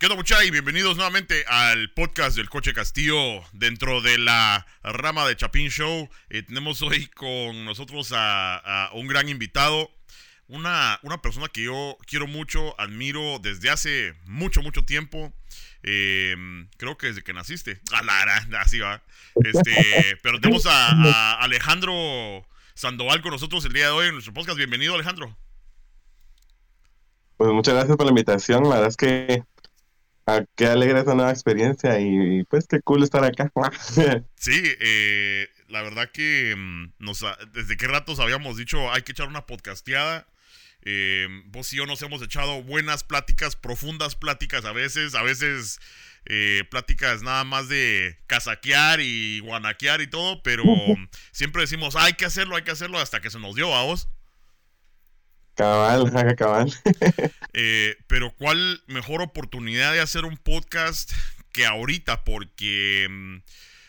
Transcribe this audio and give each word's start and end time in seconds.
¿Qué 0.00 0.06
onda, 0.06 0.16
muchachos? 0.16 0.46
Y 0.46 0.50
bienvenidos 0.50 0.96
nuevamente 0.96 1.44
al 1.46 1.90
podcast 1.92 2.34
del 2.34 2.48
Coche 2.48 2.72
Castillo 2.72 3.42
dentro 3.52 4.00
de 4.00 4.16
la 4.16 4.66
rama 4.82 5.28
de 5.28 5.36
Chapín 5.36 5.68
Show. 5.68 6.08
Eh, 6.30 6.42
tenemos 6.42 6.80
hoy 6.80 7.08
con 7.08 7.66
nosotros 7.66 8.10
a, 8.16 8.88
un 8.94 9.08
gran 9.08 9.28
invitado, 9.28 9.90
una, 10.48 10.98
una, 11.02 11.20
persona 11.20 11.48
que 11.48 11.64
yo 11.64 11.98
quiero 12.06 12.26
mucho, 12.26 12.80
admiro 12.80 13.40
desde 13.40 13.68
hace 13.68 14.14
mucho, 14.24 14.62
mucho 14.62 14.86
tiempo. 14.86 15.34
Em, 15.82 16.70
creo 16.78 16.96
que 16.96 17.08
desde 17.08 17.22
que 17.22 17.34
naciste. 17.34 17.78
Ah, 17.92 18.00
así 18.58 18.78
va. 18.78 19.02
Este, 19.44 20.18
pero 20.22 20.40
tenemos 20.40 20.64
a, 20.64 20.92
a 20.92 21.34
Alejandro 21.42 22.46
Sandoval 22.72 23.20
con 23.20 23.32
nosotros 23.32 23.62
el 23.66 23.74
día 23.74 23.88
de 23.88 23.92
hoy 23.92 24.06
en 24.06 24.14
nuestro 24.14 24.32
podcast. 24.32 24.56
Bienvenido, 24.56 24.94
Alejandro. 24.94 25.36
Pues 27.36 27.50
muchas 27.52 27.74
gracias 27.74 27.98
por 27.98 28.06
la 28.06 28.12
invitación. 28.12 28.62
La 28.62 28.76
verdad 28.76 28.88
es 28.88 28.96
que 28.96 29.44
qué 30.56 30.66
alegre 30.66 31.00
esta 31.00 31.14
nueva 31.14 31.30
experiencia 31.30 31.98
y, 32.00 32.44
pues 32.44 32.66
qué 32.66 32.80
cool 32.80 33.02
estar 33.02 33.24
acá. 33.24 33.50
sí, 34.36 34.62
eh, 34.80 35.48
la 35.68 35.82
verdad 35.82 36.10
que 36.12 36.54
mm, 36.56 36.92
nos, 36.98 37.24
desde 37.52 37.76
qué 37.76 37.86
ratos 37.86 38.20
habíamos 38.20 38.56
dicho 38.56 38.92
hay 38.92 39.02
que 39.02 39.12
echar 39.12 39.28
una 39.28 39.46
podcasteada. 39.46 40.26
Eh, 40.82 41.28
vos 41.46 41.70
y 41.72 41.76
yo 41.76 41.86
nos 41.86 42.00
hemos 42.02 42.22
echado 42.22 42.62
buenas 42.62 43.04
pláticas, 43.04 43.54
profundas 43.54 44.16
pláticas 44.16 44.64
a 44.64 44.72
veces, 44.72 45.14
a 45.14 45.22
veces 45.22 45.78
eh, 46.24 46.64
pláticas 46.70 47.22
nada 47.22 47.44
más 47.44 47.68
de 47.68 48.18
casaquear 48.26 49.00
y 49.00 49.40
guanaquear 49.40 50.00
y 50.00 50.06
todo, 50.06 50.42
pero 50.42 50.64
siempre 51.32 51.62
decimos 51.62 51.96
hay 51.96 52.14
que 52.14 52.24
hacerlo, 52.24 52.56
hay 52.56 52.62
que 52.62 52.70
hacerlo 52.70 52.98
hasta 52.98 53.20
que 53.20 53.30
se 53.30 53.38
nos 53.38 53.54
dio 53.54 53.74
a 53.74 53.84
vos. 53.84 54.08
Cabal, 55.54 56.36
cabal. 56.36 56.72
eh, 57.52 57.96
pero 58.06 58.32
¿cuál 58.34 58.82
mejor 58.86 59.22
oportunidad 59.22 59.92
de 59.92 60.00
hacer 60.00 60.24
un 60.24 60.36
podcast 60.36 61.12
que 61.52 61.66
ahorita? 61.66 62.24
Porque 62.24 63.06
mm, 63.10 63.36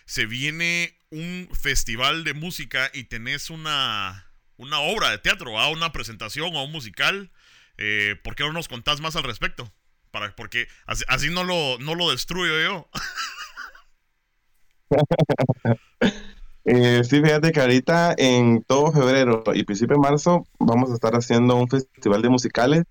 se 0.06 0.26
viene 0.26 0.98
un 1.10 1.50
festival 1.54 2.24
de 2.24 2.34
música 2.34 2.90
y 2.94 3.06
tenés 3.06 3.50
una, 3.50 4.28
una 4.58 4.80
obra 4.80 5.12
de 5.12 5.18
teatro, 5.18 5.60
¿ah? 5.60 5.70
una 5.70 5.92
presentación 5.92 6.56
o 6.56 6.64
un 6.64 6.72
musical. 6.72 7.32
Eh, 7.78 8.16
¿Por 8.24 8.36
qué 8.36 8.44
no 8.44 8.54
nos 8.54 8.68
contás 8.68 9.00
más 9.00 9.16
al 9.16 9.24
respecto? 9.24 9.72
Para, 10.12 10.36
porque 10.36 10.68
así, 10.86 11.04
así 11.08 11.30
no, 11.30 11.44
lo, 11.44 11.78
no 11.80 11.96
lo 11.96 12.12
destruyo 12.12 12.62
yo. 12.62 12.90
Eh, 16.66 17.04
sí, 17.04 17.22
fíjate 17.22 17.52
que 17.52 17.60
ahorita 17.60 18.14
en 18.18 18.64
todo 18.64 18.92
febrero 18.92 19.44
y 19.54 19.64
principio 19.64 19.96
de 19.96 20.02
marzo 20.02 20.46
vamos 20.60 20.92
a 20.92 20.94
estar 20.94 21.14
haciendo 21.16 21.56
un 21.56 21.68
festival 21.68 22.22
de 22.22 22.30
musicales 22.30 22.84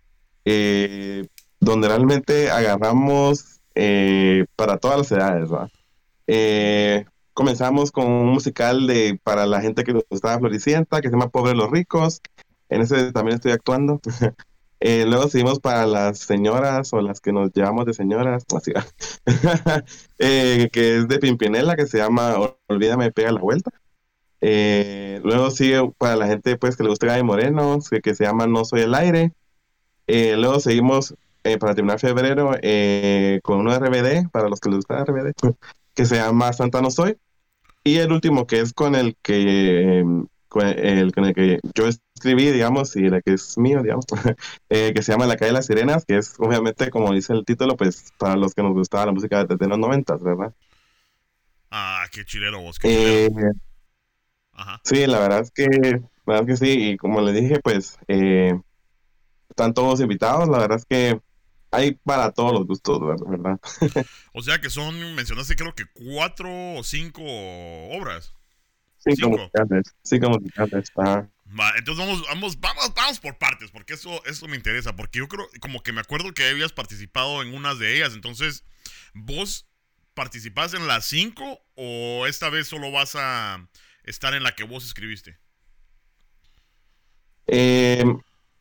eh, 0.44 1.26
donde 1.60 1.88
realmente 1.88 2.50
agarramos 2.50 3.60
eh, 3.74 4.46
para 4.56 4.78
todas 4.78 4.98
las 4.98 5.12
edades. 5.12 5.48
comenzamos 7.32 7.92
con 7.92 8.06
un 8.06 8.28
musical 8.28 8.86
de 8.86 9.18
para 9.22 9.46
la 9.46 9.60
gente 9.60 9.84
que 9.84 10.04
estaba 10.10 10.38
floricienta, 10.38 11.00
que 11.00 11.08
se 11.08 11.12
llama 11.12 11.28
Pobre 11.28 11.54
los 11.54 11.70
ricos. 11.70 12.20
En 12.68 12.82
ese 12.82 13.12
también 13.12 13.36
estoy 13.36 13.52
actuando. 13.52 14.00
luego 14.80 15.28
seguimos 15.28 15.60
para 15.60 15.86
las 15.86 16.18
señoras 16.18 16.92
o 16.92 17.00
las 17.00 17.20
que 17.20 17.32
nos 17.32 17.52
llevamos 17.52 17.86
de 17.86 17.94
señoras, 17.94 18.44
así, 18.56 18.72
que 20.18 20.96
es 20.96 21.08
de 21.08 21.18
Pimpinela, 21.18 21.76
que 21.76 21.86
se 21.86 21.98
llama 21.98 22.36
Olvídame, 22.68 23.12
pega 23.12 23.32
la 23.32 23.40
vuelta. 23.40 23.70
Eh, 24.40 25.20
luego 25.22 25.50
sigue 25.50 25.92
para 25.98 26.16
la 26.16 26.26
gente 26.26 26.56
pues 26.56 26.76
que 26.76 26.82
le 26.82 26.88
gusta 26.88 27.06
Gaby 27.06 27.22
Moreno, 27.22 27.78
que, 28.02 28.14
se 28.14 28.24
llama 28.24 28.46
No 28.46 28.64
Soy 28.64 28.82
el 28.82 28.94
Aire. 28.94 29.32
Eh, 30.06 30.36
luego 30.36 30.60
seguimos 30.60 31.14
eh, 31.44 31.58
para 31.58 31.74
terminar 31.74 32.00
febrero 32.00 32.52
con 33.42 33.60
uno 33.60 33.72
de 33.72 33.78
RBD, 33.78 34.30
para 34.30 34.48
los 34.48 34.60
que 34.60 34.70
les 34.70 34.78
gusta 34.78 35.04
RBD, 35.04 35.32
que 35.94 36.06
se 36.06 36.16
llama 36.16 36.52
Santa 36.52 36.80
No 36.80 36.90
Soy. 36.90 37.16
Y 37.84 37.96
el 37.96 38.12
último 38.12 38.46
que 38.46 38.60
es 38.60 38.72
con 38.72 38.94
el 38.94 39.16
que, 39.22 40.04
con 40.48 40.66
el, 40.66 41.12
con 41.12 41.24
el 41.24 41.34
que 41.34 41.60
yo 41.74 41.86
escribí, 42.20 42.50
digamos, 42.50 42.94
y 42.96 43.08
la 43.08 43.22
que 43.22 43.32
es 43.32 43.56
mío, 43.56 43.82
digamos, 43.82 44.04
que 44.68 45.02
se 45.02 45.12
llama 45.12 45.26
La 45.26 45.36
calle 45.36 45.48
de 45.48 45.54
las 45.54 45.66
sirenas, 45.66 46.04
que 46.04 46.18
es 46.18 46.34
obviamente, 46.38 46.90
como 46.90 47.12
dice 47.12 47.32
el 47.32 47.44
título, 47.44 47.76
pues 47.76 48.12
para 48.18 48.36
los 48.36 48.54
que 48.54 48.62
nos 48.62 48.72
gustaba 48.72 49.06
la 49.06 49.12
música 49.12 49.44
desde 49.44 49.66
los 49.66 49.78
noventas, 49.78 50.22
¿verdad? 50.22 50.54
Ah, 51.70 52.04
qué 52.12 52.24
chilero 52.24 52.60
vos, 52.60 52.78
qué 52.78 52.88
chilero. 52.88 53.52
Sí, 54.84 55.06
la 55.06 55.18
verdad 55.20 55.40
es 55.40 55.50
que, 55.50 55.66
la 55.66 56.34
verdad 56.34 56.46
que 56.46 56.56
sí, 56.56 56.90
y 56.90 56.96
como 56.98 57.22
le 57.22 57.32
dije, 57.32 57.60
pues 57.60 57.98
eh, 58.08 58.52
están 59.48 59.72
todos 59.72 60.00
invitados, 60.00 60.48
la 60.48 60.58
verdad 60.58 60.76
es 60.76 60.84
que 60.84 61.18
hay 61.70 61.92
para 62.04 62.32
todos 62.32 62.52
los 62.52 62.66
gustos, 62.66 63.00
¿verdad? 63.26 63.58
o 64.34 64.42
sea 64.42 64.60
que 64.60 64.68
son, 64.68 65.14
mencionaste 65.14 65.56
creo 65.56 65.74
que 65.74 65.84
cuatro 65.94 66.50
o 66.74 66.82
cinco 66.84 67.22
obras. 67.22 68.34
Cinco, 68.98 69.30
musicales, 69.30 69.94
cinco 70.02 70.28
musicales, 70.28 70.90
entonces 71.76 72.06
vamos, 72.06 72.22
vamos, 72.28 72.60
vamos, 72.60 72.92
vamos 72.94 73.20
por 73.20 73.38
partes, 73.38 73.70
porque 73.70 73.94
eso, 73.94 74.24
eso 74.24 74.46
me 74.46 74.56
interesa, 74.56 74.94
porque 74.94 75.18
yo 75.18 75.28
creo, 75.28 75.48
como 75.60 75.82
que 75.82 75.92
me 75.92 76.00
acuerdo 76.00 76.32
que 76.32 76.48
habías 76.48 76.72
participado 76.72 77.42
en 77.42 77.54
unas 77.54 77.78
de 77.78 77.96
ellas, 77.96 78.14
entonces, 78.14 78.64
¿vos 79.14 79.66
participás 80.14 80.74
en 80.74 80.86
las 80.86 81.06
cinco 81.06 81.60
o 81.74 82.26
esta 82.26 82.50
vez 82.50 82.68
solo 82.68 82.92
vas 82.92 83.16
a 83.16 83.68
estar 84.04 84.34
en 84.34 84.42
la 84.42 84.54
que 84.54 84.64
vos 84.64 84.84
escribiste? 84.84 85.38
Eh, 87.46 88.04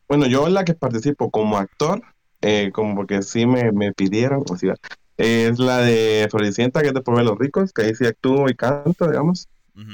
bueno, 0.08 0.26
yo 0.26 0.46
en 0.46 0.54
la 0.54 0.64
que 0.64 0.74
participo 0.74 1.30
como 1.30 1.58
actor, 1.58 2.02
eh, 2.40 2.70
como 2.72 2.96
porque 2.96 3.22
sí 3.22 3.46
me, 3.46 3.70
me 3.72 3.92
pidieron, 3.92 4.42
así, 4.52 4.68
es 5.16 5.58
la 5.58 5.78
de 5.78 6.26
Floricienta, 6.30 6.80
que 6.80 6.88
es 6.88 6.94
de 6.94 7.02
Pueblo 7.02 7.22
de 7.22 7.30
los 7.30 7.38
Ricos, 7.38 7.72
que 7.72 7.82
ahí 7.82 7.94
sí 7.94 8.06
actúo 8.06 8.48
y 8.48 8.54
canto, 8.54 9.06
digamos. 9.06 9.48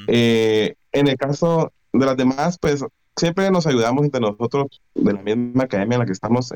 Eh, 0.07 0.75
en 0.91 1.07
el 1.07 1.17
caso 1.17 1.71
de 1.99 2.05
las 2.05 2.17
demás, 2.17 2.57
pues 2.59 2.83
siempre 3.15 3.49
nos 3.51 3.67
ayudamos 3.67 4.03
entre 4.03 4.21
nosotros 4.21 4.81
de 4.95 5.13
la 5.13 5.21
misma 5.21 5.63
academia 5.63 5.95
en 5.95 5.99
la 5.99 6.05
que 6.05 6.11
estamos, 6.11 6.51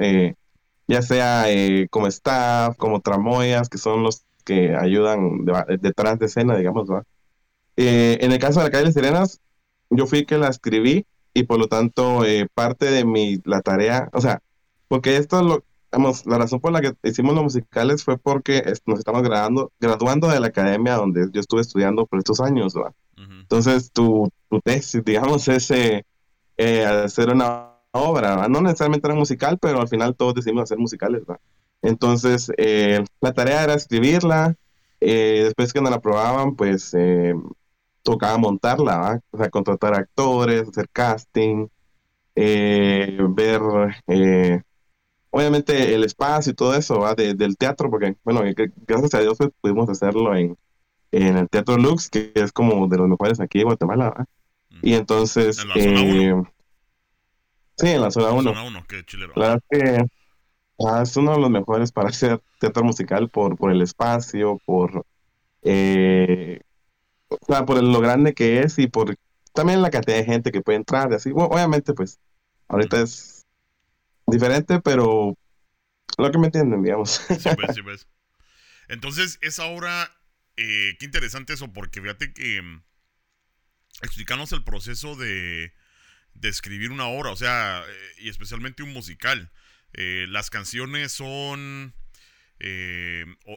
ya 0.87 1.01
sea 1.01 1.45
como 1.89 2.07
staff, 2.07 2.77
como 2.77 3.01
tramoyas, 3.01 3.69
que 3.69 3.77
son 3.77 4.03
los 4.03 4.23
que 4.43 4.75
ayudan 4.75 5.45
detrás 5.79 6.19
de 6.19 6.25
escena, 6.25 6.57
digamos. 6.57 6.89
Eh, 7.77 8.17
en 8.21 8.31
el 8.31 8.39
caso 8.39 8.59
de 8.59 8.65
la 8.65 8.71
calle 8.71 8.85
de 8.85 8.91
Sirenas, 8.91 9.39
yo 9.89 10.07
fui 10.07 10.25
que 10.25 10.37
la 10.37 10.49
escribí 10.49 11.05
y 11.33 11.43
por 11.43 11.59
lo 11.59 11.67
tanto 11.67 12.25
eh, 12.25 12.47
parte 12.53 12.91
de 12.91 13.05
mi, 13.05 13.39
la 13.45 13.61
tarea, 13.61 14.09
o 14.13 14.21
sea, 14.21 14.41
porque 14.87 15.17
esto 15.17 15.39
es 15.39 15.45
lo, 15.45 15.63
vamos, 15.91 16.25
la 16.25 16.37
razón 16.37 16.59
por 16.59 16.71
la 16.71 16.81
que 16.81 16.93
hicimos 17.03 17.33
los 17.33 17.43
musicales 17.43 18.03
fue 18.03 18.17
porque 18.17 18.63
nos 18.85 18.99
estamos 18.99 19.23
graduando, 19.23 19.71
graduando 19.79 20.27
de 20.27 20.39
la 20.39 20.47
academia 20.47 20.95
donde 20.95 21.29
yo 21.31 21.39
estuve 21.39 21.61
estudiando 21.61 22.05
por 22.05 22.19
estos 22.19 22.41
años, 22.41 22.73
¿verdad? 22.73 22.93
Entonces, 23.29 23.91
tu, 23.91 24.29
tu, 24.49 24.59
tesis, 24.61 25.03
digamos, 25.03 25.47
es 25.47 25.71
eh, 25.71 26.05
hacer 26.85 27.29
una 27.29 27.71
obra, 27.91 28.47
no 28.47 28.61
necesariamente 28.61 29.07
era 29.07 29.15
musical, 29.15 29.57
pero 29.59 29.81
al 29.81 29.87
final 29.87 30.15
todos 30.15 30.35
decidimos 30.35 30.63
hacer 30.63 30.77
musicales. 30.77 31.23
Entonces, 31.81 32.51
la 33.19 33.33
tarea 33.33 33.63
era 33.63 33.73
escribirla, 33.73 34.55
después 34.99 35.73
que 35.73 35.81
nos 35.81 35.89
la 35.89 35.97
aprobaban, 35.97 36.55
pues 36.55 36.93
tocaba 38.03 38.37
montarla, 38.37 39.21
o 39.31 39.37
sea, 39.37 39.49
contratar 39.49 39.93
actores, 39.93 40.67
hacer 40.67 40.89
casting, 40.91 41.67
eh, 42.35 43.17
ver, 43.29 43.61
eh, 44.07 44.61
obviamente, 45.29 45.93
el 45.93 46.03
espacio 46.03 46.51
y 46.51 46.55
todo 46.55 46.75
eso 46.75 46.99
¿va? 46.99 47.15
del 47.15 47.57
teatro, 47.57 47.89
porque, 47.89 48.15
bueno, 48.23 48.41
gracias 48.87 49.13
a 49.13 49.19
Dios 49.19 49.37
pues, 49.37 49.51
pudimos 49.61 49.89
hacerlo 49.89 50.35
en, 50.35 50.57
en 51.11 51.37
el 51.37 51.49
Teatro 51.49 51.77
Lux, 51.77 52.09
que 52.09 52.31
es 52.35 52.51
como 52.51 52.87
de 52.87 52.97
los 52.97 53.07
mejores 53.07 53.39
aquí 53.39 53.59
en 53.59 53.65
Guatemala. 53.65 54.25
Y 54.81 54.93
entonces... 54.93 55.59
¿En 55.59 55.67
la 55.67 55.73
zona 55.75 56.01
eh, 56.01 56.43
Sí, 57.77 57.87
en 57.87 58.01
la 58.01 58.11
zona 58.11 58.31
1. 58.31 58.53
La 58.53 59.47
verdad 59.47 59.63
es 59.69 59.79
que 59.79 60.05
ah, 60.85 61.01
es 61.01 61.17
uno 61.17 61.33
de 61.33 61.39
los 61.39 61.49
mejores 61.49 61.91
para 61.91 62.09
hacer 62.09 62.41
teatro 62.59 62.83
musical 62.83 63.29
por, 63.29 63.57
por 63.57 63.71
el 63.71 63.81
espacio, 63.81 64.59
por... 64.65 65.05
Eh, 65.63 66.61
o 67.29 67.37
sea, 67.47 67.65
por 67.65 67.81
lo 67.81 67.99
grande 67.99 68.33
que 68.33 68.59
es 68.59 68.77
y 68.77 68.87
por 68.87 69.15
también 69.53 69.81
la 69.81 69.89
cantidad 69.89 70.17
de 70.17 70.25
gente 70.25 70.51
que 70.51 70.61
puede 70.61 70.77
entrar. 70.77 71.13
Así, 71.13 71.31
obviamente, 71.33 71.93
pues, 71.93 72.19
ahorita 72.67 73.01
es 73.01 73.45
diferente, 74.27 74.79
pero 74.79 75.35
lo 76.17 76.31
que 76.31 76.37
me 76.37 76.47
entienden, 76.47 76.83
digamos. 76.83 77.21
Sí, 77.27 77.49
pues, 77.55 77.67
sí, 77.75 77.81
pues. 77.81 78.07
Entonces, 78.87 79.37
esa 79.41 79.65
obra, 79.65 80.11
eh, 80.57 80.95
qué 80.99 81.05
interesante 81.05 81.53
eso, 81.53 81.71
porque 81.71 82.01
fíjate 82.01 82.33
que 82.33 82.61
mm, 82.61 82.83
explicarnos 84.01 84.51
el 84.51 84.63
proceso 84.63 85.15
de, 85.15 85.73
escribir 86.41 86.91
una 86.91 87.07
obra, 87.07 87.31
o 87.31 87.35
sea, 87.35 87.83
eh, 87.87 88.11
y 88.19 88.29
especialmente 88.29 88.83
un 88.83 88.93
musical. 88.93 89.51
Eh, 89.93 90.25
las 90.29 90.49
canciones 90.49 91.11
son 91.11 91.93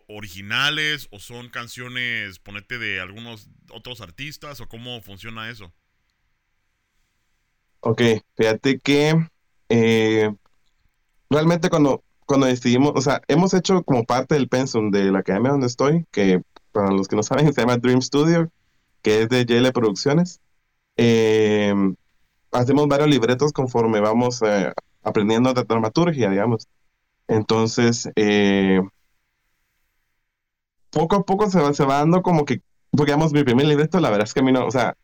originales 0.09 1.09
o 1.11 1.19
son 1.19 1.51
canciones, 1.51 2.39
ponete, 2.39 2.79
de 2.79 3.01
algunos 3.01 3.51
otros 3.71 4.01
artistas 4.01 4.63
o 4.63 4.69
cómo 4.69 5.03
funciona 5.03 5.51
eso? 5.51 5.75
Ok, 7.81 8.01
fíjate 8.35 8.79
que 8.79 9.29
realmente 11.29 11.69
cuando, 11.69 12.03
cuando 12.25 12.47
decidimos, 12.47 12.93
o 12.95 13.01
sea, 13.03 13.21
hemos 13.29 13.53
hecho 13.53 13.83
como 13.83 14.05
parte 14.05 14.37
del 14.37 14.49
pensum 14.49 14.91
de 14.91 15.13
la 15.13 15.19
academia 15.19 15.51
donde 15.51 15.67
estoy, 15.67 16.07
que 16.11 16.41
para 16.75 16.91
los 16.91 17.09
que 17.09 17.17
no 17.17 17.23
saben 17.23 17.51
se 17.55 17.61
llama 17.61 17.79
Dream 17.79 18.03
Studio, 18.03 18.51
que 19.01 19.23
es 19.23 19.29
de 19.31 19.47
JL 19.47 19.73
Producciones. 19.73 20.41
Eh, 20.97 21.73
hacemos 22.53 22.87
varios 22.89 23.09
libretos 23.09 23.53
conforme 23.53 24.01
vamos 24.01 24.43
eh, 24.43 24.73
aprendiendo 25.03 25.55
de 25.55 25.63
dramaturgia, 25.65 26.29
digamos. 26.29 26.69
Entonces, 27.29 28.11
eh, 28.17 28.83
poco 30.91 31.17
a 31.17 31.23
poco 31.25 31.49
se 31.51 31.61
va, 31.61 31.73
se 31.73 31.85
va 31.85 31.99
dando 31.99 32.23
como 32.23 32.45
que, 32.45 32.61
porque 32.91 33.13
digamos, 33.13 33.33
mi 33.33 33.45
primer 33.45 33.67
libreto, 33.67 34.01
la 34.01 34.11
verdad 34.11 34.27
es 34.27 34.35
que 34.35 34.41
a 34.41 34.43
mí 34.43 34.53
no, 34.53 34.67
o 34.67 34.71
sea, 34.71 34.97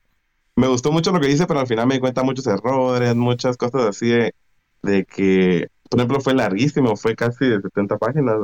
me 0.57 0.69
gustó 0.69 0.93
mucho 0.93 1.13
lo 1.13 1.21
que 1.21 1.31
hice, 1.31 1.47
pero 1.47 1.61
al 1.61 1.67
final 1.67 1.87
me 1.87 1.95
di 1.95 2.01
cuenta 2.01 2.23
muchos 2.23 2.47
errores, 2.47 3.15
muchas 3.17 3.57
cosas 3.57 3.83
así 3.83 4.09
de, 4.09 4.35
de 4.83 5.05
que, 5.05 5.69
por 5.89 6.01
ejemplo, 6.01 6.21
fue 6.21 6.35
larguísimo, 6.35 6.97
fue 6.97 7.17
casi 7.17 7.47
de 7.47 7.61
70 7.61 7.97
páginas, 7.99 8.37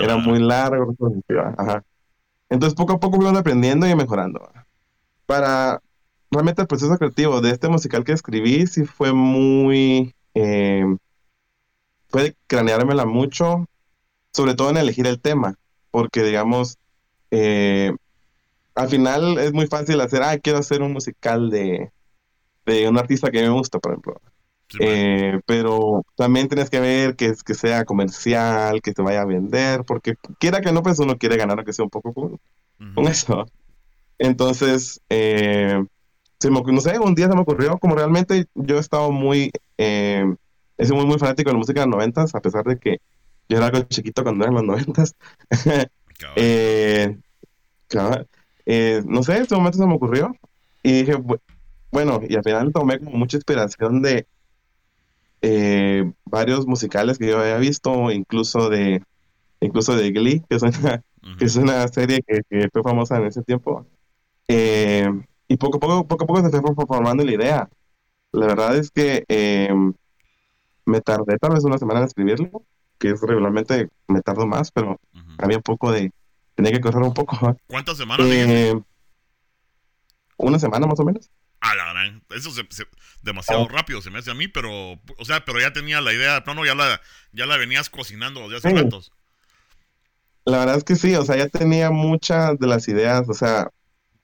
era 0.00 0.16
muy 0.16 0.40
largo. 0.40 0.94
Ajá. 1.56 1.84
Entonces, 2.54 2.76
poco 2.76 2.94
a 2.94 3.00
poco 3.00 3.20
fui 3.20 3.36
aprendiendo 3.36 3.86
y 3.88 3.94
mejorando. 3.96 4.48
Para 5.26 5.80
realmente 6.30 6.62
el 6.62 6.68
proceso 6.68 6.96
creativo 6.98 7.40
de 7.40 7.50
este 7.50 7.68
musical 7.68 8.04
que 8.04 8.12
escribí, 8.12 8.66
sí 8.66 8.84
fue 8.84 9.12
muy. 9.12 10.14
Eh, 10.34 10.84
fue 12.08 12.36
craneármela 12.46 13.06
mucho, 13.06 13.66
sobre 14.32 14.54
todo 14.54 14.70
en 14.70 14.76
elegir 14.76 15.06
el 15.06 15.20
tema, 15.20 15.56
porque 15.90 16.22
digamos, 16.22 16.78
eh, 17.32 17.92
al 18.76 18.88
final 18.88 19.38
es 19.38 19.52
muy 19.52 19.66
fácil 19.66 20.00
hacer, 20.00 20.22
ah, 20.22 20.38
quiero 20.38 20.60
hacer 20.60 20.82
un 20.82 20.92
musical 20.92 21.50
de, 21.50 21.90
de 22.66 22.88
un 22.88 22.98
artista 22.98 23.32
que 23.32 23.42
me 23.42 23.50
gusta, 23.50 23.80
por 23.80 23.92
ejemplo. 23.92 24.20
Eh, 24.80 25.40
pero 25.46 26.04
también 26.16 26.48
tienes 26.48 26.70
que 26.70 26.80
ver 26.80 27.16
que, 27.16 27.34
que 27.44 27.54
sea 27.54 27.84
comercial, 27.84 28.82
que 28.82 28.92
te 28.92 29.02
vaya 29.02 29.22
a 29.22 29.26
vender, 29.26 29.84
porque 29.84 30.16
quiera 30.38 30.60
que 30.60 30.72
no, 30.72 30.82
pues 30.82 30.98
uno 30.98 31.16
quiere 31.16 31.36
ganar, 31.36 31.58
aunque 31.58 31.72
sea 31.72 31.84
un 31.84 31.90
poco 31.90 32.12
con, 32.12 32.40
eso. 33.06 33.46
Entonces, 34.18 35.00
eh, 35.10 35.82
no 36.50 36.80
sé, 36.80 36.98
un 36.98 37.14
día 37.14 37.28
se 37.28 37.34
me 37.34 37.40
ocurrió, 37.40 37.78
como 37.78 37.94
realmente 37.94 38.46
yo 38.54 38.76
he 38.76 38.80
estado 38.80 39.10
muy, 39.10 39.50
eh, 39.78 40.24
he 40.76 40.84
sido 40.84 40.96
muy, 40.96 41.06
muy 41.06 41.18
fanático 41.18 41.50
de 41.50 41.54
la 41.54 41.58
música 41.58 41.80
de 41.80 41.86
los 41.86 41.96
noventas, 41.96 42.34
a 42.34 42.40
pesar 42.40 42.64
de 42.64 42.78
que 42.78 42.98
yo 43.48 43.58
era 43.58 43.66
algo 43.66 43.82
chiquito 43.82 44.22
cuando 44.22 44.44
eran 44.44 44.54
los 44.54 44.64
noventas. 44.64 45.14
eh, 46.36 47.16
eh, 48.66 49.02
no 49.06 49.22
sé, 49.22 49.36
en 49.36 49.42
ese 49.42 49.54
momento 49.54 49.78
se 49.78 49.86
me 49.86 49.94
ocurrió 49.94 50.34
y 50.82 51.02
dije, 51.02 51.16
bueno, 51.90 52.20
y 52.28 52.34
al 52.34 52.42
final 52.42 52.72
tomé 52.72 52.98
como 52.98 53.16
mucha 53.18 53.36
inspiración 53.36 54.02
de 54.02 54.26
eh, 55.46 56.10
varios 56.24 56.66
musicales 56.66 57.18
que 57.18 57.26
yo 57.26 57.38
había 57.38 57.58
visto, 57.58 58.10
incluso 58.10 58.70
de 58.70 59.02
incluso 59.60 59.94
de 59.94 60.10
Glee, 60.10 60.42
que 60.48 60.56
es 60.56 60.62
una, 60.62 61.02
que 61.38 61.44
es 61.44 61.56
una 61.56 61.86
serie 61.88 62.22
que, 62.26 62.68
fue 62.72 62.82
famosa 62.82 63.18
en 63.18 63.26
ese 63.26 63.42
tiempo. 63.42 63.86
Eh, 64.48 65.06
y 65.46 65.56
poco 65.58 65.76
a 65.76 65.80
poco, 65.80 66.06
poco 66.06 66.24
a 66.24 66.26
poco 66.26 66.50
se 66.50 66.60
fue 66.62 66.86
formando 66.86 67.24
la 67.24 67.32
idea. 67.32 67.68
La 68.32 68.46
verdad 68.46 68.74
es 68.78 68.90
que 68.90 69.24
eh, 69.28 69.68
me 70.86 71.00
tardé 71.02 71.36
tal 71.36 71.52
vez 71.52 71.64
una 71.64 71.76
semana 71.76 72.00
en 72.00 72.06
escribirlo, 72.06 72.62
que 72.98 73.10
es 73.10 73.20
regularmente 73.20 73.90
me 74.08 74.22
tardo 74.22 74.46
más, 74.46 74.72
pero 74.72 74.98
había 75.36 75.58
un 75.58 75.62
poco 75.62 75.92
de, 75.92 76.10
tenía 76.54 76.72
que 76.72 76.80
correr 76.80 77.02
un 77.02 77.12
poco. 77.12 77.36
¿Cuántas 77.66 77.98
semanas? 77.98 78.26
una 80.38 80.58
semana 80.58 80.86
más 80.86 80.98
o 81.00 81.04
menos. 81.04 81.30
Ah, 81.66 81.74
la 81.74 81.92
gran. 81.92 82.22
Eso 82.28 82.50
es 82.50 82.86
demasiado 83.22 83.62
oh. 83.62 83.68
rápido 83.68 84.02
se 84.02 84.10
me 84.10 84.18
hace 84.18 84.30
a 84.30 84.34
mí, 84.34 84.48
pero, 84.48 84.70
o 84.92 85.24
sea, 85.24 85.46
pero 85.46 85.60
ya 85.60 85.72
tenía 85.72 86.02
la 86.02 86.12
idea, 86.12 86.44
no, 86.46 86.52
no, 86.52 86.66
ya 86.66 86.74
la, 86.74 87.00
ya 87.32 87.46
la 87.46 87.56
venías 87.56 87.88
cocinando 87.88 88.42
desde 88.42 88.68
hace 88.68 88.82
ratos. 88.82 89.12
La 90.44 90.58
verdad 90.58 90.76
es 90.76 90.84
que 90.84 90.96
sí, 90.96 91.14
o 91.14 91.24
sea, 91.24 91.38
ya 91.38 91.48
tenía 91.48 91.90
muchas 91.90 92.58
de 92.58 92.66
las 92.66 92.86
ideas, 92.86 93.26
o 93.30 93.32
sea, 93.32 93.70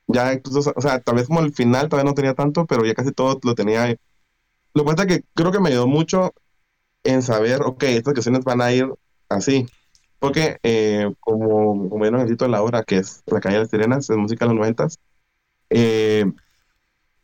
ya 0.06 0.34
incluso, 0.34 0.70
o 0.76 0.80
sea, 0.82 1.00
tal 1.00 1.14
vez 1.14 1.28
como 1.28 1.40
el 1.40 1.54
final 1.54 1.88
todavía 1.88 2.10
no 2.10 2.14
tenía 2.14 2.34
tanto, 2.34 2.66
pero 2.66 2.84
ya 2.84 2.92
casi 2.92 3.10
todo 3.10 3.40
lo 3.42 3.54
tenía. 3.54 3.96
Lo 4.74 4.84
que 4.84 4.90
pasa 4.90 5.08
es 5.08 5.16
que 5.16 5.24
creo 5.32 5.50
que 5.50 5.60
me 5.60 5.70
ayudó 5.70 5.86
mucho 5.86 6.34
en 7.04 7.22
saber, 7.22 7.62
ok, 7.62 7.84
estas 7.84 8.12
canciones 8.12 8.44
van 8.44 8.60
a 8.60 8.70
ir 8.70 8.86
así. 9.30 9.66
Porque, 10.18 10.58
eh, 10.62 11.10
como, 11.20 11.88
como 11.88 12.04
el 12.04 12.26
título 12.26 12.50
de 12.50 12.52
la 12.52 12.62
obra, 12.62 12.84
que 12.84 12.98
es 12.98 13.22
La 13.24 13.40
calle 13.40 13.54
de 13.54 13.60
las 13.62 13.70
sirenas, 13.70 14.10
es 14.10 14.16
música 14.18 14.44
de 14.44 14.50
los 14.50 14.60
noventas, 14.60 14.98
eh, 15.70 16.26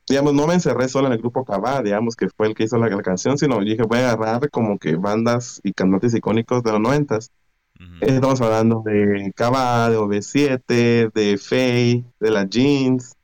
digamos, 0.09 0.35
no 0.35 0.47
me 0.47 0.55
encerré 0.55 0.89
solo 0.89 1.09
en 1.09 1.15
el 1.15 1.19
grupo 1.19 1.45
Cabá, 1.45 1.83
digamos, 1.83 2.15
que 2.15 2.29
fue 2.29 2.47
el 2.49 2.55
que 2.55 2.65
hizo 2.65 2.79
la, 2.79 2.89
canción, 3.03 3.39
sino 3.39 3.61
dije, 3.61 3.83
voy 3.83 3.99
a 3.99 4.13
agarrar 4.13 4.51
como 4.51 4.79
que 4.79 4.97
bandas 4.97 5.61
y 5.65 5.73
cantantes 5.73 6.15
icónicos 6.15 6.63
de 6.63 6.73
los 6.73 6.81
noventas. 6.81 7.31
Estamos 8.01 8.41
hablando 8.41 8.83
de 8.85 9.33
Cabá, 9.35 9.91
de 9.91 9.99
OV7, 9.99 11.13
de 11.13 11.39
Faye, 11.39 12.05
de 12.21 12.31
la 12.31 12.45
Jeans. 12.49 13.15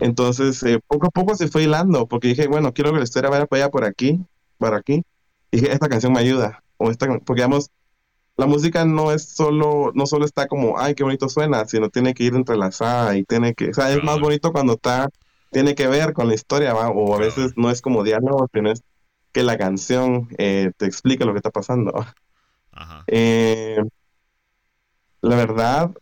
Entonces, 0.00 0.62
eh, 0.64 0.80
poco 0.86 1.06
a 1.06 1.10
poco 1.10 1.34
se 1.36 1.48
fue 1.48 1.62
hilando, 1.62 2.06
porque 2.06 2.28
dije, 2.28 2.48
bueno, 2.48 2.74
quiero 2.74 2.92
que 2.92 2.98
la 2.98 3.04
historia 3.04 3.30
vaya 3.30 3.46
para 3.46 3.64
allá, 3.64 3.70
por 3.70 3.84
aquí, 3.84 4.20
para 4.58 4.78
aquí. 4.78 5.04
Y 5.50 5.60
dije, 5.60 5.72
esta 5.72 5.88
canción 5.88 6.12
me 6.12 6.18
ayuda. 6.18 6.62
O 6.76 6.90
esta, 6.90 7.06
porque, 7.06 7.40
digamos, 7.40 7.70
la 8.36 8.46
música 8.46 8.84
no 8.84 9.12
es 9.12 9.28
solo, 9.28 9.92
no 9.94 10.06
solo 10.06 10.26
está 10.26 10.46
como, 10.46 10.78
ay, 10.78 10.94
qué 10.94 11.04
bonito 11.04 11.28
suena, 11.28 11.64
sino 11.66 11.88
tiene 11.88 12.12
que 12.12 12.24
ir 12.24 12.34
entrelazada 12.34 13.16
y 13.16 13.24
tiene 13.24 13.54
que, 13.54 13.70
o 13.70 13.74
sea, 13.74 13.90
es 13.92 14.02
más 14.02 14.20
bonito 14.20 14.52
cuando 14.52 14.74
está 14.74 15.08
tiene 15.56 15.74
que 15.74 15.88
ver 15.88 16.12
con 16.12 16.28
la 16.28 16.34
historia, 16.34 16.74
o 16.74 17.14
a 17.14 17.18
veces 17.18 17.54
no 17.56 17.70
es 17.70 17.80
como 17.80 18.04
diálogo, 18.04 18.46
sino 18.52 18.70
es 18.70 18.82
que 19.32 19.42
la 19.42 19.56
canción 19.56 20.28
eh, 20.36 20.70
te 20.76 20.84
explica 20.84 21.24
lo 21.24 21.32
que 21.32 21.38
está 21.38 21.50
pasando. 21.50 21.92
Eh, 23.06 23.82
la 25.22 25.34
verdad, 25.34 25.92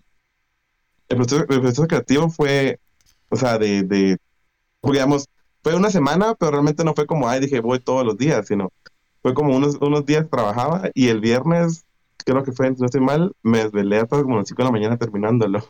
el 1.09 1.19
proceso, 1.19 1.87
creativo 1.87 2.29
fue, 2.31 2.81
o 3.29 3.37
sea, 3.37 3.56
de, 3.59 3.85
de, 3.85 4.17
digamos, 4.83 5.29
fue 5.62 5.77
una 5.77 5.91
semana, 5.91 6.35
pero 6.35 6.51
realmente 6.51 6.83
no 6.83 6.93
fue 6.93 7.06
como, 7.06 7.29
ay, 7.29 7.39
dije, 7.39 7.61
voy 7.61 7.79
todos 7.79 8.05
los 8.05 8.19
días, 8.19 8.49
sino 8.49 8.73
fue 9.23 9.35
como 9.35 9.55
unos, 9.55 9.77
unos 9.77 10.05
días 10.05 10.29
trabajaba 10.29 10.91
y 10.95 11.11
el 11.11 11.21
viernes, 11.21 11.85
creo 12.25 12.43
que 12.43 12.51
fue, 12.51 12.73
no 12.73 12.87
estoy 12.87 13.03
mal, 13.03 13.31
me 13.45 13.59
desvelé 13.59 13.99
hasta 13.99 14.21
como 14.21 14.39
las 14.39 14.49
5 14.49 14.62
de 14.62 14.67
la 14.67 14.73
mañana 14.73 14.97
terminándolo. 14.97 15.61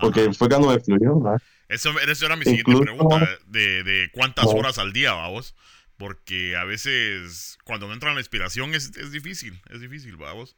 Porque 0.00 0.32
fue 0.32 0.48
cuando 0.48 0.68
me 0.68 0.80
fluyó, 0.80 1.18
¿verdad? 1.20 1.42
Eso, 1.68 1.90
era 2.24 2.36
mi 2.36 2.44
siguiente 2.44 2.76
pregunta, 2.82 3.28
de, 3.46 3.82
de 3.82 4.10
cuántas 4.12 4.46
horas 4.46 4.78
al 4.78 4.92
día, 4.92 5.12
vamos. 5.14 5.54
Porque 5.96 6.56
a 6.56 6.64
veces 6.64 7.58
cuando 7.64 7.86
no 7.88 7.94
entra 7.94 8.12
la 8.12 8.20
inspiración 8.20 8.74
es, 8.74 8.94
es 8.96 9.12
difícil, 9.12 9.60
es 9.70 9.80
difícil, 9.80 10.16
vamos. 10.16 10.54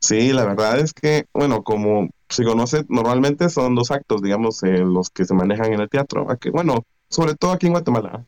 Sí, 0.00 0.32
la 0.32 0.46
verdad 0.46 0.78
es 0.78 0.94
que, 0.94 1.26
bueno, 1.34 1.62
como 1.62 2.08
se 2.30 2.42
conoce, 2.44 2.86
normalmente 2.88 3.50
son 3.50 3.74
dos 3.74 3.90
actos, 3.90 4.22
digamos, 4.22 4.62
eh, 4.62 4.78
los 4.78 5.10
que 5.10 5.26
se 5.26 5.34
manejan 5.34 5.74
en 5.74 5.80
el 5.80 5.90
teatro. 5.90 6.30
Aquí, 6.30 6.48
bueno, 6.48 6.86
sobre 7.10 7.34
todo 7.34 7.52
aquí 7.52 7.66
en 7.66 7.72
Guatemala. 7.72 8.24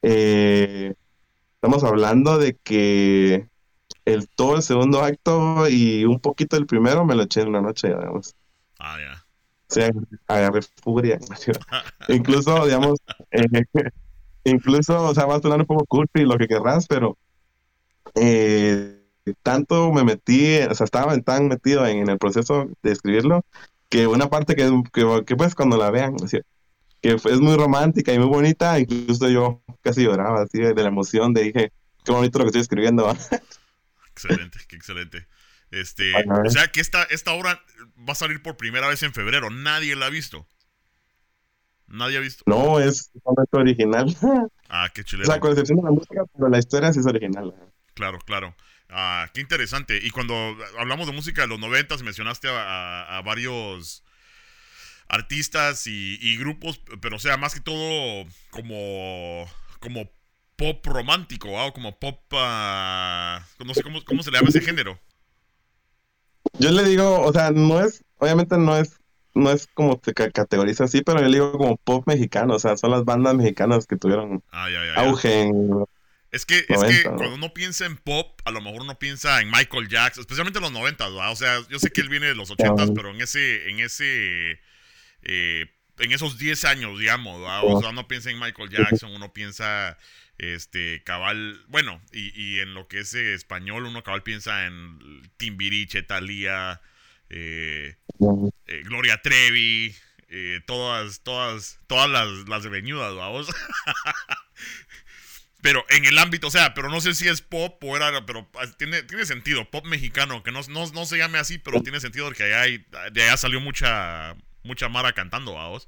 Eh, 0.00 0.94
estamos 1.56 1.84
hablando 1.84 2.38
de 2.38 2.56
que 2.56 3.46
el 4.06 4.28
todo 4.28 4.56
el 4.56 4.62
segundo 4.62 5.02
acto 5.02 5.68
y 5.68 6.04
un 6.06 6.18
poquito 6.18 6.56
del 6.56 6.66
primero 6.66 7.04
me 7.04 7.14
lo 7.14 7.24
eché 7.24 7.42
en 7.42 7.48
una 7.48 7.60
noche, 7.60 7.88
digamos. 7.88 8.34
Ah, 8.84 8.98
ya 9.00 9.24
agarré 10.26 10.60
furia. 10.82 11.18
incluso, 12.08 12.66
digamos, 12.66 12.98
eh, 13.30 13.46
incluso, 14.44 15.02
o 15.02 15.14
sea, 15.14 15.26
va 15.26 15.36
a 15.36 15.40
sonar 15.40 15.60
un 15.60 15.66
poco 15.66 15.86
cursi 15.86 16.24
lo 16.24 16.36
que 16.36 16.48
querrás, 16.48 16.86
pero 16.86 17.16
eh, 18.14 19.00
tanto 19.42 19.92
me 19.92 20.04
metí, 20.04 20.58
o 20.58 20.74
sea, 20.74 20.84
estaba 20.84 21.18
tan 21.20 21.48
metido 21.48 21.86
en, 21.86 22.08
el 22.08 22.18
proceso 22.18 22.68
de 22.82 22.92
escribirlo, 22.92 23.44
que 23.88 24.06
una 24.06 24.28
parte 24.28 24.56
que, 24.56 24.70
que, 24.92 25.36
pues 25.36 25.54
cuando 25.54 25.76
la 25.76 25.90
vean, 25.90 26.16
que 27.00 27.10
es 27.10 27.40
muy 27.40 27.56
romántica 27.56 28.12
y 28.12 28.18
muy 28.18 28.28
bonita, 28.28 28.78
incluso 28.78 29.28
yo 29.28 29.62
casi 29.80 30.04
lloraba 30.04 30.42
así 30.42 30.58
de 30.58 30.74
la 30.74 30.88
emoción, 30.88 31.34
de 31.34 31.44
dije, 31.44 31.72
qué 32.04 32.12
bonito 32.12 32.38
lo 32.38 32.44
que 32.44 32.48
estoy 32.48 32.62
escribiendo. 32.62 33.10
excelente, 34.12 34.58
qué 34.68 34.76
excelente. 34.76 35.26
Este, 35.72 36.12
o 36.14 36.50
sea 36.50 36.68
que 36.68 36.82
esta, 36.82 37.02
esta 37.04 37.32
obra 37.32 37.64
va 37.98 38.12
a 38.12 38.14
salir 38.14 38.42
por 38.42 38.58
primera 38.58 38.88
vez 38.88 39.02
en 39.02 39.14
febrero. 39.14 39.48
Nadie 39.48 39.96
la 39.96 40.06
ha 40.06 40.10
visto. 40.10 40.46
Nadie 41.86 42.18
ha 42.18 42.20
visto. 42.20 42.44
No, 42.46 42.78
es 42.78 43.10
totalmente 43.12 43.56
original. 43.56 44.16
Ah, 44.74 44.88
qué 44.94 45.04
chulero. 45.04 45.28
O 45.28 45.32
sea, 45.32 45.38
con 45.38 45.50
excepción 45.50 45.76
de 45.76 45.84
la 45.84 45.90
música, 45.90 46.24
pero 46.34 46.48
la 46.48 46.58
historia 46.58 46.90
sí 46.94 47.00
es 47.00 47.04
original. 47.04 47.54
Claro, 47.92 48.18
claro. 48.20 48.56
Ah, 48.88 49.28
qué 49.34 49.42
interesante. 49.42 50.00
Y 50.02 50.08
cuando 50.08 50.34
hablamos 50.78 51.06
de 51.06 51.12
música 51.12 51.42
de 51.42 51.48
los 51.48 51.58
noventas, 51.60 52.02
mencionaste 52.02 52.48
a, 52.50 53.20
varios 53.22 54.02
artistas 55.08 55.86
y, 55.86 56.38
grupos, 56.38 56.80
pero 57.02 57.16
o 57.16 57.18
sea, 57.18 57.36
más 57.36 57.52
que 57.52 57.60
todo 57.60 58.24
como, 58.48 59.46
como 59.78 60.10
pop 60.56 60.86
romántico, 60.86 61.60
¿ah? 61.60 61.66
o 61.66 61.74
como 61.74 61.98
pop, 61.98 62.32
no 62.32 63.74
sé 63.74 63.82
cómo, 63.82 64.02
cómo 64.06 64.22
se 64.22 64.30
le 64.30 64.38
llama 64.38 64.48
ese 64.48 64.62
género. 64.62 64.98
Yo 66.58 66.70
le 66.70 66.84
digo, 66.84 67.20
o 67.20 67.32
sea, 67.32 67.50
no 67.50 67.80
es, 67.80 68.04
obviamente 68.18 68.58
no 68.58 68.76
es, 68.76 69.00
no 69.34 69.50
es 69.50 69.66
como 69.74 70.00
se 70.04 70.12
categoriza 70.14 70.84
así, 70.84 71.02
pero 71.02 71.20
yo 71.20 71.26
le 71.26 71.34
digo 71.34 71.52
como 71.52 71.76
pop 71.78 72.06
mexicano, 72.06 72.54
o 72.54 72.58
sea, 72.58 72.76
son 72.76 72.90
las 72.90 73.04
bandas 73.04 73.34
mexicanas 73.34 73.86
que 73.86 73.96
tuvieron 73.96 74.42
auge 74.96 75.42
en, 75.42 75.84
Es 76.30 76.44
que, 76.44 76.64
es 76.68 76.84
que 76.84 77.02
cuando 77.04 77.34
uno 77.34 77.54
piensa 77.54 77.86
en 77.86 77.96
pop, 77.96 78.40
a 78.44 78.50
lo 78.50 78.60
mejor 78.60 78.82
uno 78.82 78.98
piensa 78.98 79.40
en 79.40 79.50
Michael 79.50 79.88
Jackson, 79.88 80.20
especialmente 80.20 80.58
en 80.58 80.64
los 80.64 80.72
90, 80.72 81.08
¿verdad? 81.08 81.32
O 81.32 81.36
sea, 81.36 81.60
yo 81.68 81.78
sé 81.78 81.90
que 81.90 82.02
él 82.02 82.08
viene 82.08 82.26
de 82.26 82.34
los 82.34 82.50
80, 82.50 82.88
pero 82.94 83.10
en 83.10 83.20
ese, 83.20 83.70
en 83.70 83.80
ese, 83.80 84.60
eh, 85.22 85.66
en 85.98 86.12
esos 86.12 86.38
10 86.38 86.64
años, 86.66 86.98
digamos, 86.98 87.40
¿verdad? 87.40 87.62
O 87.64 87.80
sea, 87.80 87.90
uno 87.90 88.06
piensa 88.08 88.30
en 88.30 88.38
Michael 88.38 88.70
Jackson, 88.70 89.12
uno 89.14 89.32
piensa, 89.32 89.96
este, 90.42 91.02
cabal, 91.04 91.64
bueno, 91.68 92.02
y, 92.12 92.32
y 92.38 92.58
en 92.58 92.74
lo 92.74 92.88
que 92.88 93.00
es 93.00 93.14
eh, 93.14 93.32
español, 93.32 93.86
uno 93.86 94.02
cabal 94.02 94.24
piensa 94.24 94.66
en 94.66 95.22
Timbiriche, 95.36 96.02
Thalía, 96.02 96.80
eh, 97.30 97.94
eh, 98.66 98.82
Gloria 98.84 99.22
Trevi, 99.22 99.94
todas, 100.66 101.20
todas, 101.20 101.78
todas 101.86 102.10
las, 102.10 102.48
las 102.48 102.66
greñudas, 102.66 103.14
vamos. 103.14 103.54
pero 105.62 105.84
en 105.90 106.06
el 106.06 106.18
ámbito, 106.18 106.48
o 106.48 106.50
sea, 106.50 106.74
pero 106.74 106.88
no 106.88 107.00
sé 107.00 107.14
si 107.14 107.28
es 107.28 107.40
pop 107.40 107.82
o 107.84 107.96
era, 107.96 108.26
pero 108.26 108.50
ah, 108.58 108.66
tiene, 108.76 109.04
tiene 109.04 109.24
sentido, 109.26 109.70
pop 109.70 109.86
mexicano, 109.86 110.42
que 110.42 110.50
no, 110.50 110.60
no, 110.68 111.06
se 111.06 111.18
llame 111.18 111.38
así, 111.38 111.58
pero 111.58 111.82
tiene 111.82 112.00
sentido 112.00 112.24
porque 112.26 112.42
allá 112.44 112.62
hay, 112.62 112.84
de 113.12 113.22
allá 113.22 113.36
salió 113.36 113.60
mucha, 113.60 114.34
mucha 114.64 114.88
Mara 114.88 115.12
cantando, 115.12 115.54
vamos. 115.54 115.86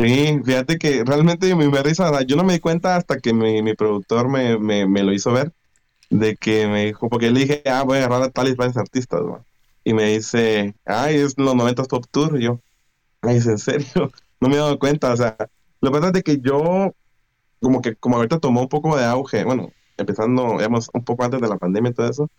Sí, 0.00 0.40
fíjate 0.44 0.78
que 0.78 1.02
realmente 1.04 1.52
me, 1.56 1.68
me 1.68 1.82
risa, 1.82 2.22
yo 2.22 2.36
no 2.36 2.44
me 2.44 2.52
di 2.52 2.60
cuenta 2.60 2.94
hasta 2.94 3.18
que 3.18 3.32
mi, 3.32 3.62
mi 3.62 3.74
productor 3.74 4.28
me, 4.28 4.56
me, 4.56 4.86
me, 4.86 5.02
lo 5.02 5.12
hizo 5.12 5.32
ver, 5.32 5.52
de 6.08 6.36
que 6.36 6.68
me 6.68 6.86
dijo, 6.86 7.08
porque 7.08 7.32
le 7.32 7.40
dije, 7.40 7.62
ah, 7.66 7.82
voy 7.82 7.98
a 7.98 8.04
agarrar 8.04 8.22
a 8.22 8.30
tales 8.30 8.54
varios 8.56 8.76
artistas, 8.76 9.20
y 9.82 9.94
me 9.94 10.04
dice, 10.04 10.76
ay, 10.84 11.16
es 11.16 11.36
los 11.36 11.52
90 11.56 11.82
Pop 11.84 12.04
Tour, 12.12 12.40
y 12.40 12.44
yo, 12.44 12.60
ay, 13.22 13.38
¿es 13.38 13.46
en 13.46 13.58
serio? 13.58 14.12
No 14.40 14.48
me 14.48 14.54
he 14.54 14.58
dado 14.58 14.78
cuenta, 14.78 15.12
o 15.12 15.16
sea, 15.16 15.36
lo 15.80 15.90
que 15.90 15.98
pasa 15.98 16.12
es 16.14 16.22
que 16.22 16.38
yo, 16.40 16.94
como 17.60 17.82
que, 17.82 17.96
como 17.96 18.18
ahorita 18.18 18.38
tomó 18.38 18.60
un 18.60 18.68
poco 18.68 18.96
de 18.96 19.04
auge, 19.04 19.42
bueno, 19.42 19.72
empezando, 19.96 20.58
digamos, 20.58 20.90
un 20.94 21.04
poco 21.04 21.24
antes 21.24 21.40
de 21.40 21.48
la 21.48 21.58
pandemia 21.58 21.90
y 21.90 21.94
todo 21.94 22.08
eso, 22.08 22.30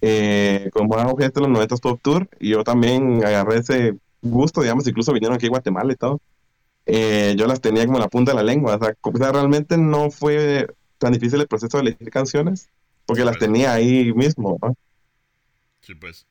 eh, 0.00 0.68
como 0.72 0.94
auge 0.96 1.26
este 1.26 1.38
los 1.38 1.48
90 1.48 1.76
Pop 1.76 2.00
Tour, 2.02 2.28
y 2.40 2.50
yo 2.50 2.64
también 2.64 3.24
agarré 3.24 3.58
ese 3.58 3.96
gusto, 4.20 4.62
digamos, 4.62 4.88
incluso 4.88 5.12
vinieron 5.12 5.36
aquí 5.36 5.46
a 5.46 5.50
Guatemala 5.50 5.92
y 5.92 5.96
todo, 5.96 6.20
eh, 6.86 7.34
yo 7.36 7.46
las 7.46 7.60
tenía 7.60 7.86
como 7.86 7.98
la 7.98 8.08
punta 8.08 8.32
de 8.32 8.36
la 8.36 8.42
lengua, 8.42 8.76
o 8.76 8.78
sea, 8.78 8.94
o 9.00 9.16
sea, 9.16 9.32
realmente 9.32 9.76
no 9.78 10.10
fue 10.10 10.66
tan 10.98 11.12
difícil 11.12 11.40
el 11.40 11.48
proceso 11.48 11.78
de 11.78 11.82
elegir 11.82 12.10
canciones, 12.10 12.68
porque 13.06 13.24
las 13.24 13.38
tenía 13.38 13.72
ahí 13.72 14.12
mismo. 14.12 14.58
Sí, 15.80 15.94
pues. 15.94 16.26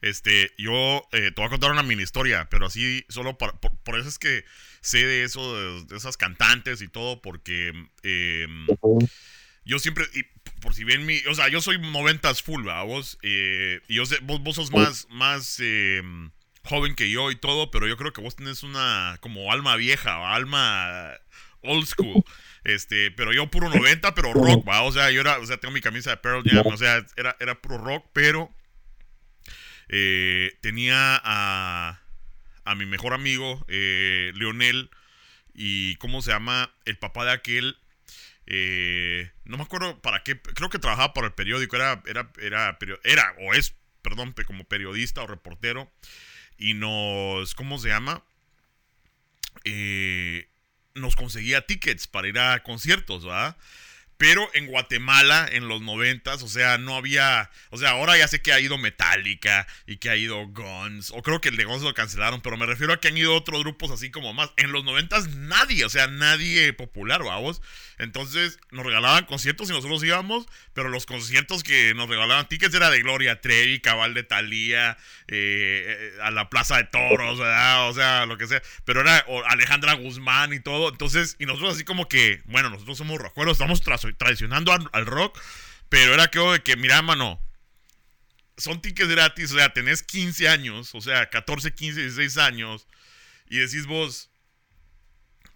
Este, 0.00 0.52
yo 0.56 1.02
eh, 1.10 1.32
te 1.32 1.34
voy 1.36 1.46
a 1.46 1.50
contar 1.50 1.72
una 1.72 1.82
mini 1.82 2.04
historia, 2.04 2.48
pero 2.50 2.66
así 2.66 3.04
solo 3.08 3.36
por, 3.36 3.58
eso 3.98 4.08
es 4.08 4.18
que 4.18 4.44
sé 4.80 5.04
de 5.04 5.24
eso, 5.24 5.84
de, 5.86 5.96
esas 5.96 6.16
cantantes 6.16 6.82
y 6.82 6.88
todo, 6.88 7.20
porque 7.20 7.72
em, 8.04 8.66
yo 9.64 9.80
siempre, 9.80 10.04
y 10.14 10.22
por 10.60 10.74
si 10.74 10.84
bien 10.84 11.04
mi, 11.04 11.18
o 11.28 11.34
sea, 11.34 11.48
yo 11.48 11.60
soy 11.60 11.80
noventas 11.80 12.42
full, 12.42 12.62
¿verdad? 12.62 12.84
Vos, 12.84 13.18
eh, 13.22 13.80
y 13.88 13.96
yo 13.96 14.06
sé, 14.06 14.18
vos, 14.22 14.40
vos 14.40 14.54
sos 14.54 14.70
más, 14.70 15.08
más 15.10 15.58
em, 15.58 16.30
joven 16.64 16.94
que 16.94 17.10
yo 17.10 17.30
y 17.30 17.36
todo, 17.36 17.70
pero 17.70 17.86
yo 17.86 17.96
creo 17.96 18.12
que 18.12 18.20
vos 18.20 18.36
tenés 18.36 18.62
una 18.62 19.18
como 19.20 19.52
alma 19.52 19.76
vieja, 19.76 20.34
alma 20.34 21.12
old 21.62 21.86
school. 21.86 22.24
Este, 22.64 23.10
pero 23.12 23.32
yo 23.32 23.46
puro 23.50 23.70
90, 23.70 24.14
pero 24.14 24.34
rock, 24.34 24.68
¿va? 24.68 24.82
O 24.82 24.92
sea, 24.92 25.10
yo 25.10 25.22
era, 25.22 25.38
o 25.38 25.46
sea, 25.46 25.56
tengo 25.56 25.72
mi 25.72 25.80
camisa 25.80 26.10
de 26.10 26.16
Pearl 26.18 26.42
Jam, 26.44 26.66
o 26.66 26.76
sea, 26.76 27.06
era, 27.16 27.34
era 27.40 27.54
puro 27.62 27.78
rock, 27.78 28.04
pero 28.12 28.52
eh, 29.88 30.58
tenía 30.60 31.18
a, 31.24 32.02
a 32.64 32.74
mi 32.74 32.84
mejor 32.84 33.14
amigo, 33.14 33.64
eh, 33.68 34.32
Leonel, 34.34 34.90
y 35.54 35.96
¿cómo 35.96 36.20
se 36.20 36.30
llama? 36.30 36.74
El 36.84 36.98
papá 36.98 37.24
de 37.24 37.32
aquel, 37.32 37.78
eh, 38.46 39.30
no 39.44 39.56
me 39.56 39.62
acuerdo 39.62 40.00
para 40.02 40.22
qué, 40.22 40.40
creo 40.40 40.68
que 40.68 40.78
trabajaba 40.78 41.14
para 41.14 41.28
el 41.28 41.32
periódico, 41.32 41.76
era, 41.76 42.02
era, 42.06 42.30
era, 42.40 42.78
era 43.04 43.34
o 43.40 43.54
es, 43.54 43.74
perdón, 44.02 44.34
como 44.46 44.64
periodista 44.64 45.22
o 45.22 45.26
reportero, 45.26 45.90
y 46.58 46.74
nos, 46.74 47.54
¿cómo 47.54 47.78
se 47.78 47.88
llama? 47.88 48.22
Eh, 49.64 50.48
nos 50.94 51.16
conseguía 51.16 51.66
tickets 51.66 52.06
para 52.06 52.28
ir 52.28 52.38
a 52.38 52.62
conciertos, 52.62 53.24
¿verdad? 53.24 53.56
Pero 54.18 54.50
en 54.54 54.66
Guatemala, 54.66 55.48
en 55.52 55.68
los 55.68 55.80
noventas, 55.80 56.42
o 56.42 56.48
sea, 56.48 56.76
no 56.76 56.96
había. 56.96 57.50
O 57.70 57.78
sea, 57.78 57.90
ahora 57.90 58.18
ya 58.18 58.26
sé 58.26 58.42
que 58.42 58.52
ha 58.52 58.58
ido 58.58 58.76
Metallica 58.76 59.68
y 59.86 59.98
que 59.98 60.10
ha 60.10 60.16
ido 60.16 60.44
Guns. 60.48 61.12
O 61.12 61.22
creo 61.22 61.40
que 61.40 61.50
el 61.50 61.56
de 61.56 61.64
Guns 61.64 61.84
lo 61.84 61.94
cancelaron, 61.94 62.40
pero 62.40 62.56
me 62.56 62.66
refiero 62.66 62.92
a 62.92 63.00
que 63.00 63.06
han 63.06 63.16
ido 63.16 63.32
otros 63.32 63.60
grupos 63.60 63.92
así 63.92 64.10
como 64.10 64.34
más. 64.34 64.50
En 64.56 64.72
los 64.72 64.84
noventas 64.84 65.28
nadie, 65.28 65.84
o 65.84 65.88
sea, 65.88 66.08
nadie 66.08 66.72
popular, 66.72 67.22
vamos. 67.22 67.62
Entonces 67.98 68.58
nos 68.70 68.86
regalaban 68.86 69.24
conciertos 69.24 69.68
y 69.68 69.72
nosotros 69.72 70.02
íbamos, 70.04 70.46
pero 70.72 70.88
los 70.88 71.04
conciertos 71.04 71.62
que 71.62 71.94
nos 71.94 72.08
regalaban 72.08 72.48
tickets 72.48 72.74
era 72.74 72.90
de 72.90 73.00
Gloria 73.00 73.40
Trevi, 73.40 73.80
Cabal 73.80 74.14
de 74.14 74.22
Talía, 74.22 74.96
eh, 75.26 76.12
eh, 76.16 76.18
a 76.22 76.30
la 76.30 76.48
Plaza 76.48 76.76
de 76.76 76.84
Toros. 76.84 77.40
O 77.40 77.94
sea, 77.94 78.26
lo 78.26 78.38
que 78.38 78.46
sea. 78.46 78.62
Pero 78.84 79.00
era 79.00 79.24
Alejandra 79.48 79.94
Guzmán 79.94 80.52
y 80.52 80.60
todo. 80.60 80.90
Entonces, 80.90 81.36
y 81.38 81.46
nosotros 81.46 81.74
así 81.74 81.84
como 81.84 82.08
que, 82.08 82.42
bueno, 82.46 82.70
nosotros 82.70 82.98
somos 82.98 83.18
rockeros, 83.18 83.52
estamos 83.52 83.82
traicionando 84.16 84.72
al, 84.72 85.06
rock, 85.06 85.40
pero 85.88 86.14
era 86.14 86.28
que, 86.28 86.62
que, 86.64 86.76
mira, 86.76 87.02
mano, 87.02 87.40
son 88.56 88.82
tickets 88.82 89.08
gratis, 89.08 89.52
o 89.52 89.56
sea, 89.56 89.72
tenés 89.72 90.02
15 90.02 90.48
años, 90.48 90.94
o 90.94 91.00
sea, 91.00 91.30
14, 91.30 91.74
15, 91.74 92.00
16 92.02 92.36
años, 92.38 92.86
y 93.48 93.58
decís 93.58 93.86
vos, 93.86 94.30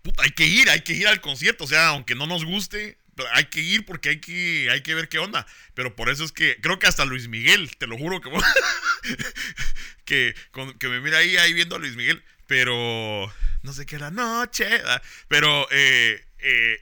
puta, 0.03 0.23
hay 0.23 0.31
que 0.31 0.47
ir, 0.47 0.69
hay 0.71 0.81
que 0.83 0.93
ir 0.93 1.07
al 1.09 1.21
concierto, 1.21 1.65
o 1.65 1.69
sea, 1.69 1.89
aunque 1.89 2.15
no 2.15 2.27
nos 2.27 2.45
guste, 2.45 2.99
hay 3.33 3.45
que 3.47 3.61
ir 3.61 3.85
porque 3.85 4.11
hay 4.11 4.21
que, 4.21 4.69
hay 4.71 4.83
que 4.83 4.95
ver 4.95 5.09
qué 5.09 5.19
onda. 5.19 5.47
Pero 5.75 5.95
por 5.95 6.11
eso 6.11 6.25
es 6.25 6.33
que 6.33 6.57
creo 6.61 6.79
que 6.79 6.87
hasta 6.87 7.05
Luis 7.05 7.29
Miguel, 7.29 7.77
te 7.77 7.87
lo 7.87 7.97
juro 7.97 8.21
que, 8.21 8.31
que, 10.05 10.35
que 10.79 10.89
me 10.89 11.01
mira 11.01 11.19
ahí, 11.19 11.37
ahí 11.37 11.53
viendo 11.53 11.77
a 11.77 11.79
Luis 11.79 11.97
Miguel, 11.97 12.23
pero 12.47 13.33
no 13.63 13.73
sé 13.73 13.87
qué 13.87 13.99
la 13.99 14.11
noche, 14.11 14.67
pero 15.29 15.69
eh, 15.71 16.25
eh, 16.39 16.81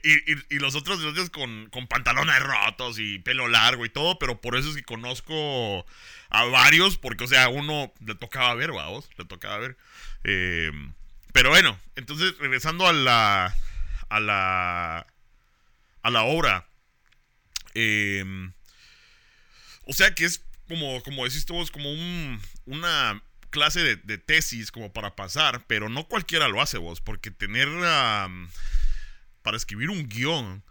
y, 0.49 0.59
los 0.59 0.75
otros, 0.75 1.29
con, 1.29 1.69
con 1.69 1.87
pantalones 1.87 2.39
rotos 2.39 2.97
y 2.97 3.19
pelo 3.19 3.47
largo 3.47 3.85
y 3.85 3.89
todo, 3.89 4.17
pero 4.17 4.41
por 4.41 4.55
eso 4.55 4.69
es 4.69 4.75
que 4.75 4.83
conozco 4.83 5.85
a 6.29 6.45
varios, 6.45 6.97
porque, 6.97 7.25
o 7.25 7.27
sea, 7.27 7.49
uno 7.49 7.93
le 8.05 8.15
tocaba 8.15 8.55
ver, 8.55 8.71
vamos, 8.71 9.09
le 9.17 9.25
tocaba 9.25 9.59
ver. 9.59 9.77
Eh, 10.23 10.71
pero 11.33 11.49
bueno, 11.49 11.79
entonces 11.95 12.37
regresando 12.37 12.87
a 12.87 12.93
la 12.93 13.55
a 14.09 14.19
la 14.19 15.07
a 16.01 16.09
la 16.09 16.23
obra. 16.23 16.67
Em, 17.73 18.51
o 19.85 19.93
sea 19.93 20.13
que 20.13 20.25
es 20.25 20.43
como, 20.67 21.01
como 21.03 21.25
decís 21.25 21.45
vos, 21.47 21.71
como 21.71 21.91
un, 21.91 22.41
una 22.65 23.21
clase 23.49 23.97
de, 23.97 24.17
tesis 24.17 24.71
como 24.71 24.93
para 24.93 25.15
pasar, 25.15 25.65
pero 25.67 25.89
no 25.89 26.05
cualquiera 26.07 26.47
lo 26.47 26.61
hace 26.61 26.77
vos, 26.77 27.01
porque 27.01 27.31
tener 27.31 27.67
para 29.41 29.57
escribir 29.57 29.89
un 29.89 30.07
guion, 30.07 30.63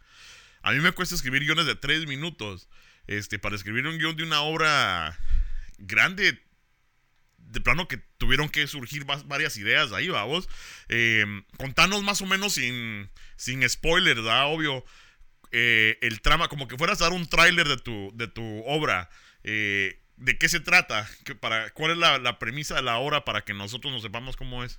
a 0.62 0.72
mí 0.72 0.80
me 0.80 0.92
cuesta 0.92 1.14
escribir 1.14 1.44
guiones 1.44 1.66
de 1.66 1.74
tres 1.74 2.06
minutos, 2.06 2.68
este, 3.06 3.38
para 3.38 3.56
escribir 3.56 3.86
un 3.86 3.98
guion 3.98 4.16
de 4.16 4.22
una 4.22 4.40
obra 4.40 5.18
grande, 5.78 6.42
de 7.50 7.60
plano 7.60 7.88
que 7.88 7.98
tuvieron 8.18 8.48
que 8.48 8.66
surgir 8.66 9.04
varias 9.26 9.56
ideas 9.56 9.92
ahí, 9.92 10.08
vamos. 10.08 10.48
Eh, 10.88 11.24
contanos 11.56 12.02
más 12.02 12.22
o 12.22 12.26
menos 12.26 12.54
sin, 12.54 13.10
sin 13.36 13.68
spoiler, 13.68 14.16
¿verdad? 14.16 14.46
Obvio. 14.46 14.84
Eh, 15.52 15.98
el 16.00 16.20
trama, 16.20 16.48
como 16.48 16.68
que 16.68 16.78
fueras 16.78 17.00
a 17.00 17.04
dar 17.04 17.12
un 17.12 17.26
tráiler 17.26 17.66
de 17.66 17.76
tu, 17.76 18.12
de 18.14 18.28
tu 18.28 18.62
obra. 18.66 19.10
Eh, 19.42 19.98
¿De 20.16 20.38
qué 20.38 20.48
se 20.48 20.60
trata? 20.60 21.08
¿Qué, 21.24 21.34
para, 21.34 21.70
¿Cuál 21.70 21.92
es 21.92 21.98
la, 21.98 22.38
premisa 22.38 22.76
de 22.76 22.82
la 22.82 22.98
obra 22.98 23.24
para 23.24 23.40
que 23.40 23.54
nosotros 23.54 23.92
nos 23.92 24.02
sepamos 24.02 24.36
cómo 24.36 24.62
es? 24.62 24.78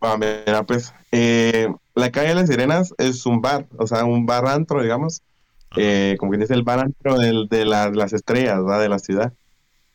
Ah, 0.00 0.16
mira, 0.18 0.62
pues, 0.64 0.94
eh, 1.10 1.68
la 1.94 2.12
calle 2.12 2.28
de 2.28 2.34
las 2.34 2.48
Sirenas 2.48 2.94
es 2.98 3.24
un 3.26 3.40
bar, 3.40 3.66
o 3.78 3.86
sea, 3.86 4.04
un 4.04 4.26
bar 4.26 4.46
antro, 4.46 4.82
digamos, 4.82 5.22
como 5.70 6.32
que 6.32 6.38
dice 6.38 6.54
el 6.54 6.62
bar 6.62 6.78
antro 6.80 7.18
de, 7.18 7.46
de 7.50 7.64
las 7.64 8.12
estrellas, 8.12 8.62
¿verdad? 8.62 8.80
De 8.80 8.88
la 8.90 8.98
ciudad. 8.98 9.32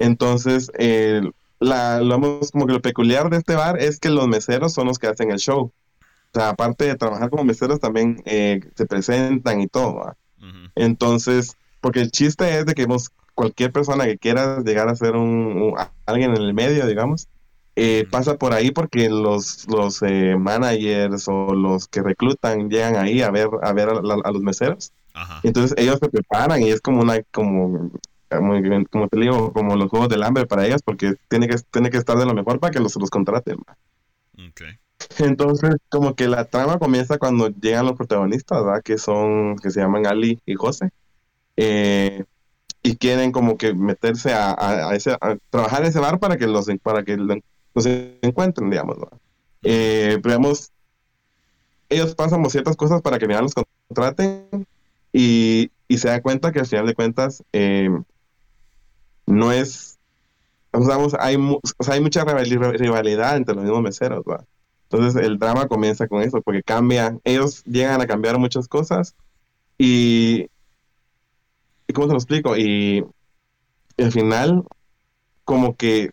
Entonces, 0.02 0.72
la, 1.60 2.02
lo, 2.02 2.20
como 2.52 2.66
que 2.66 2.74
lo 2.74 2.82
peculiar 2.82 3.30
de 3.30 3.38
este 3.38 3.56
bar 3.56 3.80
es 3.80 4.00
que 4.00 4.10
los 4.10 4.28
meseros 4.28 4.74
son 4.74 4.88
los 4.88 5.00
que 5.00 5.08
hacen 5.08 5.32
el 5.32 5.40
show. 5.40 5.72
O 6.34 6.40
sea, 6.40 6.50
aparte 6.50 6.86
de 6.86 6.96
trabajar 6.96 7.30
como 7.30 7.44
meseros, 7.44 7.80
también 7.80 8.22
eh, 8.26 8.62
se 8.76 8.86
presentan 8.86 9.62
y 9.62 9.68
todo. 9.68 10.16
Entonces, 10.76 11.56
porque 11.82 12.00
el 12.00 12.12
chiste 12.12 12.58
es 12.58 12.66
de 12.66 12.74
que 12.74 12.88
cualquier 13.36 13.72
persona 13.72 14.06
que 14.06 14.18
quiera 14.18 14.62
llegar 14.64 14.88
a 14.88 14.96
ser 14.96 15.16
un, 15.16 15.74
alguien 16.06 16.32
en 16.32 16.42
el 16.42 16.54
medio, 16.54 16.88
digamos, 16.88 17.28
eh, 17.76 18.08
pasa 18.10 18.38
por 18.38 18.54
ahí 18.54 18.72
porque 18.72 19.10
los, 19.10 19.68
los 19.68 20.02
eh, 20.02 20.36
managers 20.38 21.28
o 21.28 21.54
los 21.54 21.88
que 21.88 22.02
reclutan 22.02 22.70
llegan 22.70 22.96
ahí 22.96 23.22
a 23.22 23.32
ver 23.32 23.50
a 23.62 23.74
ver 23.74 23.90
a, 23.90 24.32
los 24.32 24.42
meseros. 24.42 24.94
Entonces 25.44 25.76
ellos 25.78 26.00
se 26.02 26.10
preparan 26.10 26.62
y 26.64 26.70
es 26.70 26.82
como 26.82 27.02
una 27.02 27.22
como 27.32 27.92
como 28.90 29.08
te 29.08 29.20
digo 29.20 29.54
como 29.54 29.76
los 29.76 29.90
juegos 29.90 30.10
del 30.10 30.24
hambre 30.24 30.46
para 30.46 30.66
ellos 30.66 30.82
porque 30.84 31.16
tiene 31.28 31.48
que 31.48 31.58
tiene 31.72 31.90
que 31.90 31.98
estar 31.98 32.18
de 32.18 32.26
lo 32.26 32.34
mejor 32.34 32.60
para 32.60 32.72
que 32.72 32.80
los, 32.80 32.96
los 32.96 33.10
contraten. 33.10 33.58
Entonces, 35.20 35.76
como 35.90 36.16
que 36.16 36.28
la 36.28 36.46
trama 36.46 36.80
comienza 36.80 37.18
cuando 37.18 37.50
llegan 37.50 37.86
los 37.86 37.96
protagonistas, 37.96 38.64
¿verdad? 38.64 38.82
Que 38.84 38.98
son, 38.98 39.58
que 39.58 39.72
se 39.72 39.80
llaman 39.80 40.06
Ali 40.06 40.40
y 40.46 40.56
José. 40.56 40.92
Eh, 41.58 42.24
y 42.84 42.96
quieren 42.98 43.32
como 43.32 43.58
que 43.58 43.74
meterse 43.74 44.34
a, 44.34 44.92
ese, 44.96 45.16
trabajar 45.50 45.82
en 45.82 45.90
ese 45.90 46.00
bar 46.00 46.20
para 46.20 46.38
que 46.38 46.48
los, 46.48 46.68
para 46.82 47.04
que 47.04 47.18
los 47.18 47.86
encuentren, 48.22 48.70
digamos, 48.70 48.98
eh, 49.64 50.20
digamos, 50.24 50.72
ellos 51.90 52.16
pasan 52.16 52.48
ciertas 52.50 52.76
cosas 52.76 53.02
para 53.02 53.20
que 53.20 53.26
al 53.26 53.44
los 53.44 53.54
contraten 53.54 54.66
y, 55.14 55.72
y, 55.88 55.98
se 55.98 56.08
da 56.08 56.22
cuenta 56.22 56.52
que 56.52 56.60
al 56.60 56.66
final 56.66 56.88
de 56.88 56.96
cuentas 56.96 57.44
eh, 57.54 57.90
no 59.32 59.52
es, 59.52 59.98
hay, 61.20 61.38
hay 61.88 62.02
mucha 62.02 62.26
rivalidad 62.26 63.38
entre 63.38 63.56
los 63.56 63.64
mismos 63.64 63.82
meseros, 63.82 64.24
¿verdad? 64.26 64.46
Entonces 64.90 65.24
el 65.24 65.40
drama 65.40 65.68
comienza 65.68 66.08
con 66.08 66.22
eso, 66.22 66.42
porque 66.42 66.64
cambia, 66.64 67.18
ellos 67.24 67.64
llegan 67.64 68.02
a 68.02 68.08
cambiar 68.08 68.38
muchas 68.38 68.68
cosas 68.68 69.16
y, 69.78 70.48
y 71.88 71.94
¿cómo 71.94 72.08
se 72.08 72.14
lo 72.14 72.20
explico? 72.20 72.58
Y, 72.58 73.06
al 73.98 74.12
final, 74.12 74.64
como 75.46 75.76
que 75.76 76.12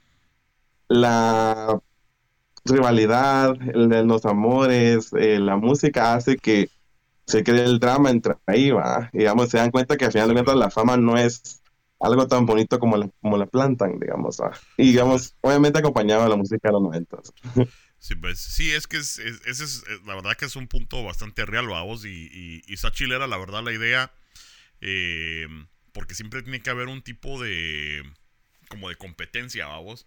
la 0.89 1.81
rivalidad, 2.65 3.57
los 3.57 4.27
amores, 4.27 5.13
eh, 5.15 5.39
la 5.41 5.57
música 5.57 6.15
hace 6.15 6.37
que 6.37 6.69
se 7.27 7.43
cree 7.43 7.65
el 7.65 7.79
drama 7.79 8.11
entre 8.11 8.35
ahí, 8.47 8.71
va. 8.71 9.11
digamos, 9.13 9.49
se 9.49 9.59
dan 9.59 9.71
cuenta 9.71 9.97
que 9.97 10.05
al 10.05 10.13
final 10.13 10.35
de 10.35 10.55
la 10.55 10.71
fama 10.71 10.97
no 10.97 11.17
es 11.17 11.63
algo 12.01 12.29
tan 12.29 12.47
bonito 12.47 12.79
como 12.79 12.97
la, 12.97 13.11
como 13.21 13.37
la 13.37 13.47
plantan, 13.47 13.99
digamos, 13.99 14.41
Y 14.77 14.91
digamos, 14.91 15.35
obviamente 15.41 15.79
acompañado 15.79 16.25
a 16.25 16.29
la 16.29 16.37
música 16.37 16.69
de 16.69 16.73
los 16.73 16.83
noventas. 16.83 17.33
Sí, 17.99 18.15
pues 18.15 18.39
sí, 18.39 18.71
es 18.71 18.87
que 18.87 18.99
es, 18.99 19.19
ese 19.19 19.65
es, 19.65 19.85
eh, 19.89 19.99
la 20.07 20.15
verdad 20.15 20.37
que 20.37 20.45
es 20.45 20.55
un 20.55 20.69
punto 20.69 21.03
bastante 21.03 21.45
real, 21.45 21.67
vamos, 21.67 22.05
y, 22.05 22.29
y, 22.33 22.63
y 22.67 22.75
está 22.75 22.93
chilera, 22.93 23.27
la 23.27 23.37
verdad, 23.37 23.65
la 23.65 23.73
idea, 23.73 24.13
eh, 24.81 25.49
porque 25.93 26.15
siempre 26.15 26.43
tiene 26.43 26.63
que 26.63 26.71
haber 26.71 26.87
un 26.87 27.03
tipo 27.03 27.43
de, 27.43 28.05
como 28.69 28.89
de 28.89 28.95
competencia, 28.95 29.67
vamos, 29.67 30.07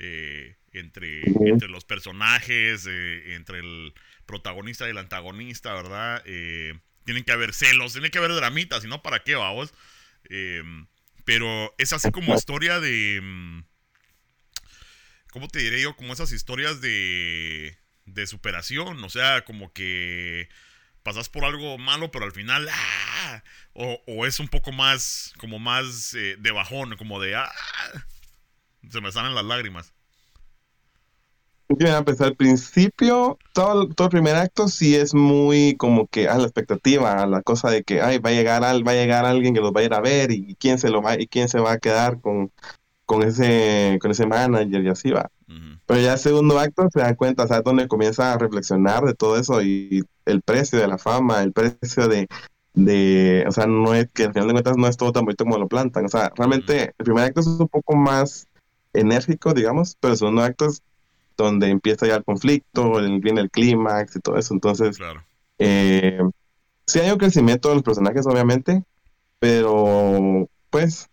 eh, 0.00 0.56
entre, 0.72 1.22
entre 1.48 1.68
los 1.68 1.84
personajes, 1.84 2.86
entre 2.86 3.60
el 3.60 3.94
protagonista 4.26 4.86
y 4.88 4.90
el 4.90 4.98
antagonista, 4.98 5.74
¿verdad? 5.74 6.22
tienen 7.04 7.24
que 7.24 7.32
haber 7.32 7.54
celos, 7.54 7.92
tiene 7.92 8.10
que 8.10 8.18
haber 8.18 8.34
dramitas, 8.34 8.82
si 8.82 8.88
no, 8.88 9.00
¿para 9.00 9.22
qué, 9.22 9.36
vamos? 9.36 9.72
Pero 11.28 11.74
es 11.76 11.92
así 11.92 12.10
como 12.10 12.34
historia 12.34 12.80
de 12.80 13.20
mm, 13.22 13.60
¿cómo 15.30 15.46
te 15.46 15.58
diré 15.58 15.82
yo? 15.82 15.94
Como 15.94 16.14
esas 16.14 16.32
historias 16.32 16.80
de, 16.80 17.76
de 18.06 18.26
superación, 18.26 19.04
o 19.04 19.10
sea, 19.10 19.44
como 19.44 19.70
que 19.74 20.48
pasas 21.02 21.28
por 21.28 21.44
algo 21.44 21.76
malo, 21.76 22.10
pero 22.10 22.24
al 22.24 22.32
final, 22.32 22.66
¡ah! 22.72 23.42
o, 23.74 24.24
es 24.24 24.40
un 24.40 24.48
poco 24.48 24.72
más, 24.72 25.34
como 25.36 25.58
más 25.58 26.14
eh, 26.14 26.36
de 26.38 26.50
bajón, 26.50 26.96
como 26.96 27.20
de, 27.20 27.36
¡ah! 27.36 27.52
se 28.90 29.02
me 29.02 29.12
salen 29.12 29.34
las 29.34 29.44
lágrimas. 29.44 29.92
Mira, 31.68 32.02
pues 32.02 32.20
al 32.22 32.34
principio, 32.34 33.38
todo, 33.52 33.88
todo 33.88 34.06
el 34.06 34.10
primer 34.10 34.36
acto 34.36 34.68
sí 34.68 34.96
es 34.96 35.14
muy 35.14 35.76
como 35.76 36.06
que 36.06 36.26
a 36.26 36.38
la 36.38 36.44
expectativa, 36.44 37.12
a 37.22 37.26
la 37.26 37.42
cosa 37.42 37.70
de 37.70 37.84
que 37.84 38.00
ay, 38.00 38.18
va 38.18 38.30
a 38.30 38.32
llegar 38.32 38.64
al, 38.64 38.86
va 38.86 38.92
a 38.92 38.94
llegar 38.94 39.26
alguien 39.26 39.52
que 39.52 39.60
los 39.60 39.72
va 39.72 39.80
a 39.80 39.84
ir 39.84 39.92
a 39.92 40.00
ver 40.00 40.30
y 40.30 40.54
quién 40.54 40.78
se 40.78 40.88
lo 40.88 41.02
va 41.02 41.20
y 41.20 41.26
quién 41.26 41.48
se 41.48 41.60
va 41.60 41.72
a 41.72 41.78
quedar 41.78 42.20
con, 42.22 42.50
con 43.04 43.22
ese, 43.22 43.98
con 44.00 44.10
ese 44.10 44.26
manager 44.26 44.82
y 44.82 44.88
así 44.88 45.10
va. 45.10 45.30
Pero 45.86 46.00
ya 46.00 46.14
el 46.14 46.18
segundo 46.18 46.58
acto 46.58 46.88
se 46.92 47.00
da 47.00 47.14
cuenta, 47.16 47.46
¿sabes? 47.46 47.64
Donde 47.64 47.88
comienza 47.88 48.32
a 48.32 48.38
reflexionar 48.38 49.04
de 49.04 49.14
todo 49.14 49.38
eso 49.38 49.62
y 49.62 50.04
el 50.26 50.42
precio 50.42 50.78
de 50.78 50.88
la 50.88 50.98
fama, 50.98 51.42
el 51.42 51.52
precio 51.52 52.08
de, 52.08 52.28
de, 52.74 53.44
o 53.46 53.52
sea, 53.52 53.66
no 53.66 53.94
es 53.94 54.08
que 54.12 54.24
al 54.24 54.32
final 54.32 54.48
de 54.48 54.52
cuentas 54.54 54.76
no 54.76 54.86
es 54.86 54.96
todo 54.96 55.12
tan 55.12 55.24
bonito 55.24 55.44
como 55.44 55.58
lo 55.58 55.68
plantan. 55.68 56.04
O 56.04 56.08
sea, 56.08 56.30
realmente 56.36 56.94
el 56.98 57.04
primer 57.04 57.24
acto 57.24 57.40
es 57.40 57.46
un 57.46 57.68
poco 57.68 57.96
más 57.96 58.46
enérgico, 58.92 59.54
digamos, 59.54 59.96
pero 60.00 60.12
el 60.12 60.18
segundo 60.18 60.42
acto 60.42 60.66
es 60.66 60.82
donde 61.44 61.68
empieza 61.68 62.06
ya 62.06 62.16
el 62.16 62.24
conflicto, 62.24 63.00
viene 63.20 63.40
el 63.40 63.50
clímax 63.50 64.16
y 64.16 64.20
todo 64.20 64.36
eso. 64.36 64.54
Entonces, 64.54 64.96
claro. 64.96 65.24
eh, 65.58 66.20
sí 66.86 66.98
hay 66.98 67.10
un 67.10 67.18
crecimiento 67.18 67.68
de 67.68 67.76
los 67.76 67.84
personajes, 67.84 68.26
obviamente, 68.26 68.84
pero 69.38 70.48
pues 70.70 71.08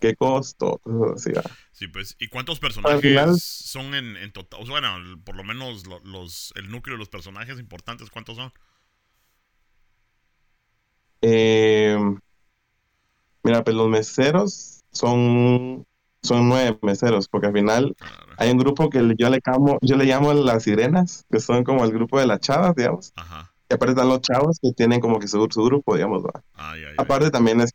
qué 0.00 0.14
costo, 0.14 0.80
Sí, 1.72 1.88
pues, 1.88 2.16
¿y 2.18 2.28
cuántos 2.28 2.58
personajes 2.58 3.42
son 3.42 3.94
en, 3.94 4.32
total? 4.32 4.60
O 4.62 4.66
sea, 4.66 4.72
bueno, 4.80 5.22
por 5.24 5.36
lo 5.36 5.44
menos 5.44 5.84
los, 6.04 6.52
el 6.56 6.70
núcleo 6.70 6.94
de 6.94 6.98
los 6.98 7.08
personajes 7.08 7.58
importantes, 7.58 8.10
¿cuántos 8.10 8.36
son? 8.36 8.52
Eh, 11.22 11.96
mira, 13.42 13.64
pues 13.64 13.76
los 13.76 13.88
meseros 13.88 14.80
son, 14.92 15.86
son 16.28 16.48
nueve 16.48 16.78
meseros, 16.82 17.28
porque 17.28 17.48
al 17.48 17.52
final 17.52 17.96
hay 18.36 18.50
un 18.50 18.58
grupo 18.58 18.88
que 18.90 18.98
yo 19.18 19.30
le 19.30 19.40
llamo, 19.44 19.78
yo 19.82 19.96
le 19.96 20.04
llamo 20.04 20.32
las 20.32 20.62
sirenas, 20.62 21.24
que 21.30 21.40
son 21.40 21.64
como 21.64 21.84
el 21.84 21.92
grupo 21.92 22.20
de 22.20 22.26
las 22.26 22.40
chavas, 22.40 22.74
digamos. 22.76 23.12
Ajá. 23.16 23.52
Y 23.70 23.74
aparte 23.74 23.92
están 23.92 24.08
los 24.08 24.20
chavos 24.22 24.58
que 24.62 24.72
tienen 24.72 25.00
como 25.00 25.18
que 25.18 25.28
su, 25.28 25.46
su 25.50 25.64
grupo, 25.64 25.94
digamos. 25.94 26.24
aparte 26.96 27.30
también 27.30 27.60
es 27.60 27.74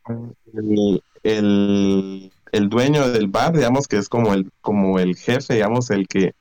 el, 1.23 2.31
el, 2.51 2.69
dueño 2.69 3.09
del 3.09 3.27
bar, 3.27 3.53
digamos, 3.53 3.87
que 3.87 3.97
es 3.97 4.09
como 4.09 4.33
el, 4.33 4.51
como 4.61 4.97
el 4.97 5.15
jefe, 5.15 5.53
digamos, 5.53 5.91
el 5.91 6.07
que 6.07 6.33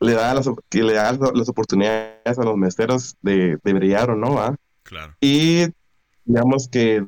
le 0.00 0.12
da 0.12 0.34
las, 0.34 0.50
que 0.68 0.82
le 0.82 0.92
da 0.92 1.12
las 1.12 1.48
oportunidades 1.48 2.38
a 2.38 2.44
los 2.44 2.56
meseros 2.56 3.16
de, 3.22 3.58
de 3.62 3.72
brillar 3.72 4.10
o 4.10 4.16
no, 4.16 4.34
¿va? 4.34 4.54
Claro. 4.82 5.14
Y 5.18 5.66
digamos 6.26 6.68
que 6.68 7.06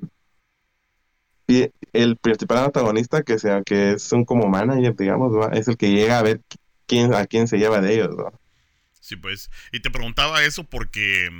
el 1.93 2.17
principal 2.17 2.59
antagonista 2.59 3.23
que 3.23 3.39
sea 3.39 3.63
que 3.63 3.93
es 3.93 4.11
un 4.13 4.25
como 4.25 4.49
manager 4.49 4.97
digamos 4.97 5.33
es 5.53 5.69
el 5.69 5.77
que 5.77 5.91
llega 5.91 6.19
a 6.19 6.23
ver 6.23 6.41
quién 6.87 7.15
a 7.15 7.27
quién 7.27 7.47
se 7.49 7.59
lleva 7.59 7.81
de 7.81 7.95
ellos 7.95 8.15
sí 9.01 9.17
pues 9.17 9.51
y 9.73 9.81
te 9.81 9.91
preguntaba 9.91 10.45
eso 10.45 10.65
porque 10.65 11.31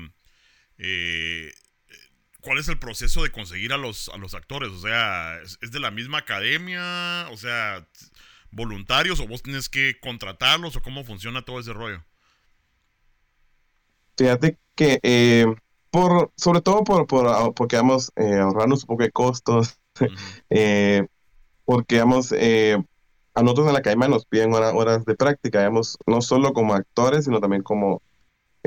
eh, 0.79 1.53
¿cuál 2.47 2.59
es 2.59 2.69
el 2.69 2.79
proceso 2.79 3.25
de 3.25 3.33
conseguir 3.33 3.73
a 3.73 3.77
los, 3.77 4.09
a 4.11 4.19
los 4.19 4.35
actores? 4.35 4.71
O 4.71 4.79
sea, 4.79 5.37
¿es, 5.43 5.73
de 5.73 5.81
la 5.81 5.91
misma 5.91 6.19
academia? 6.19 7.27
O 7.33 7.37
sea, 7.37 7.85
voluntarios 8.53 9.19
o 9.19 9.27
vos 9.27 9.43
tienes 9.43 9.69
que 9.69 9.99
contratarlos 10.01 10.77
o 10.77 10.83
cómo 10.83 11.03
funciona 11.03 11.45
todo 11.45 11.59
ese 11.59 11.73
rollo? 11.73 12.05
Fíjate 14.17 14.59
que 14.77 15.01
eh, 15.03 15.47
por, 15.91 16.33
sobre 16.37 16.61
todo 16.61 16.85
por, 16.85 17.09
por 17.09 17.53
porque 17.55 17.77
vamos 17.77 18.13
eh, 18.15 18.37
ahorrarnos 18.37 18.85
un 18.85 18.87
poco 18.87 19.03
de 19.03 19.11
costos, 19.11 19.81
eh, 20.51 21.07
porque 21.65 21.99
vamos, 21.99 22.33
eh, 22.33 22.83
a 23.35 23.43
nosotros 23.43 23.67
en 23.67 23.73
la 23.75 23.81
academia 23.81 24.09
nos 24.09 24.27
piden 24.27 24.55
horas 24.55 25.05
de 25.05 25.15
práctica, 25.15 25.59
digamos, 25.59 25.99
no 26.07 26.23
solo 26.23 26.53
como 26.53 26.75
actores, 26.75 27.25
sino 27.25 27.41
también 27.41 27.63
como 27.63 28.01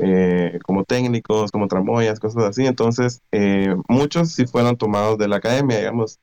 eh, 0.02 0.58
como 0.64 0.84
técnicos, 0.84 1.50
como 1.50 1.68
tramoyas, 1.68 2.20
cosas 2.20 2.44
así. 2.44 2.66
Entonces, 2.66 3.20
eh, 3.32 3.74
muchos 3.88 4.32
sí 4.32 4.46
fueron 4.46 4.76
tomados 4.76 5.18
de 5.18 5.28
la 5.28 5.36
academia, 5.36 5.78
digamos. 5.78 6.18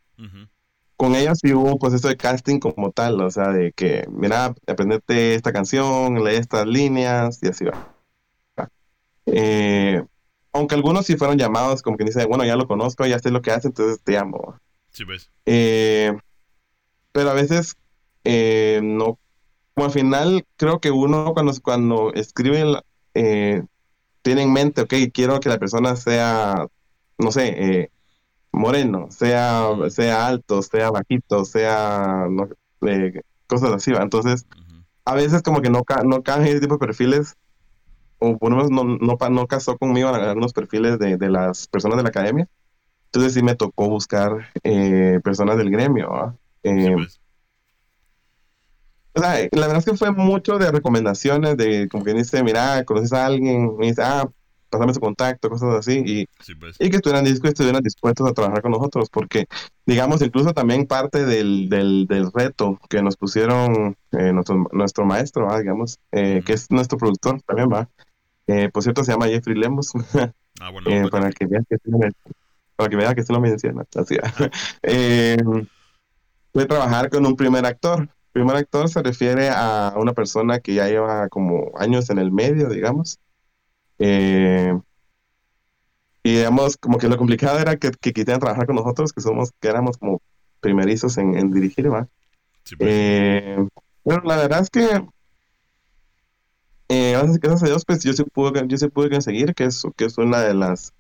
Con 0.96 1.14
ellos 1.14 1.38
sí 1.40 1.54
hubo 1.54 1.74
un 1.74 1.78
proceso 1.78 2.08
de 2.08 2.18
casting 2.18 2.60
como 2.60 2.92
tal, 2.92 3.22
o 3.22 3.30
sea, 3.30 3.50
de 3.50 3.72
que, 3.74 4.08
mira, 4.10 4.56
aprendete 4.66 5.36
esta 5.36 5.54
canción, 5.54 6.24
lee 6.24 6.38
estas 6.38 6.66
líneas 6.66 7.38
y 7.44 7.50
así 7.50 7.66
va. 7.66 7.94
Eh, 9.28 10.04
aunque 10.54 10.74
algunos 10.74 11.06
sí 11.06 11.16
fueron 11.16 11.38
llamados, 11.38 11.84
como 11.84 11.98
que 11.98 12.06
dice, 12.06 12.26
bueno, 12.26 12.46
ya 12.46 12.56
lo 12.56 12.68
conozco, 12.68 13.06
ya 13.06 13.20
sé 13.20 13.30
lo 13.30 13.44
que 13.44 13.52
hace, 13.52 13.68
entonces 13.68 14.02
te 14.04 14.18
amo. 14.18 14.58
Sí, 14.98 15.04
ves. 15.04 15.30
pero 17.12 17.30
a 17.30 17.34
veces 17.34 17.76
no, 18.84 19.20
como 19.78 19.86
al 19.86 19.92
final 19.92 20.44
creo 20.56 20.80
que 20.80 20.90
uno 20.90 21.36
cuando, 21.36 21.54
cuando 21.62 22.12
escribe 22.16 22.82
eh, 23.14 23.64
tiene 24.24 24.42
en 24.42 24.52
mente, 24.52 24.82
ok, 24.82 24.94
quiero 25.14 25.40
que 25.40 25.50
la 25.50 25.60
persona 25.60 25.96
sea, 25.96 26.66
no 27.20 27.32
sé, 27.32 27.82
eh, 27.82 27.92
moreno, 28.52 29.08
sea, 29.12 29.70
sea 29.90 30.26
alto, 30.26 30.64
sea 30.64 30.90
bajito, 30.90 31.46
sea 31.46 32.26
eh, 32.88 33.22
cosas 33.46 33.72
así, 33.72 33.92
¿va? 33.92 34.02
Entonces, 34.02 34.48
a 35.06 35.14
veces 35.14 35.44
como 35.44 35.62
que 35.62 35.70
no, 35.70 35.84
no 36.06 36.24
caen 36.24 36.48
ese 36.48 36.60
tipo 36.60 36.74
de 36.74 36.88
perfiles, 36.88 37.36
o 38.18 38.36
por 38.40 38.50
lo 38.50 38.58
menos 38.58 38.72
no, 38.72 38.84
no, 38.84 39.30
no 39.30 39.48
casó 39.48 39.78
conmigo 39.78 40.10
algunos 40.10 40.54
perfiles 40.54 40.98
de, 40.98 41.18
de, 41.18 41.30
las 41.30 41.68
personas 41.68 41.98
de 41.98 42.04
la 42.04 42.10
academia. 42.10 42.48
Entonces 43.08 43.34
sí 43.34 43.42
me 43.42 43.56
tocó 43.56 43.90
buscar 43.90 44.50
eh, 44.64 45.20
personas 45.24 45.58
del 45.58 45.70
gremio. 45.72 46.38
Pues 46.94 47.20
la 49.52 49.68
verdad 49.68 49.78
es 49.78 49.86
que 49.86 49.96
fue 49.96 50.12
mucho 50.12 50.60
de 50.60 50.72
recomendaciones, 50.72 51.58
de 51.58 51.88
como 51.90 52.04
que 52.04 52.14
dice, 52.14 52.44
mira, 52.44 52.84
conoces 52.86 53.14
a 53.14 53.26
alguien, 53.26 53.76
me 53.78 53.88
dice, 53.88 54.04
ah, 54.04 54.30
pasame 54.70 54.94
su 54.94 55.00
contacto, 55.00 55.50
cosas 55.50 55.74
así, 55.76 56.04
y, 56.06 56.26
pues. 56.60 56.76
y 56.80 56.90
que 56.90 56.98
estuvieran, 56.98 57.26
estuvieran 57.26 57.82
dispuestos 57.82 58.30
a 58.30 58.34
trabajar 58.34 58.62
con 58.62 58.74
nosotros, 58.74 59.10
porque, 59.10 59.46
digamos, 59.86 60.22
incluso 60.22 60.54
también 60.54 60.86
parte 60.86 61.26
del, 61.26 61.68
del, 61.70 62.06
del 62.06 62.32
reto 62.32 62.78
que 62.90 63.02
nos 63.02 63.16
pusieron 63.18 63.96
eh, 64.12 64.32
nuestro, 64.34 64.68
nuestro 64.72 65.06
maestro, 65.06 65.58
digamos, 65.58 65.98
eh, 66.12 66.44
que 66.46 66.54
es 66.54 66.70
nuestro 66.70 66.98
productor 66.98 67.42
también, 67.42 67.70
va, 67.72 67.90
Eh, 68.50 68.70
por 68.72 68.84
cierto, 68.84 69.04
se 69.04 69.12
llama 69.12 69.28
Jeffrey 69.28 69.58
Lemos. 69.58 69.92
Ah, 70.60 70.72
bueno. 70.72 70.90
Eh, 70.90 71.08
para 71.12 71.32
que 71.32 71.46
veas 71.46 71.64
que 71.70 71.76
sí 71.78 71.92
men- 71.92 72.12
para 72.78 72.90
que 72.90 72.96
veas 72.96 73.16
que 73.16 73.24
sí 73.24 73.34
lo 73.34 73.42
menciona. 73.42 73.86
Así, 73.96 74.18
eh, 74.84 75.38
a 76.56 76.66
trabajar 76.68 77.10
con 77.10 77.26
un 77.26 77.36
primer 77.36 77.66
actor. 77.66 78.10
Primer 78.32 78.56
actor 78.58 78.90
se 78.90 79.04
refiere 79.04 79.50
a 79.50 79.96
una 79.98 80.14
persona 80.14 80.60
que 80.60 80.76
ya 80.76 80.88
lleva 80.88 81.30
como 81.30 81.72
años 81.78 82.10
en 82.10 82.20
el 82.20 82.32
medio, 82.32 82.70
digamos. 82.70 83.20
Eh, 84.00 84.74
y 86.24 86.36
digamos, 86.38 86.78
como 86.78 87.00
que 87.00 87.08
lo 87.10 87.18
complicado 87.18 87.60
era 87.60 87.78
que, 87.78 87.92
que 87.92 88.14
quisieran 88.14 88.40
trabajar 88.40 88.68
con 88.68 88.76
nosotros, 88.76 89.14
que 89.14 89.22
somos, 89.22 89.52
que 89.60 89.70
éramos 89.70 89.98
como 89.98 90.22
primerizos 90.62 91.18
en, 91.18 91.38
en 91.38 91.52
dirigir, 91.52 91.92
¿va? 91.92 92.08
sí, 92.66 92.76
pues, 92.76 92.92
Eh, 92.92 93.68
bueno, 94.04 94.24
la 94.26 94.38
verdad 94.38 94.62
es 94.62 94.70
que 94.70 95.08
eh, 96.90 97.14
gracias, 97.42 97.64
a 97.64 97.68
Dios, 97.68 97.84
pues 97.86 98.04
yo 98.04 98.14
sí 98.14 98.24
pude, 98.24 98.66
yo 98.68 98.78
sí 98.78 98.88
pude 98.90 99.10
conseguir 99.10 99.54
que 99.56 99.66
es, 99.66 99.84
que 99.98 100.06
es 100.06 100.18
una 100.18 100.42
de 100.42 100.54
las 100.54 100.94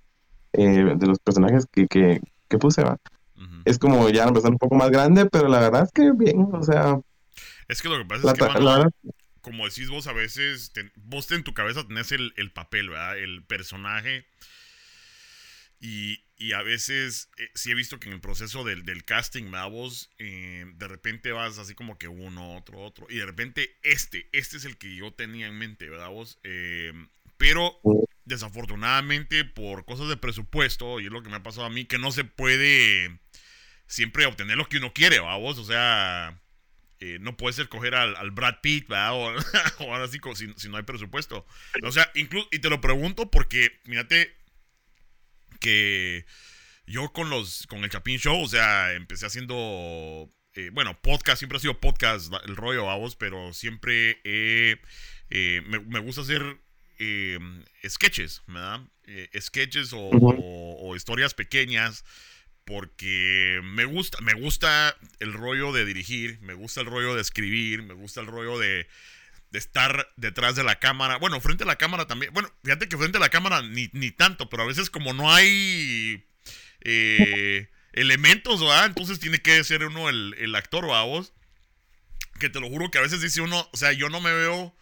eh, 0.57 0.95
de 0.97 1.07
los 1.07 1.19
personajes 1.19 1.65
que, 1.71 1.87
que, 1.87 2.21
que 2.49 2.57
puse, 2.59 2.83
¿va? 2.83 2.97
Es 3.65 3.79
como 3.79 4.09
ya 4.09 4.27
persona 4.31 4.51
un 4.51 4.57
poco 4.59 4.75
más 4.75 4.91
grande, 4.91 5.27
pero 5.27 5.47
la 5.49 5.59
verdad 5.61 5.83
es 5.85 5.91
que 5.93 6.11
bien, 6.13 6.47
o 6.53 6.63
sea, 6.63 6.99
Es 7.67 7.81
que 7.81 7.89
lo 7.89 7.97
que 7.97 8.05
pasa 8.05 8.23
la, 8.23 8.31
es 8.31 8.33
que, 8.33 8.43
mano, 8.43 8.59
la 8.59 8.89
como 9.41 9.67
decís 9.67 9.89
vos 9.89 10.07
a 10.07 10.13
veces, 10.13 10.71
te- 10.73 10.91
vos 10.95 11.31
en 11.31 11.43
tu 11.43 11.53
cabeza 11.53 11.87
tenés 11.87 12.11
el, 12.11 12.33
el 12.37 12.51
papel, 12.51 12.89
¿verdad? 12.89 13.17
El 13.17 13.43
personaje. 13.43 14.25
Y, 15.79 16.23
y 16.37 16.53
a 16.53 16.63
veces 16.63 17.29
eh, 17.37 17.49
sí 17.53 17.71
he 17.71 17.75
visto 17.75 17.99
que 17.99 18.07
en 18.09 18.15
el 18.15 18.21
proceso 18.21 18.63
del, 18.63 18.83
del 18.83 19.03
casting, 19.05 19.45
¿verdad? 19.51 19.69
Vos 19.69 20.09
eh, 20.17 20.65
de 20.75 20.87
repente 20.87 21.31
vas 21.31 21.59
así 21.59 21.75
como 21.75 21.97
que 21.99 22.07
uno, 22.07 22.55
otro, 22.57 22.79
otro. 22.79 23.05
Y 23.09 23.17
de 23.17 23.25
repente 23.25 23.77
este, 23.83 24.27
este 24.31 24.57
es 24.57 24.65
el 24.65 24.77
que 24.77 24.95
yo 24.95 25.13
tenía 25.13 25.47
en 25.47 25.57
mente, 25.57 25.89
¿verdad? 25.89 26.09
Vos? 26.09 26.39
Eh, 26.43 26.93
pero 27.37 27.79
desafortunadamente 28.27 29.45
por 29.45 29.85
cosas 29.85 30.09
de 30.09 30.17
presupuesto, 30.17 30.99
y 30.99 31.05
es 31.05 31.11
lo 31.11 31.23
que 31.23 31.29
me 31.29 31.37
ha 31.37 31.43
pasado 31.43 31.65
a 31.65 31.69
mí, 31.69 31.85
que 31.85 31.97
no 31.97 32.11
se 32.11 32.25
puede 32.25 33.19
siempre 33.87 34.25
obtener 34.25 34.57
lo 34.57 34.67
que 34.67 34.77
uno 34.77 34.93
quiere. 34.93 35.19
Vos? 35.19 35.57
O 35.57 35.63
sea, 35.63 36.39
eh, 36.99 37.17
no 37.21 37.37
puedes 37.37 37.57
escoger 37.59 37.95
al, 37.95 38.15
al 38.15 38.31
Brad 38.31 38.57
Pitt, 38.61 38.87
¿verdad? 38.87 39.13
O, 39.13 39.33
o 39.85 39.93
ahora 39.93 40.07
sí, 40.07 40.19
si, 40.35 40.53
si 40.57 40.69
no 40.69 40.77
hay 40.77 40.83
presupuesto. 40.83 41.45
O 41.83 41.91
sea, 41.91 42.11
incluso, 42.15 42.47
y 42.51 42.59
te 42.59 42.69
lo 42.69 42.81
pregunto 42.81 43.31
porque, 43.31 43.79
mírate, 43.85 44.35
que 45.59 46.25
yo 46.85 47.11
con 47.13 47.29
los, 47.29 47.65
con 47.67 47.83
el 47.83 47.89
Chapín 47.89 48.19
Show, 48.19 48.41
o 48.41 48.47
sea, 48.47 48.93
empecé 48.93 49.25
haciendo, 49.25 50.29
eh, 50.53 50.69
bueno, 50.73 50.99
podcast, 51.01 51.39
siempre 51.39 51.57
ha 51.57 51.61
sido 51.61 51.79
podcast, 51.79 52.31
el 52.45 52.57
rollo, 52.57 52.85
vamos, 52.85 53.15
pero 53.15 53.53
siempre 53.53 54.19
eh, 54.25 54.81
me, 55.65 55.79
me 55.79 55.99
gusta 55.99 56.21
hacer 56.21 56.59
eh, 56.99 57.39
sketches, 57.87 58.41
¿verdad? 58.47 58.81
Eh, 59.05 59.29
sketches 59.39 59.93
o, 59.93 59.99
Ujú. 59.99 60.29
o- 60.39 60.89
o 60.89 60.95
historias 60.95 61.33
pequeñas 61.33 62.03
porque 62.65 63.61
me 63.63 63.85
gusta, 63.85 64.19
me 64.21 64.33
gusta 64.33 64.95
el 65.19 65.31
rollo 65.33 65.71
de 65.71 65.85
dirigir, 65.85 66.39
me 66.41 66.53
gusta 66.53 66.81
el 66.81 66.87
rollo 66.87 67.15
de 67.15 67.21
escribir, 67.21 67.81
me 67.83 67.93
gusta 67.93 68.19
el 68.19 68.27
rollo 68.27 68.59
de, 68.59 68.87
de 69.51 69.59
estar 69.59 70.11
detrás 70.17 70.55
de 70.57 70.63
la 70.65 70.77
cámara. 70.79 71.17
Bueno, 71.17 71.39
frente 71.39 71.63
a 71.63 71.67
la 71.67 71.77
cámara 71.77 72.07
también. 72.07 72.33
Bueno, 72.33 72.51
fíjate 72.65 72.89
que 72.89 72.97
frente 72.97 73.17
a 73.19 73.21
la 73.21 73.29
cámara 73.29 73.61
ni, 73.61 73.89
ni 73.93 74.11
tanto, 74.11 74.49
pero 74.49 74.63
a 74.63 74.67
veces 74.67 74.89
como 74.89 75.13
no 75.13 75.33
hay 75.33 76.25
eh, 76.81 77.69
elementos, 77.93 78.59
¿verdad? 78.59 78.87
Entonces 78.87 79.19
tiene 79.19 79.39
que 79.39 79.63
ser 79.63 79.85
uno 79.85 80.09
el, 80.09 80.35
el 80.37 80.53
actor, 80.55 80.85
¿verdad? 80.85 81.05
Vos? 81.05 81.31
Que 82.39 82.49
te 82.49 82.59
lo 82.59 82.67
juro 82.69 82.91
que 82.91 82.97
a 82.97 83.01
veces 83.01 83.21
dice 83.21 83.39
uno, 83.41 83.67
o 83.71 83.77
sea, 83.77 83.93
yo 83.93 84.09
no 84.09 84.19
me 84.19 84.33
veo 84.33 84.75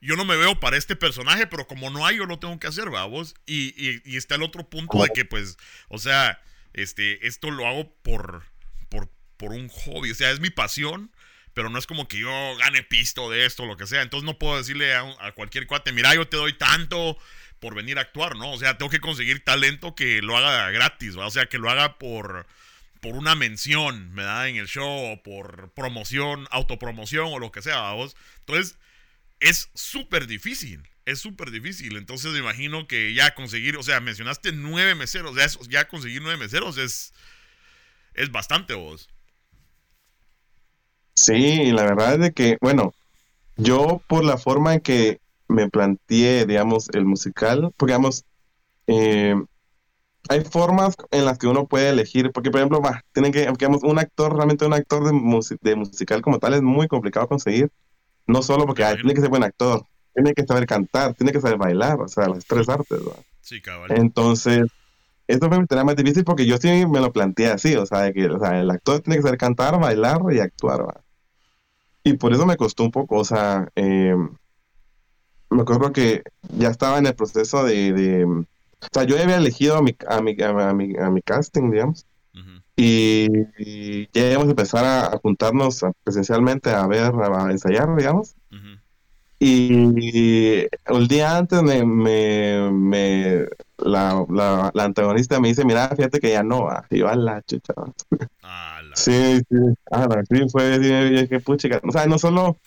yo 0.00 0.16
no 0.16 0.24
me 0.24 0.36
veo 0.36 0.60
para 0.60 0.76
este 0.76 0.96
personaje, 0.96 1.46
pero 1.46 1.66
como 1.66 1.90
no 1.90 2.06
hay, 2.06 2.16
yo 2.18 2.26
lo 2.26 2.38
tengo 2.38 2.58
que 2.58 2.66
hacer, 2.66 2.90
vamos. 2.90 3.34
Y, 3.46 3.74
y, 3.76 4.02
y 4.04 4.16
está 4.16 4.34
el 4.34 4.42
otro 4.42 4.68
punto 4.68 5.02
de 5.02 5.10
que, 5.10 5.24
pues, 5.24 5.56
o 5.88 5.98
sea, 5.98 6.40
este, 6.74 7.26
esto 7.26 7.50
lo 7.50 7.66
hago 7.66 7.92
por, 8.02 8.44
por, 8.88 9.10
por 9.36 9.52
un 9.52 9.68
hobby, 9.68 10.10
o 10.10 10.14
sea, 10.14 10.30
es 10.30 10.40
mi 10.40 10.50
pasión, 10.50 11.10
pero 11.54 11.70
no 11.70 11.78
es 11.78 11.86
como 11.86 12.06
que 12.06 12.18
yo 12.18 12.56
gane 12.58 12.82
pisto 12.82 13.30
de 13.30 13.46
esto, 13.46 13.66
lo 13.66 13.76
que 13.76 13.86
sea. 13.86 14.02
Entonces 14.02 14.26
no 14.26 14.38
puedo 14.38 14.58
decirle 14.58 14.94
a, 14.94 15.04
a 15.20 15.32
cualquier 15.32 15.66
cuate, 15.66 15.92
mira, 15.92 16.14
yo 16.14 16.28
te 16.28 16.36
doy 16.36 16.52
tanto 16.52 17.18
por 17.58 17.74
venir 17.74 17.98
a 17.98 18.02
actuar, 18.02 18.36
¿no? 18.36 18.52
O 18.52 18.58
sea, 18.58 18.78
tengo 18.78 18.90
que 18.90 19.00
conseguir 19.00 19.42
talento 19.44 19.94
que 19.94 20.22
lo 20.22 20.36
haga 20.36 20.70
gratis, 20.70 21.18
¿va? 21.18 21.26
O 21.26 21.30
sea, 21.30 21.46
que 21.46 21.58
lo 21.58 21.70
haga 21.70 21.98
por, 21.98 22.46
por 23.00 23.14
una 23.14 23.34
mención, 23.34 24.14
¿verdad? 24.14 24.48
En 24.48 24.56
el 24.56 24.68
show, 24.68 25.12
o 25.12 25.22
por 25.22 25.72
promoción, 25.72 26.46
autopromoción 26.50 27.32
o 27.32 27.38
lo 27.38 27.50
que 27.50 27.62
sea, 27.62 27.80
vamos. 27.80 28.16
Entonces, 28.40 28.78
es 29.40 29.70
súper 29.74 30.26
difícil. 30.26 30.88
Es 31.04 31.20
súper 31.20 31.50
difícil. 31.50 31.96
Entonces 31.96 32.32
me 32.32 32.38
imagino 32.38 32.86
que 32.86 33.14
ya 33.14 33.34
conseguir, 33.34 33.76
o 33.78 33.82
sea, 33.82 34.00
mencionaste 34.00 34.52
nueve 34.52 34.94
meseros. 34.94 35.36
Ya, 35.36 35.46
ya 35.70 35.88
conseguir 35.88 36.22
nueve 36.22 36.38
meseros 36.38 36.76
es, 36.78 37.14
es 38.14 38.30
bastante 38.32 38.74
vos. 38.74 39.08
sí, 41.14 41.70
la 41.72 41.82
verdad 41.84 42.14
es 42.14 42.20
de 42.20 42.32
que, 42.32 42.58
bueno, 42.60 42.92
yo 43.56 44.02
por 44.08 44.24
la 44.24 44.38
forma 44.38 44.74
en 44.74 44.80
que 44.80 45.20
me 45.48 45.70
planteé, 45.70 46.46
digamos, 46.46 46.88
el 46.94 47.06
musical, 47.06 47.72
porque, 47.76 47.92
digamos, 47.94 48.24
eh, 48.86 49.34
hay 50.28 50.44
formas 50.44 50.96
en 51.10 51.24
las 51.26 51.38
que 51.38 51.48
uno 51.48 51.66
puede 51.66 51.90
elegir, 51.90 52.32
porque, 52.32 52.50
por 52.50 52.60
ejemplo, 52.60 52.82
va, 52.82 53.02
tienen 53.12 53.32
que, 53.32 53.40
digamos, 53.58 53.82
un 53.84 53.98
actor, 53.98 54.34
realmente 54.36 54.66
un 54.66 54.74
actor 54.74 55.04
de, 55.04 55.12
musi- 55.12 55.58
de 55.62 55.76
musical 55.76 56.22
como 56.22 56.38
tal 56.38 56.54
es 56.54 56.62
muy 56.62 56.88
complicado 56.88 57.28
conseguir, 57.28 57.70
no 58.28 58.42
solo 58.42 58.66
porque 58.66 58.84
ay, 58.84 58.96
tiene 58.96 59.14
que 59.14 59.20
ser 59.20 59.30
buen 59.30 59.42
actor, 59.42 59.82
tiene 60.14 60.32
que 60.34 60.44
saber 60.46 60.66
cantar, 60.66 61.14
tiene 61.14 61.32
que 61.32 61.40
saber 61.40 61.58
bailar, 61.58 62.00
o 62.00 62.08
sea, 62.08 62.28
las 62.28 62.46
tres 62.46 62.68
artes, 62.68 63.00
¿va? 63.00 63.20
Sí, 63.40 63.60
cabal. 63.60 63.90
Entonces, 63.92 64.66
esto 65.26 65.48
me 65.50 65.64
será 65.68 65.84
más 65.84 65.96
difícil 65.96 66.24
porque 66.24 66.46
yo 66.46 66.56
sí 66.58 66.86
me 66.86 67.00
lo 67.00 67.12
planteé 67.12 67.48
así, 67.48 67.74
o 67.76 67.86
sea, 67.86 68.12
que 68.12 68.26
o 68.26 68.38
sea, 68.38 68.60
el 68.60 68.70
actor 68.70 69.00
tiene 69.00 69.16
que 69.16 69.22
saber 69.22 69.38
cantar, 69.38 69.78
bailar 69.80 70.20
y 70.30 70.40
actuar, 70.40 70.86
¿va? 70.86 71.00
Y 72.04 72.14
por 72.14 72.32
eso 72.32 72.46
me 72.46 72.56
costó 72.56 72.84
un 72.84 72.90
poco, 72.90 73.16
o 73.16 73.24
sea, 73.24 73.68
eh, 73.76 74.14
me 75.50 75.62
acuerdo 75.62 75.92
que 75.92 76.22
ya 76.56 76.68
estaba 76.68 76.98
en 76.98 77.06
el 77.06 77.14
proceso 77.14 77.64
de, 77.64 77.92
de- 77.92 78.24
o 78.24 78.44
sea, 78.92 79.04
yo 79.04 79.16
ya 79.16 79.24
había 79.24 79.36
elegido 79.38 79.76
a 79.76 79.82
mi, 79.82 79.94
a 80.08 80.20
mi, 80.20 80.36
a 80.40 80.72
mi, 80.72 80.96
a 80.96 81.10
mi 81.10 81.22
casting, 81.22 81.70
digamos. 81.70 82.06
Y, 82.80 84.08
ya 84.12 84.30
íbamos 84.30 84.46
a 84.46 84.50
empezar 84.50 84.84
a, 84.84 85.18
juntarnos 85.18 85.84
presencialmente 86.04 86.70
a 86.70 86.86
ver, 86.86 87.12
a 87.12 87.50
ensayar, 87.50 87.94
digamos. 87.96 88.36
Ujú. 88.52 88.78
Y 89.40 90.66
el 90.86 91.08
día 91.08 91.36
antes 91.36 91.62
me, 91.62 91.84
me, 91.84 92.70
me- 92.70 93.46
la, 93.78 94.24
la, 94.30 94.70
la 94.74 94.84
antagonista 94.84 95.40
me 95.40 95.48
dice, 95.48 95.64
mira, 95.64 95.88
fíjate 95.88 96.20
que 96.20 96.30
ya 96.30 96.42
no 96.44 96.64
va. 96.64 96.86
Y 96.90 96.98
yo, 96.98 97.08
a 97.08 97.16
la 97.16 97.42
chucha. 97.42 97.72
va". 97.76 97.92
Ah, 98.42 98.80
la- 98.88 98.96
Sí, 98.96 99.40
sí, 99.48 99.56
ah, 99.90 100.08
sí, 100.28 100.48
fue, 100.50 100.74
sí, 100.76 100.80
dije, 100.80 101.28
qué 101.28 101.40
puchica. 101.40 101.80
O 101.84 101.90
sea, 101.92 102.06
no 102.06 102.18
solo, 102.18 102.58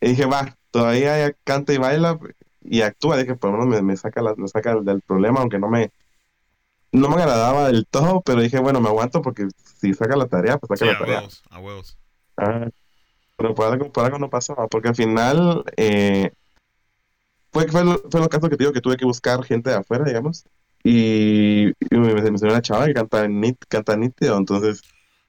y 0.00 0.10
dije, 0.10 0.26
va, 0.26 0.56
todavía 0.70 1.32
canta 1.44 1.72
y 1.74 1.78
baila 1.78 2.18
y 2.62 2.82
actúa. 2.82 3.16
Dije, 3.18 3.34
por 3.36 3.50
lo 3.52 3.58
menos 3.58 3.74
me, 3.74 3.82
me 3.82 3.96
saca, 3.96 4.22
la, 4.22 4.34
me 4.36 4.48
saca 4.48 4.76
del 4.80 5.00
problema, 5.02 5.40
aunque 5.40 5.58
no 5.58 5.68
me, 5.70 5.90
no 6.94 7.08
me 7.10 7.16
agradaba 7.22 7.68
del 7.68 7.86
todo, 7.86 8.22
pero 8.22 8.40
dije, 8.42 8.58
bueno, 8.60 8.80
me 8.80 8.88
aguanto 8.88 9.22
porque 9.22 9.48
si 9.80 9.94
saca 9.94 10.16
la 10.16 10.28
tarea, 10.28 10.58
pues 10.58 10.70
Sí, 10.72 10.80
saca 10.80 10.92
la 10.92 10.96
a 10.96 10.98
tarea. 10.98 11.22
huevos, 11.22 11.42
a 11.50 11.58
huevos. 11.60 11.98
Ah, 12.36 12.68
pero 13.36 13.54
por 13.54 13.66
algo, 13.72 13.92
por 13.92 14.04
algo 14.06 14.18
no 14.18 14.30
pasó, 14.30 14.54
¿va? 14.56 14.68
porque 14.68 14.88
al 14.88 14.96
final 14.96 15.64
eh, 15.76 16.32
fue, 17.52 17.68
fue, 17.68 17.84
lo, 17.84 17.98
fue 18.10 18.20
lo 18.20 18.28
caso 18.28 18.48
que 18.48 18.56
te 18.56 18.64
digo 18.64 18.72
que 18.72 18.80
tuve 18.80 18.96
que 18.96 19.04
buscar 19.04 19.44
gente 19.44 19.70
de 19.70 19.76
afuera, 19.76 20.04
digamos, 20.04 20.44
y, 20.82 21.68
y 21.68 21.74
me, 21.98 22.14
me 22.14 22.38
salió 22.38 22.54
una 22.54 22.62
chava 22.62 22.86
que 22.86 22.94
canta, 22.94 23.26
nit, 23.28 23.56
canta 23.68 23.96
nítido, 23.96 24.36
entonces 24.36 24.82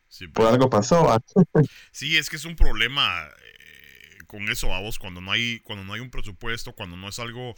Sí, 0.08 0.28
por 0.34 0.46
pues. 0.46 0.48
algo 0.48 0.70
pasó. 0.70 1.08
Sí, 1.92 2.18
es 2.18 2.30
que 2.30 2.36
es 2.36 2.46
un 2.46 2.56
problema 2.56 3.28
eh, 3.28 4.18
con 4.28 4.50
eso, 4.50 4.74
a 4.74 4.80
vos, 4.82 5.00
cuando 5.00 5.22
no 5.22 5.32
hay, 5.32 5.60
cuando 5.62 5.84
no 5.86 5.94
hay 5.94 6.02
un 6.02 6.10
presupuesto, 6.12 6.74
cuando 6.74 6.98
no 6.98 7.10
es 7.10 7.20
algo 7.20 7.56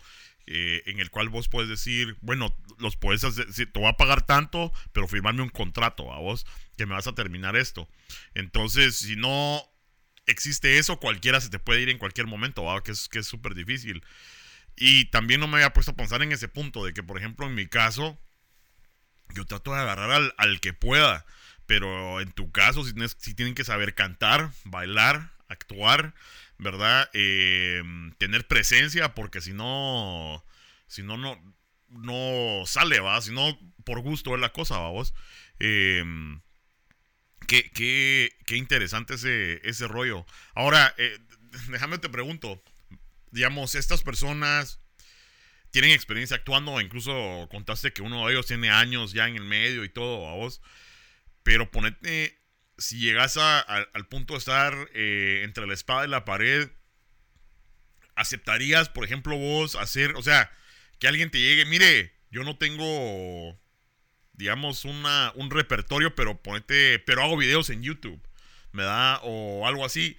eh, 0.47 0.83
en 0.87 0.99
el 0.99 1.09
cual 1.11 1.29
vos 1.29 1.49
puedes 1.49 1.69
decir, 1.69 2.17
bueno, 2.21 2.55
los 2.79 2.95
puedes 2.97 3.23
hacer, 3.23 3.51
sí, 3.53 3.65
te 3.65 3.79
voy 3.79 3.89
a 3.89 3.93
pagar 3.93 4.25
tanto, 4.25 4.71
pero 4.93 5.07
firmarme 5.07 5.41
un 5.43 5.49
contrato 5.49 6.13
a 6.13 6.19
vos, 6.19 6.45
que 6.77 6.85
me 6.85 6.93
vas 6.95 7.07
a 7.07 7.15
terminar 7.15 7.55
esto. 7.55 7.89
Entonces, 8.33 8.95
si 8.97 9.15
no 9.15 9.61
existe 10.25 10.77
eso, 10.77 10.99
cualquiera 10.99 11.41
se 11.41 11.49
te 11.49 11.59
puede 11.59 11.81
ir 11.81 11.89
en 11.89 11.97
cualquier 11.97 12.27
momento, 12.27 12.63
¿va? 12.63 12.81
que 12.83 12.91
es 12.91 13.09
que 13.09 13.19
es 13.19 13.27
súper 13.27 13.55
difícil. 13.55 14.03
Y 14.75 15.05
también 15.05 15.39
no 15.41 15.47
me 15.47 15.57
había 15.57 15.73
puesto 15.73 15.91
a 15.91 15.95
pensar 15.95 16.21
en 16.23 16.31
ese 16.31 16.47
punto 16.47 16.85
de 16.85 16.93
que, 16.93 17.03
por 17.03 17.17
ejemplo, 17.17 17.47
en 17.47 17.55
mi 17.55 17.67
caso, 17.67 18.19
yo 19.33 19.45
trato 19.45 19.73
de 19.73 19.79
agarrar 19.79 20.11
al, 20.11 20.33
al 20.37 20.59
que 20.59 20.73
pueda. 20.73 21.25
Pero 21.65 22.21
en 22.21 22.31
tu 22.31 22.51
caso, 22.51 22.83
si, 22.85 22.93
tienes- 22.93 23.17
si 23.19 23.33
tienen 23.33 23.55
que 23.55 23.63
saber 23.63 23.93
cantar, 23.93 24.51
bailar, 24.63 25.33
actuar, 25.49 26.13
¿verdad? 26.59 27.09
Eh, 27.13 27.83
tener 28.17 28.47
presencia, 28.47 29.13
porque 29.15 29.41
si 29.41 29.53
no, 29.53 30.43
si 30.87 31.03
no, 31.03 31.17
no, 31.17 31.39
no 31.89 32.65
sale, 32.65 32.99
¿va? 32.99 33.21
Si 33.21 33.31
no, 33.31 33.59
por 33.83 34.01
gusto 34.01 34.35
es 34.35 34.41
la 34.41 34.53
cosa, 34.53 34.79
¿va 34.79 34.89
vos? 34.89 35.13
Eh, 35.59 36.03
qué, 37.47 37.69
qué, 37.71 38.35
qué 38.45 38.57
interesante 38.57 39.15
ese, 39.15 39.61
ese 39.67 39.87
rollo. 39.87 40.25
Ahora, 40.55 40.93
eh, 40.97 41.19
déjame 41.69 41.97
te 41.97 42.09
pregunto, 42.09 42.61
digamos, 43.31 43.75
estas 43.75 44.03
personas 44.03 44.79
tienen 45.71 45.91
experiencia 45.91 46.37
actuando, 46.37 46.79
incluso 46.81 47.47
contaste 47.51 47.93
que 47.93 48.01
uno 48.01 48.25
de 48.25 48.33
ellos 48.33 48.47
tiene 48.47 48.69
años 48.69 49.13
ya 49.13 49.27
en 49.27 49.35
el 49.35 49.43
medio 49.43 49.83
y 49.83 49.89
todo, 49.89 50.27
a 50.27 50.33
vos. 50.33 50.61
Pero 51.43 51.71
ponete, 51.71 52.37
si 52.77 52.99
llegas 52.99 53.37
al 53.37 54.07
punto 54.07 54.33
de 54.33 54.39
estar 54.39 54.73
eh, 54.93 55.41
entre 55.43 55.67
la 55.67 55.73
espada 55.73 56.05
y 56.05 56.09
la 56.09 56.25
pared, 56.25 56.69
¿aceptarías, 58.15 58.89
por 58.89 59.03
ejemplo, 59.03 59.37
vos 59.37 59.75
hacer, 59.75 60.15
o 60.15 60.21
sea, 60.21 60.51
que 60.99 61.07
alguien 61.07 61.31
te 61.31 61.39
llegue, 61.39 61.65
mire, 61.65 62.13
yo 62.29 62.43
no 62.43 62.57
tengo, 62.57 63.57
digamos, 64.33 64.85
una, 64.85 65.31
un 65.35 65.49
repertorio, 65.49 66.15
pero 66.15 66.41
ponete, 66.41 66.99
pero 66.99 67.23
hago 67.23 67.37
videos 67.37 67.69
en 67.69 67.83
YouTube, 67.83 68.21
¿me 68.71 68.83
da? 68.83 69.19
O 69.23 69.67
algo 69.67 69.85
así. 69.85 70.17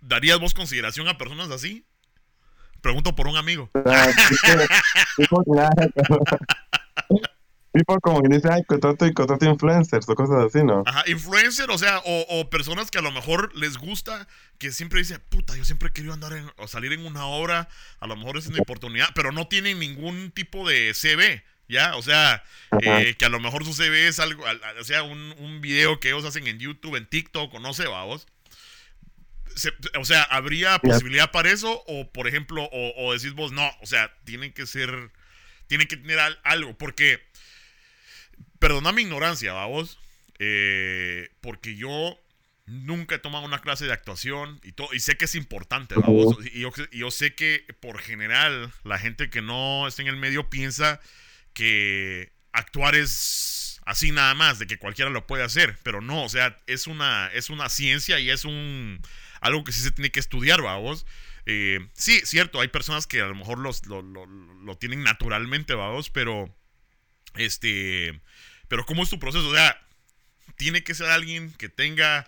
¿Darías 0.00 0.40
vos 0.40 0.54
consideración 0.54 1.08
a 1.08 1.18
personas 1.18 1.50
así? 1.50 1.86
Pregunto 2.80 3.14
por 3.14 3.28
un 3.28 3.36
amigo. 3.36 3.70
Tipo 7.72 7.98
como 8.00 8.20
que 8.20 8.28
dice, 8.28 8.48
ay, 8.52 8.62
contrato 8.64 9.06
y 9.06 9.14
contrato 9.14 9.46
influencers 9.46 10.06
o 10.06 10.14
cosas 10.14 10.44
así, 10.44 10.62
¿no? 10.62 10.82
Ajá, 10.84 11.04
influencer, 11.06 11.70
o 11.70 11.78
sea, 11.78 12.02
o, 12.04 12.50
personas 12.50 12.90
que 12.90 12.98
a 12.98 13.02
lo 13.02 13.10
mejor 13.10 13.56
les 13.56 13.78
gusta, 13.78 14.28
que 14.58 14.72
siempre 14.72 14.98
dicen, 14.98 15.22
puta, 15.30 15.56
yo 15.56 15.64
siempre 15.64 15.88
he 15.88 15.92
querido 15.92 16.12
andar 16.12 16.34
en, 16.34 16.50
o 16.58 16.68
salir 16.68 16.92
en 16.92 17.06
una 17.06 17.24
obra, 17.24 17.70
a 17.98 18.06
lo 18.06 18.14
mejor 18.14 18.36
es 18.36 18.46
una 18.46 18.60
oportunidad, 18.60 19.08
pero 19.14 19.32
no 19.32 19.48
tienen 19.48 19.78
ningún 19.78 20.32
tipo 20.32 20.68
de 20.68 20.92
CV, 20.92 21.44
¿ya? 21.66 21.96
O 21.96 22.02
sea, 22.02 22.44
eh, 22.82 23.14
que 23.18 23.24
a 23.24 23.30
lo 23.30 23.40
mejor 23.40 23.64
su 23.64 23.72
CV 23.72 24.06
es 24.06 24.20
algo, 24.20 24.44
o 24.78 24.84
sea, 24.84 25.02
un, 25.02 25.34
un, 25.38 25.62
video 25.62 25.98
que 25.98 26.08
ellos 26.08 26.26
hacen 26.26 26.46
en 26.48 26.58
YouTube, 26.58 26.96
en 26.96 27.06
TikTok, 27.06 27.54
o 27.54 27.58
no 27.58 27.72
sé, 27.72 27.86
vamos. 27.86 28.26
o 29.98 30.04
sea, 30.04 30.24
¿habría 30.24 30.78
posibilidad 30.78 31.30
para 31.30 31.50
eso? 31.50 31.82
O, 31.86 32.12
por 32.12 32.28
ejemplo, 32.28 32.64
o, 32.70 32.92
o 32.98 33.14
decís 33.14 33.32
vos, 33.32 33.50
no, 33.50 33.66
o 33.80 33.86
sea, 33.86 34.12
tienen 34.24 34.52
que 34.52 34.66
ser, 34.66 35.10
tienen 35.68 35.88
que 35.88 35.96
tener 35.96 36.18
algo, 36.42 36.76
porque 36.76 37.31
Perdona 38.62 38.92
mi 38.92 39.02
ignorancia, 39.02 39.52
vamos. 39.54 39.98
Eh, 40.38 41.30
porque 41.40 41.74
yo 41.74 42.16
nunca 42.66 43.16
he 43.16 43.18
tomado 43.18 43.44
una 43.44 43.60
clase 43.60 43.86
de 43.86 43.92
actuación 43.92 44.60
y, 44.62 44.70
todo, 44.70 44.94
y 44.94 45.00
sé 45.00 45.16
que 45.16 45.24
es 45.24 45.34
importante, 45.34 45.96
vamos. 45.96 46.36
Y 46.54 46.60
yo, 46.60 47.10
sé 47.10 47.34
que 47.34 47.66
por 47.80 47.98
general 47.98 48.72
la 48.84 49.00
gente 49.00 49.30
que 49.30 49.42
no 49.42 49.88
está 49.88 50.02
en 50.02 50.08
el 50.08 50.16
medio 50.16 50.48
piensa 50.48 51.00
que 51.54 52.30
actuar 52.52 52.94
es 52.94 53.80
así 53.84 54.12
nada 54.12 54.34
más, 54.34 54.60
de 54.60 54.68
que 54.68 54.78
cualquiera 54.78 55.10
lo 55.10 55.26
puede 55.26 55.42
hacer, 55.42 55.76
pero 55.82 56.00
no, 56.00 56.22
o 56.22 56.28
sea, 56.28 56.56
es 56.68 56.86
una, 56.86 57.32
es 57.34 57.50
una 57.50 57.68
ciencia 57.68 58.20
y 58.20 58.30
es 58.30 58.44
un 58.44 59.00
algo 59.40 59.64
que 59.64 59.72
sí 59.72 59.80
se 59.80 59.90
tiene 59.90 60.12
que 60.12 60.20
estudiar, 60.20 60.62
vamos. 60.62 61.04
Eh, 61.46 61.80
sí, 61.94 62.20
cierto, 62.24 62.60
hay 62.60 62.68
personas 62.68 63.08
que 63.08 63.22
a 63.22 63.26
lo 63.26 63.34
mejor 63.34 63.58
los, 63.58 63.86
lo, 63.86 64.02
lo 64.02 64.78
tienen 64.78 65.02
naturalmente, 65.02 65.74
vamos, 65.74 66.10
pero 66.10 66.54
este 67.34 68.20
pero 68.72 68.86
¿cómo 68.86 69.02
es 69.02 69.10
tu 69.10 69.18
proceso? 69.18 69.46
O 69.50 69.54
sea, 69.54 69.76
¿tiene 70.56 70.82
que 70.82 70.94
ser 70.94 71.10
alguien 71.10 71.52
que 71.58 71.68
tenga 71.68 72.26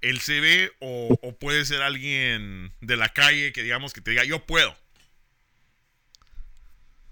el 0.00 0.20
CV 0.20 0.70
o, 0.78 1.18
puede 1.40 1.64
ser 1.64 1.82
alguien 1.82 2.70
de 2.80 2.96
la 2.96 3.08
calle 3.08 3.52
que 3.52 3.64
digamos 3.64 3.92
que 3.92 4.00
te 4.00 4.12
diga, 4.12 4.22
yo 4.22 4.46
puedo? 4.46 4.72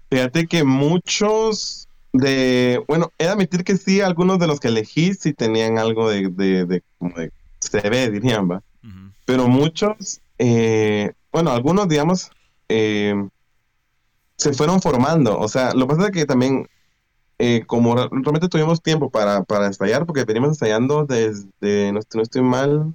Fíjate 0.09 0.47
que 0.47 0.63
muchos 0.63 1.89
de, 2.13 2.81
bueno, 2.87 3.11
he 3.17 3.25
de 3.25 3.31
admitir 3.31 3.65
que 3.65 3.75
sí, 3.75 3.99
algunos 3.99 4.39
de 4.39 4.47
los 4.47 4.61
que 4.61 4.69
elegí 4.69 5.13
sí 5.13 5.33
tenían 5.33 5.77
algo 5.77 6.09
de, 6.09 6.29
de, 6.29 6.81
como 6.99 7.17
de 7.17 7.33
CV, 7.59 8.11
dirían, 8.11 8.49
va. 8.49 8.63
Pero 9.25 9.49
muchos, 9.49 10.21
eh, 10.37 11.11
bueno, 11.33 11.51
algunos, 11.51 11.89
digamos, 11.89 12.31
eh, 12.69 13.27
se 14.37 14.53
fueron 14.53 14.81
formando. 14.81 15.37
O 15.37 15.49
sea, 15.49 15.73
lo 15.73 15.85
que 15.85 15.95
pasa 15.95 16.07
es 16.07 16.13
que 16.13 16.25
también 16.25 16.65
eh, 17.41 17.63
como 17.65 17.95
realmente 17.95 18.49
tuvimos 18.49 18.81
tiempo 18.81 19.09
para, 19.09 19.43
para 19.43 19.67
ensayar, 19.67 20.05
porque 20.05 20.25
venimos 20.25 20.49
ensayando 20.49 21.05
desde, 21.05 21.93
no, 21.93 21.99
estoy 22.21 22.41
mal, 22.41 22.93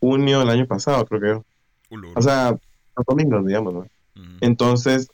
junio 0.00 0.40
del 0.40 0.50
año 0.50 0.66
pasado, 0.66 1.06
creo 1.06 1.42
que. 1.90 1.96
O 2.14 2.20
sea, 2.20 2.50
los 2.50 3.06
domingos, 3.06 3.46
digamos, 3.46 3.72
¿no? 3.72 3.86
Entonces, 4.42 5.08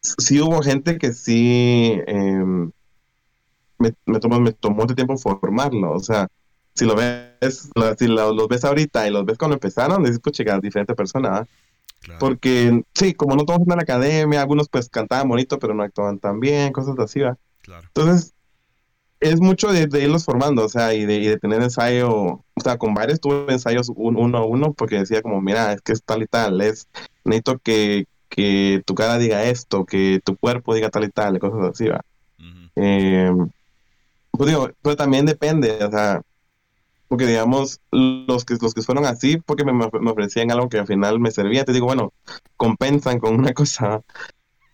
sí 0.00 0.40
hubo 0.42 0.60
gente 0.62 0.98
que 0.98 1.14
sí 1.14 1.98
em, 2.06 2.70
me, 3.78 3.94
me, 4.04 4.20
tomó, 4.20 4.38
me 4.38 4.52
tomó 4.52 4.82
mucho 4.82 4.94
tiempo 4.94 5.16
formarlo. 5.16 5.92
O 5.92 6.00
sea, 6.00 6.28
si 6.74 6.84
lo 6.84 6.94
ves, 6.94 7.70
si 7.98 8.06
los 8.06 8.48
ves 8.48 8.64
ahorita 8.64 9.08
y 9.08 9.10
los 9.10 9.24
ves 9.24 9.38
cuando 9.38 9.54
empezaron, 9.54 10.02
dices, 10.02 10.20
pues 10.22 10.36
chicas, 10.36 10.60
diferente 10.60 10.94
persona. 10.94 11.46
Porque, 12.18 12.84
sí, 12.94 13.14
como 13.14 13.36
no 13.36 13.44
todos 13.44 13.60
en 13.60 13.68
la 13.68 13.82
academia, 13.82 14.42
algunos 14.42 14.68
pues 14.68 14.90
cantaban 14.90 15.28
bonito, 15.28 15.58
pero 15.58 15.72
no 15.72 15.84
actuaban 15.84 16.18
tan 16.18 16.40
bien, 16.40 16.72
cosas 16.72 16.98
así, 16.98 17.20
¿va? 17.20 17.38
Entonces, 17.66 18.34
es 19.20 19.40
mucho 19.40 19.72
de, 19.72 19.88
irlos 20.02 20.24
formando, 20.24 20.64
o 20.64 20.68
sea, 20.68 20.94
y 20.94 21.06
de, 21.06 21.38
tener 21.38 21.62
ensayo, 21.62 22.10
o 22.10 22.60
sea, 22.62 22.76
con 22.76 22.92
varios 22.92 23.20
tuve 23.20 23.52
ensayos 23.52 23.90
uno 23.94 24.38
a 24.38 24.44
uno, 24.44 24.72
porque 24.72 24.98
decía 24.98 25.22
como, 25.22 25.40
mira, 25.40 25.72
es 25.72 25.80
que 25.80 25.92
es 25.92 26.02
tal 26.02 26.22
y 26.22 26.26
tal, 26.26 26.60
es, 26.60 26.88
necesito 27.24 27.58
que, 27.58 28.06
que 28.28 28.82
tu 28.84 28.94
cara 28.94 29.18
diga 29.18 29.44
esto, 29.44 29.86
que 29.86 30.20
tu 30.24 30.36
cuerpo 30.36 30.74
diga 30.74 30.90
tal 30.90 31.04
y 31.04 31.10
tal, 31.10 31.38
cosas 31.38 31.70
así, 31.70 31.88
va. 31.88 32.00
Em, 32.74 33.48
pues 34.32 34.50
digo, 34.50 34.70
pero 34.82 34.96
también 34.96 35.26
depende, 35.26 35.84
o 35.84 35.90
sea, 35.90 36.22
porque 37.06 37.26
digamos, 37.26 37.80
los 37.90 38.44
que, 38.44 38.56
los 38.60 38.74
que 38.74 38.82
fueron 38.82 39.04
así, 39.04 39.36
porque 39.36 39.64
me, 39.64 39.72
me 39.72 40.10
ofrecían 40.10 40.50
algo 40.50 40.68
que 40.68 40.78
al 40.78 40.86
final 40.86 41.20
me 41.20 41.30
servía, 41.30 41.64
te 41.64 41.72
digo, 41.72 41.86
bueno, 41.86 42.12
compensan 42.56 43.20
con 43.20 43.34
una 43.38 43.52
cosa. 43.54 44.00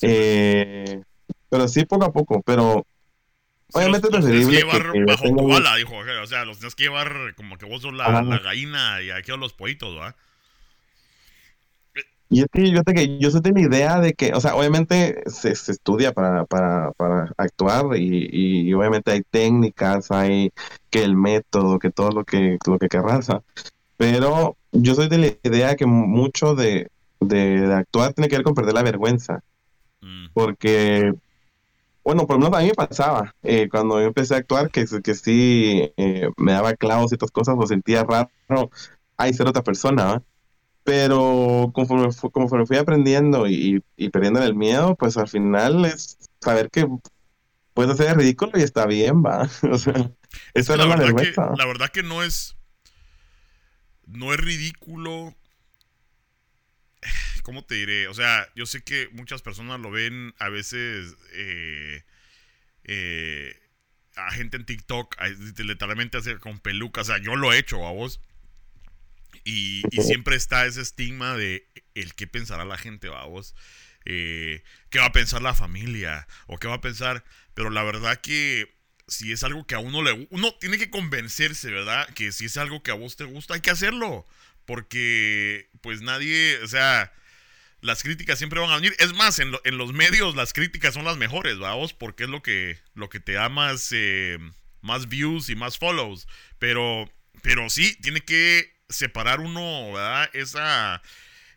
Eh, 0.01 1.03
pero 1.49 1.69
sí, 1.69 1.85
poco 1.85 2.05
a 2.05 2.13
poco, 2.13 2.43
pero 2.43 2.87
obviamente 3.73 4.09
los, 4.11 4.25
es 4.25 4.25
preferible. 4.25 4.61
Los 4.61 4.67
tienes 4.67 4.81
que 4.81 4.99
llevar 4.99 5.07
bajo 5.07 5.37
tu 5.37 5.55
ala, 5.55 5.77
dijo. 5.77 5.97
O 5.97 6.27
sea, 6.27 6.45
los 6.45 6.59
tienes 6.59 6.75
que 6.75 6.85
llevar 6.85 7.35
como 7.37 7.59
que 7.59 7.67
vos 7.67 7.83
sos 7.83 7.95
la, 7.95 8.23
la 8.23 8.39
gallina 8.39 9.03
y 9.03 9.11
aquí 9.11 9.33
los 9.37 9.53
pollitos, 9.53 9.95
¿verdad? 9.95 10.15
Y 12.31 12.41
es 12.41 12.47
que 12.53 12.71
yo, 12.71 12.83
te, 12.83 13.19
yo 13.19 13.41
tengo 13.41 13.59
la 13.59 13.67
idea 13.67 14.01
de 14.01 14.13
que, 14.13 14.35
o 14.35 14.41
sea, 14.41 14.55
obviamente 14.55 15.23
se, 15.27 15.55
se 15.55 15.73
estudia 15.73 16.13
para, 16.13 16.45
para, 16.45 16.93
para 16.93 17.33
actuar 17.39 17.97
y, 17.97 18.29
y, 18.69 18.75
obviamente 18.75 19.13
hay 19.13 19.23
técnicas, 19.23 20.11
hay 20.11 20.53
que 20.91 21.05
el 21.05 21.17
método, 21.17 21.79
que 21.79 21.91
todo 21.91 22.11
lo 22.11 22.25
que, 22.25 22.59
lo 22.67 22.79
que 22.79 22.89
querrás. 22.89 23.29
Pero 23.97 24.59
yo 24.73 24.95
soy 24.95 25.09
de 25.09 25.19
la 25.19 25.27
idea 25.43 25.77
que 25.77 25.87
mucho 25.87 26.55
de, 26.55 26.91
de, 27.21 27.61
de 27.61 27.75
actuar 27.75 28.13
tiene 28.13 28.29
que 28.29 28.37
ver 28.37 28.45
con 28.45 28.55
perder 28.55 28.75
la 28.75 28.83
vergüenza. 28.83 29.43
Mm. 30.03 30.27
Porque 30.35 31.15
bueno, 32.09 32.27
por 32.27 32.37
lo 32.37 32.41
menos 32.41 32.59
a 32.59 32.63
mí 32.63 32.69
me 32.69 32.75
pasaba 32.75 33.35
eh, 33.43 33.69
cuando 33.69 34.01
yo 34.01 34.07
empecé 34.07 34.35
a 34.35 34.39
actuar 34.39 34.71
que, 34.71 34.87
que 35.05 35.15
sí 35.15 35.93
eh, 35.99 36.31
me 36.39 36.53
daba 36.53 36.73
clavos 36.73 37.13
y 37.13 37.17
otras 37.17 37.31
cosas, 37.31 37.57
o 37.59 37.67
sentía 37.67 38.03
raro 38.03 38.71
hay 39.19 39.35
ser 39.35 39.47
otra 39.47 39.63
persona, 39.63 40.23
pero 40.85 41.71
conforme, 41.75 42.09
conforme 42.33 42.65
fui 42.65 42.79
aprendiendo 42.79 43.47
y, 43.47 43.85
perdiendo 44.11 44.43
el 44.43 44.55
miedo, 44.55 44.95
pues 44.95 45.19
al 45.19 45.29
final 45.29 45.85
es 45.85 46.17
saber 46.41 46.71
que 46.71 46.89
puedes 47.75 47.93
hacer 47.93 48.17
ridículo 48.17 48.53
y 48.55 48.63
está 48.63 48.87
bien, 48.87 49.23
va. 49.23 49.47
o 49.71 49.77
sea, 49.77 50.11
eso 50.55 50.73
era 50.73 50.87
la, 50.87 50.97
verdad 50.97 51.23
que, 51.23 51.35
la 51.37 51.67
verdad 51.67 51.91
que 51.91 52.03
no 52.03 52.23
es 52.23 52.57
no 54.07 54.33
es 54.33 54.41
ridículo 54.41 55.35
¿cómo 57.49 57.65
te 57.65 57.77
diré? 57.77 58.09
O 58.09 58.15
sea, 58.15 58.47
yo 58.55 58.67
sé 58.67 58.83
que 58.83 59.09
muchas 59.13 59.41
personas 59.41 59.81
lo 59.81 59.91
ven 59.91 60.35
a 60.39 60.51
veces 60.51 61.17
eh, 61.33 62.03
eh, 62.85 63.59
a 64.17 64.31
gente 64.33 64.59
en 64.59 64.67
TikTok, 64.67 65.17
literalmente 65.57 66.19
hace 66.19 66.37
con 66.41 66.59
pelucas. 66.59 67.09
O 67.09 67.13
sea, 67.15 67.23
yo 67.23 67.37
lo 67.37 67.51
he 67.51 67.59
hecho 67.59 67.87
a 67.87 67.93
vos. 67.93 68.21
Y, 69.45 69.83
siempre 70.03 70.37
está 70.37 70.67
ese 70.67 70.83
estigma 70.83 71.39
de 71.39 71.67
el 71.95 72.15
qué 72.15 72.27
pensará 72.27 72.67
la 72.67 72.77
gente, 72.77 73.09
a 73.09 73.25
vos. 73.25 73.55
Eh, 74.05 74.63
qué 74.91 74.99
va 74.99 75.07
a 75.07 75.13
pensar 75.13 75.41
la 75.41 75.55
familia 75.55 76.29
o 76.49 76.59
qué 76.59 76.69
va 76.69 76.75
a 76.75 76.81
pensar. 76.83 77.25
Pero 77.55 77.71
la 77.71 77.83
verdad 77.83 78.21
que 78.21 78.77
si 79.07 79.33
es 79.33 79.43
algo 79.43 79.67
que 79.67 79.75
a 79.75 79.79
uno 79.79 80.03
le 80.03 80.29
uno 80.29 80.55
tiene 80.61 80.77
que 80.77 80.91
convencerse, 80.91 81.71
¿verdad? 81.71 82.07
Que 82.13 82.31
si 82.31 82.45
es 82.45 82.59
algo 82.59 82.83
que 82.83 82.91
a 82.91 82.95
vos 82.95 83.17
te 83.17 83.25
gusta, 83.25 83.55
hay 83.55 83.63
que 83.63 83.71
hacerlo. 83.71 84.27
Porque, 84.67 85.71
pues 85.81 86.03
nadie, 86.03 86.59
o 86.63 86.67
sea, 86.67 87.11
las 87.81 88.03
críticas 88.03 88.39
siempre 88.39 88.61
van 88.61 88.71
a 88.71 88.77
venir. 88.77 88.95
Es 88.99 89.15
más, 89.15 89.39
en, 89.39 89.53
los 89.53 89.93
medios 89.93 90.35
las 90.35 90.53
críticas 90.53 90.95
son 90.95 91.05
las 91.05 91.17
mejores, 91.17 91.59
vamos, 91.59 91.93
porque 91.93 92.25
es 92.25 92.31
lo 92.31 92.43
que, 92.43 92.79
lo 92.95 93.09
que 93.09 93.21
te 93.21 93.33
da 93.33 93.49
más, 93.49 93.91
eh, 93.93 94.39
más 94.81 95.09
views 95.09 95.49
y 95.49 95.57
más 95.57 95.79
follows. 95.79 96.27
Pero, 96.59 97.11
pero 97.43 97.71
sí, 97.71 97.97
tiene 98.01 98.21
que 98.21 98.73
separar 98.89 99.41
uno, 99.41 99.93
¿verdad? 99.93 100.31
Esa, 100.33 101.03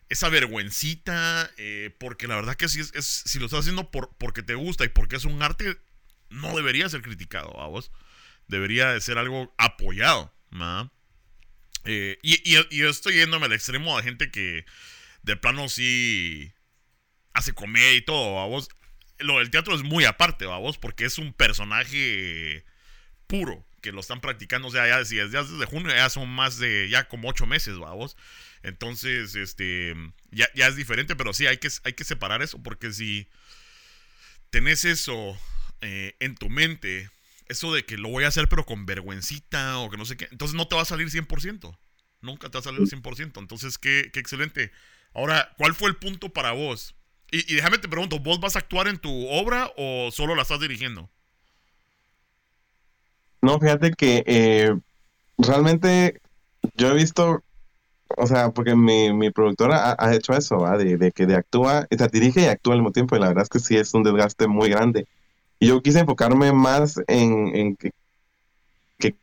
esa 0.08 0.28
vergüencita, 0.28 1.50
eh, 1.56 1.94
porque 1.98 2.28
la 2.28 2.36
verdad 2.36 2.56
que 2.56 2.68
si, 2.68 2.80
es, 2.80 2.92
si 3.04 3.38
lo 3.38 3.46
estás 3.46 3.60
haciendo 3.60 3.90
por, 3.90 4.14
porque 4.18 4.42
te 4.42 4.54
gusta 4.54 4.84
y 4.84 4.88
porque 4.88 5.16
es 5.16 5.24
un 5.24 5.42
arte, 5.42 5.78
no 6.30 6.54
debería 6.54 6.88
ser 6.88 7.02
criticado, 7.02 7.52
vamos. 7.56 7.90
Debería 8.46 8.92
de 8.92 9.00
ser 9.00 9.18
algo 9.18 9.54
apoyado, 9.58 10.32
¿verdad? 10.50 10.90
Eh, 11.84 12.18
y, 12.22 12.48
y, 12.48 12.76
yo 12.76 12.88
estoy 12.88 13.14
yéndome 13.14 13.46
al 13.46 13.52
extremo 13.52 13.98
a 13.98 14.02
gente 14.04 14.30
que 14.30 14.64
de 15.22 15.36
plano 15.36 15.68
sí. 15.68 16.52
hace 17.32 17.52
comedia 17.52 17.94
y 17.94 18.02
todo, 18.02 18.36
vamos. 18.36 18.68
Lo 19.18 19.38
del 19.38 19.50
teatro 19.50 19.74
es 19.74 19.82
muy 19.82 20.04
aparte, 20.04 20.46
vamos, 20.46 20.78
porque 20.78 21.04
es 21.04 21.18
un 21.18 21.32
personaje 21.32 22.64
puro 23.26 23.64
que 23.80 23.92
lo 23.92 24.00
están 24.00 24.20
practicando, 24.20 24.68
o 24.68 24.70
sea, 24.70 24.86
ya, 24.86 24.98
desde, 24.98 25.28
desde 25.28 25.66
junio 25.66 25.90
ya 25.90 26.08
son 26.08 26.28
más 26.28 26.58
de, 26.58 26.88
ya 26.88 27.08
como 27.08 27.28
ocho 27.28 27.46
meses, 27.46 27.78
vamos. 27.78 28.16
Entonces, 28.62 29.34
este, 29.34 29.94
ya, 30.30 30.48
ya 30.54 30.68
es 30.68 30.76
diferente, 30.76 31.16
pero 31.16 31.32
sí 31.32 31.46
hay 31.46 31.58
que, 31.58 31.68
hay 31.84 31.92
que 31.92 32.04
separar 32.04 32.42
eso, 32.42 32.62
porque 32.62 32.92
si 32.92 33.28
tenés 34.50 34.84
eso 34.84 35.36
eh, 35.80 36.14
en 36.20 36.36
tu 36.36 36.48
mente, 36.48 37.10
eso 37.48 37.72
de 37.74 37.84
que 37.84 37.98
lo 37.98 38.08
voy 38.08 38.24
a 38.24 38.28
hacer 38.28 38.48
pero 38.48 38.64
con 38.64 38.86
vergüencita 38.86 39.78
o 39.78 39.90
que 39.90 39.96
no 39.96 40.04
sé 40.04 40.16
qué, 40.16 40.28
entonces 40.30 40.54
no 40.54 40.68
te 40.68 40.76
va 40.76 40.82
a 40.82 40.86
salir 40.86 41.08
100%. 41.08 41.76
Nunca 42.20 42.48
te 42.48 42.58
va 42.58 42.60
a 42.60 42.62
salir 42.62 42.82
100%. 42.82 43.40
Entonces, 43.40 43.78
qué, 43.78 44.10
qué 44.12 44.20
excelente. 44.20 44.70
Ahora, 45.14 45.50
¿cuál 45.58 45.74
fue 45.74 45.88
el 45.88 45.96
punto 45.96 46.30
para 46.30 46.52
vos? 46.52 46.94
Y, 47.30 47.54
déjame 47.54 47.78
te 47.78 47.88
pregunto, 47.88 48.18
¿vos 48.18 48.40
vas 48.40 48.56
a 48.56 48.58
actuar 48.58 48.88
en 48.88 48.98
tu 48.98 49.26
obra 49.28 49.72
o 49.76 50.10
solo 50.10 50.34
la 50.34 50.42
estás 50.42 50.60
dirigiendo? 50.60 51.08
No, 53.40 53.58
fíjate 53.58 53.92
que 53.92 54.22
eh, 54.26 54.74
realmente 55.38 56.20
yo 56.74 56.90
he 56.90 56.94
visto, 56.94 57.42
o 58.16 58.26
sea, 58.26 58.50
porque 58.50 58.76
mi, 58.76 59.12
mi 59.12 59.30
productora 59.30 59.96
ha, 59.98 60.14
hecho 60.14 60.34
eso, 60.34 60.58
¿va? 60.58 60.76
De, 60.76 61.10
que 61.12 61.26
de 61.26 61.34
actúa, 61.34 61.88
o 61.90 61.96
sea, 61.96 62.08
dirige 62.08 62.42
y 62.42 62.46
actúa 62.46 62.74
al 62.74 62.80
mismo 62.80 62.92
tiempo, 62.92 63.16
y 63.16 63.20
la 63.20 63.28
verdad 63.28 63.44
es 63.44 63.48
que 63.48 63.58
sí 63.58 63.76
es 63.76 63.94
un 63.94 64.02
desgaste 64.02 64.46
muy 64.46 64.68
grande. 64.68 65.08
Y 65.58 65.68
yo 65.68 65.82
quise 65.82 66.00
enfocarme 66.00 66.52
más 66.52 67.00
en, 67.08 67.56
en 67.56 67.76
que, 67.76 67.92
que 68.98 69.16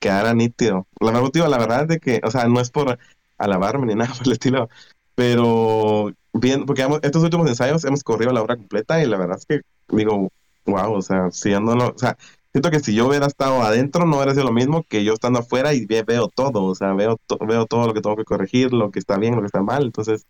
quedara 0.00 0.34
nítido. 0.34 0.86
La 1.00 1.12
motivo, 1.12 1.46
la 1.46 1.58
verdad 1.58 1.82
es 1.82 1.88
de 1.88 2.00
que, 2.00 2.20
o 2.24 2.30
sea, 2.30 2.46
no 2.48 2.60
es 2.60 2.70
por 2.70 2.98
alabarme 3.38 3.86
ni 3.86 3.94
nada 3.96 4.14
por 4.14 4.26
el 4.26 4.32
estilo, 4.32 4.68
pero 5.14 6.12
bien, 6.32 6.66
porque 6.66 6.86
estos 7.02 7.22
últimos 7.22 7.48
ensayos 7.48 7.84
hemos 7.84 8.02
corrido 8.02 8.32
la 8.32 8.42
obra 8.42 8.56
completa 8.56 9.02
y 9.02 9.06
la 9.06 9.18
verdad 9.18 9.38
es 9.38 9.46
que 9.46 9.60
digo, 9.94 10.30
wow, 10.66 10.92
o 10.92 11.02
sea, 11.02 11.30
si 11.30 11.50
no 11.50 11.74
lo, 11.74 11.88
o 11.88 11.98
sea, 11.98 12.16
siento 12.52 12.70
que 12.70 12.80
si 12.80 12.94
yo 12.94 13.06
hubiera 13.06 13.26
estado 13.26 13.62
adentro 13.62 14.06
no 14.06 14.16
hubiera 14.16 14.32
sido 14.32 14.44
lo 14.44 14.52
mismo 14.52 14.84
que 14.84 15.04
yo 15.04 15.14
estando 15.14 15.40
afuera 15.40 15.74
y 15.74 15.86
veo 15.86 16.28
todo, 16.28 16.64
o 16.64 16.74
sea, 16.74 16.92
veo, 16.94 17.18
veo 17.46 17.66
todo 17.66 17.86
lo 17.86 17.94
que 17.94 18.00
tengo 18.00 18.16
que 18.16 18.24
corregir, 18.24 18.72
lo 18.72 18.90
que 18.90 18.98
está 18.98 19.18
bien, 19.18 19.34
lo 19.34 19.40
que 19.40 19.46
está 19.46 19.62
mal, 19.62 19.84
entonces, 19.84 20.26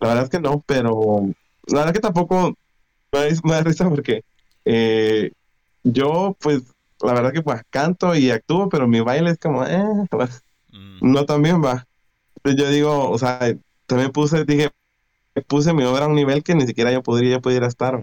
la 0.00 0.08
verdad 0.08 0.24
es 0.24 0.30
que 0.30 0.40
no, 0.40 0.62
pero 0.66 1.26
la 1.66 1.78
verdad 1.78 1.88
es 1.88 1.92
que 1.94 2.00
tampoco 2.00 2.54
me 3.12 3.52
da, 3.52 3.62
risa 3.62 3.88
porque 3.88 4.24
eh, 4.64 5.32
yo, 5.82 6.36
pues, 6.40 6.62
la 7.02 7.12
verdad 7.12 7.32
que 7.32 7.42
pues 7.42 7.62
canto 7.70 8.14
y 8.14 8.30
actúo, 8.30 8.68
pero 8.68 8.88
mi 8.88 9.00
baile 9.00 9.30
es 9.30 9.38
como, 9.38 9.64
eh, 9.64 9.82
mm. 10.72 10.98
no 11.00 11.24
también 11.24 11.62
va. 11.62 11.86
Yo 12.44 12.68
digo, 12.70 13.10
o 13.10 13.18
sea, 13.18 13.40
también 13.86 14.12
puse, 14.12 14.44
dije, 14.44 14.70
puse 15.46 15.72
mi 15.72 15.84
obra 15.84 16.04
a 16.04 16.08
un 16.08 16.14
nivel 16.14 16.42
que 16.42 16.54
ni 16.54 16.66
siquiera 16.66 16.92
yo 16.92 17.02
podría, 17.02 17.40
pudiera 17.40 17.66
estar. 17.66 18.02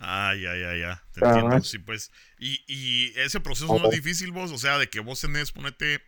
ay, 0.00 0.46
ay, 0.46 0.62
ay, 0.62 0.80
ya. 0.80 1.02
Te 1.12 1.24
entiendo, 1.24 1.62
sí, 1.62 1.78
pues. 1.78 2.10
Y, 2.38 2.62
y 2.66 3.12
ese 3.18 3.40
proceso 3.40 3.78
no 3.78 3.88
es 3.88 3.94
difícil, 3.94 4.32
vos, 4.32 4.52
o 4.52 4.58
sea, 4.58 4.78
de 4.78 4.88
que 4.88 5.00
vos 5.00 5.20
tenés, 5.20 5.52
ponete 5.52 6.02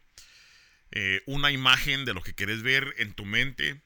eh, 0.92 1.22
una 1.26 1.50
imagen 1.50 2.04
de 2.04 2.14
lo 2.14 2.22
que 2.22 2.34
querés 2.34 2.62
ver 2.62 2.94
en 2.98 3.12
tu 3.12 3.24
mente, 3.24 3.82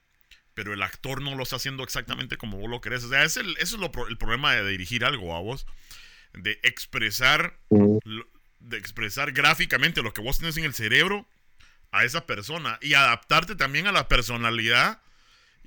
pero 0.54 0.72
el 0.72 0.82
actor 0.82 1.22
no 1.22 1.35
lo 1.35 1.42
está 1.42 1.56
haciendo 1.56 1.82
exactamente 1.82 2.37
como 2.37 2.58
vos 2.58 2.70
lo 2.70 2.80
querés. 2.80 3.04
O 3.04 3.08
sea, 3.08 3.24
es 3.24 3.37
el, 3.37 3.56
eso 3.58 3.76
es 3.76 3.80
lo, 3.80 3.90
el 4.08 4.18
problema 4.18 4.54
de 4.54 4.68
dirigir 4.68 5.04
algo 5.04 5.35
a 5.35 5.40
vos, 5.40 5.66
de 6.35 6.58
expresar, 6.62 7.58
de 7.70 8.78
expresar 8.78 9.32
gráficamente 9.32 10.02
lo 10.02 10.12
que 10.12 10.22
vos 10.22 10.38
tenés 10.38 10.56
en 10.56 10.64
el 10.64 10.74
cerebro 10.74 11.26
a 11.92 12.05
esa 12.05 12.26
persona 12.26 12.78
y 12.83 12.94
adaptarte 12.94 13.55
también 13.55 13.87
a 13.87 13.92
la 13.92 14.09
personalidad 14.09 15.00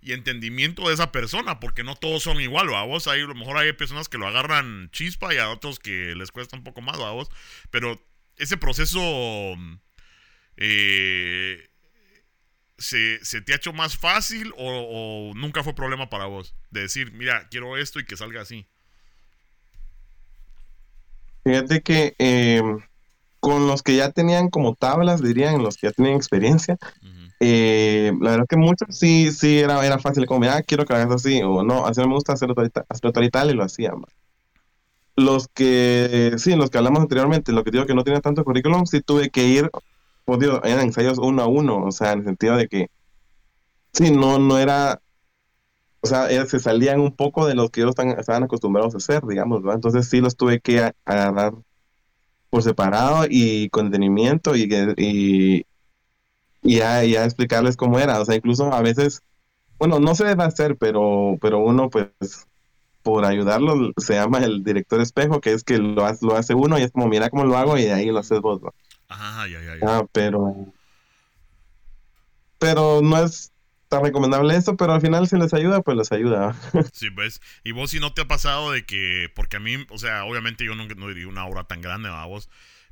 y 0.01 0.13
entendimiento 0.13 0.88
de 0.88 0.93
esa 0.93 1.11
persona, 1.11 1.59
porque 1.59 1.83
no 1.83 1.95
todos 1.95 2.23
son 2.23 2.41
igual, 2.41 2.73
a 2.75 2.83
vos 2.83 3.07
hay, 3.07 3.21
a 3.21 3.25
lo 3.25 3.35
mejor 3.35 3.57
hay 3.57 3.71
personas 3.73 4.09
que 4.09 4.17
lo 4.17 4.27
agarran 4.27 4.89
chispa 4.91 5.33
y 5.33 5.38
a 5.38 5.49
otros 5.49 5.79
que 5.79 6.13
les 6.15 6.31
cuesta 6.31 6.57
un 6.57 6.63
poco 6.63 6.81
más, 6.81 6.99
a 6.99 7.11
vos, 7.11 7.29
pero 7.71 8.05
ese 8.38 8.57
proceso 8.57 8.99
eh, 10.57 11.69
¿se, 12.77 13.41
te 13.41 13.53
ha 13.53 13.55
hecho 13.55 13.73
más 13.73 13.97
fácil 13.97 14.53
o, 14.57 15.31
nunca 15.35 15.63
fue 15.63 15.75
problema 15.75 16.09
para 16.09 16.25
vos? 16.25 16.55
De 16.71 16.81
decir, 16.81 17.11
mira, 17.13 17.47
quiero 17.49 17.77
esto 17.77 17.99
y 17.99 18.05
que 18.05 18.17
salga 18.17 18.41
así. 18.41 18.67
Fíjate 21.43 21.81
que 21.81 22.15
eh, 22.17 22.61
con 23.45 23.67
los 23.67 23.84
que 23.84 23.95
ya 23.95 24.10
tenían 24.10 24.49
como 24.49 24.73
tablas, 24.73 25.21
dirían, 25.21 25.62
los 25.62 25.77
que 25.77 25.86
ya 25.86 25.93
tenían 25.93 26.15
experiencia, 26.15 26.79
eh, 27.39 28.12
la 28.19 28.31
verdad 28.31 28.47
que 28.49 28.58
muchos 28.58 28.97
sí, 28.97 29.31
sí 29.31 29.60
era, 29.60 29.86
era 29.86 29.99
fácil, 29.99 30.25
como, 30.25 30.45
ah, 30.45 30.63
quiero 30.63 30.84
que 30.84 30.95
hagas 30.95 31.12
así, 31.12 31.43
o 31.43 31.62
no, 31.62 31.86
así 31.86 32.01
me 32.01 32.08
gusta 32.08 32.34
hacerlo 32.34 32.55
tal 32.55 33.23
y 33.23 33.29
tal, 33.29 33.51
y 33.51 33.53
lo 33.53 33.63
hacían. 33.63 33.97
Los 35.15 35.47
que, 35.47 36.34
sí, 36.39 36.55
los 36.55 36.71
que 36.71 36.79
hablamos 36.79 37.01
anteriormente, 37.01 37.51
lo 37.51 37.63
que 37.63 37.69
digo 37.69 37.86
que 37.86 37.93
no 37.93 38.03
tenía 38.03 38.19
tanto 38.19 38.43
currículum, 38.43 38.88
sí 38.88 39.01
tuve 39.01 39.29
que 39.29 39.45
ir, 39.45 39.69
pues 40.25 40.39
digo, 40.39 40.63
eran 40.63 40.88
ensayos 40.88 41.19
uno 41.19 41.43
a 41.43 41.47
uno, 41.47 41.84
o 41.84 41.91
sea, 41.91 42.13
en 42.13 42.21
el 42.21 42.25
sentido 42.25 42.58
de 42.58 42.67
que, 42.67 42.88
sí, 43.93 44.10
no, 44.10 44.39
no 44.39 44.58
era, 44.58 44.99
o 46.01 46.08
sea, 46.08 46.27
se 46.47 46.60
salían 46.60 46.99
un 46.99 47.15
poco 47.15 47.45
de 47.45 47.53
lo 47.53 47.69
que 47.69 47.81
ellos 47.81 47.91
están, 47.91 48.10
estaban 48.10 48.41
acostumbrados 48.41 48.95
a 48.95 48.97
hacer, 48.97 49.21
digamos, 49.27 49.62
¿verdad? 49.62 49.75
Entonces 49.75 50.10
sí 50.10 50.19
los 50.19 50.36
tuve 50.36 50.62
que 50.62 50.91
agarrar 51.05 51.53
por 52.49 52.63
separado 52.63 53.25
y 53.29 53.69
con 53.69 53.89
detenimiento 53.89 54.55
y, 54.55 54.63
y, 54.97 55.65
y 56.63 56.77
ya, 56.77 57.03
ya 57.03 57.25
explicarles 57.25 57.77
cómo 57.77 57.99
era. 57.99 58.19
O 58.19 58.25
sea, 58.25 58.36
incluso 58.36 58.73
a 58.73 58.81
veces, 58.81 59.21
bueno, 59.77 59.99
no 59.99 60.15
se 60.15 60.25
debe 60.25 60.43
hacer, 60.43 60.77
pero, 60.77 61.38
pero 61.41 61.60
uno 61.60 61.89
pues 61.89 62.10
por 63.03 63.23
ayudarlo 63.23 63.91
se 63.97 64.15
llama 64.15 64.39
el 64.39 64.63
director 64.63 64.99
espejo, 64.99 65.39
que 65.39 65.53
es 65.53 65.63
que 65.63 65.77
lo, 65.77 66.05
hace, 66.05 66.25
lo 66.25 66.36
hace 66.36 66.55
uno 66.55 66.79
y 66.79 66.81
es 66.81 66.91
como, 66.91 67.08
mira 67.08 67.29
cómo 67.29 67.45
lo 67.45 67.55
hago 67.55 67.77
y 67.77 67.86
ahí 67.86 68.08
lo 68.08 68.19
haces 68.19 68.41
vos. 68.41 68.62
Ajá, 69.08 69.47
ya, 69.47 69.62
ya, 69.62 69.75
ya. 69.75 69.81
Ah, 69.88 70.05
pero, 70.12 70.55
pero 72.58 73.01
no 73.03 73.23
es 73.23 73.51
tan 73.95 74.03
recomendable 74.03 74.55
eso, 74.55 74.75
pero 74.75 74.93
al 74.93 75.01
final 75.01 75.27
si 75.27 75.38
les 75.38 75.53
ayuda, 75.53 75.81
pues 75.81 75.97
les 75.97 76.12
ayuda. 76.12 76.55
Sí, 76.91 77.10
pues. 77.10 77.41
Y 77.63 77.71
vos 77.71 77.91
si 77.91 77.99
no 77.99 78.13
te 78.13 78.21
ha 78.21 78.27
pasado 78.27 78.71
de 78.71 78.86
que, 78.86 79.31
porque 79.36 79.58
a 79.58 79.60
mí, 79.60 79.86
o 79.89 79.97
sea, 79.97 80.25
obviamente 80.25 80.65
yo 80.65 80.75
no, 80.75 80.86
no 80.88 81.08
diría 81.08 81.27
una 81.27 81.45
obra 81.45 81.63
tan 81.63 81.81
grande 81.81 82.10
a 82.10 82.25
vos, 82.25 82.49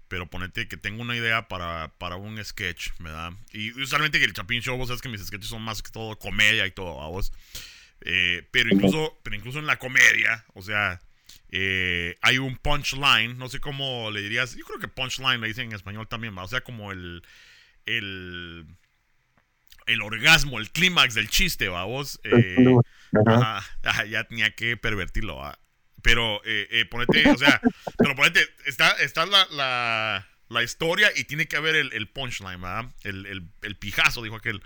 pero 0.07 0.29
ponete 0.29 0.67
que 0.67 0.77
tengo 0.77 1.01
una 1.01 1.15
idea 1.15 1.47
para, 1.47 1.93
para 1.97 2.15
un 2.15 2.43
sketch, 2.43 2.89
¿verdad? 2.99 3.31
Y 3.51 3.71
usualmente 3.81 4.19
que 4.19 4.25
el 4.25 4.33
Chapin 4.33 4.61
Show, 4.61 4.77
vos 4.77 4.87
sabes 4.87 5.01
que 5.01 5.09
mis 5.09 5.25
sketches 5.25 5.49
son 5.49 5.61
más 5.61 5.81
que 5.81 5.91
todo 5.91 6.17
comedia 6.17 6.65
y 6.65 6.71
todo, 6.71 7.01
a 7.01 7.07
vos. 7.09 7.33
Eh, 8.01 8.47
pero, 8.51 8.69
incluso, 8.69 9.19
pero 9.23 9.35
incluso 9.35 9.59
en 9.59 9.65
la 9.65 9.77
comedia, 9.79 10.45
o 10.53 10.61
sea, 10.61 11.01
eh, 11.51 12.17
hay 12.21 12.37
un 12.37 12.57
punchline, 12.57 13.37
no 13.37 13.49
sé 13.49 13.59
cómo 13.59 14.11
le 14.11 14.21
dirías, 14.21 14.55
yo 14.55 14.65
creo 14.65 14.79
que 14.79 14.87
punchline 14.87 15.41
le 15.41 15.47
dicen 15.47 15.65
en 15.65 15.75
español 15.75 16.07
también, 16.07 16.37
o 16.37 16.47
sea, 16.47 16.61
como 16.61 16.91
el, 16.91 17.23
el, 17.85 18.65
el 19.87 20.01
orgasmo, 20.01 20.59
el 20.59 20.71
clímax 20.71 21.13
del 21.13 21.29
chiste, 21.29 21.67
¿va? 21.69 21.83
Vos, 21.83 22.19
eh, 22.23 22.75
ya 24.09 24.23
tenía 24.25 24.51
que 24.55 24.77
pervertirlo, 24.77 25.37
¿va? 25.37 25.59
Pero 26.01 26.41
eh, 26.45 26.67
eh, 26.71 26.85
ponete, 26.85 27.29
o 27.29 27.37
sea, 27.37 27.61
pero 27.97 28.15
ponete, 28.15 28.41
está, 28.65 28.91
está 28.91 29.25
la, 29.25 30.27
la, 30.49 30.63
historia 30.63 31.11
y 31.15 31.23
tiene 31.23 31.47
que 31.47 31.55
haber 31.55 31.75
el, 31.75 32.07
punchline, 32.09 32.61
¿verdad? 32.61 32.85
El, 33.03 33.49
el, 33.61 33.75
pijazo, 33.77 34.21
dijo 34.21 34.35
aquel. 34.35 34.61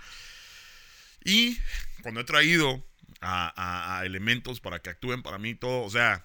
Y 1.24 1.58
cuando 2.02 2.20
he 2.20 2.24
traído 2.24 2.84
a, 3.20 4.02
elementos 4.04 4.60
para 4.60 4.80
que 4.80 4.90
actúen 4.90 5.22
para 5.22 5.38
mí 5.38 5.54
todo, 5.54 5.82
o 5.82 5.90
sea, 5.90 6.24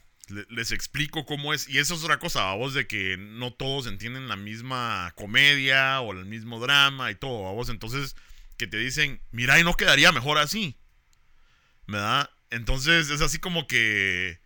les 0.49 0.71
explico 0.71 1.25
cómo 1.25 1.53
es. 1.53 1.69
Y 1.69 1.77
eso 1.79 1.95
es 1.95 2.03
otra 2.03 2.19
cosa, 2.19 2.49
a 2.49 2.55
vos, 2.55 2.73
de 2.73 2.87
que 2.87 3.17
no 3.17 3.53
todos 3.53 3.87
entienden 3.87 4.27
la 4.27 4.35
misma 4.35 5.13
comedia 5.15 6.01
o 6.01 6.11
el 6.13 6.25
mismo 6.25 6.59
drama 6.59 7.11
y 7.11 7.15
todo, 7.15 7.47
a 7.47 7.51
vos. 7.51 7.69
Entonces, 7.69 8.15
que 8.63 8.67
te 8.67 8.77
dicen, 8.77 9.21
mira, 9.31 9.59
y 9.59 9.63
no 9.65 9.73
quedaría 9.73 10.13
mejor 10.13 10.37
así, 10.37 10.77
¿verdad? 11.85 12.29
Entonces, 12.49 13.09
es 13.09 13.19
así 13.19 13.39
como 13.39 13.67
que 13.67 14.39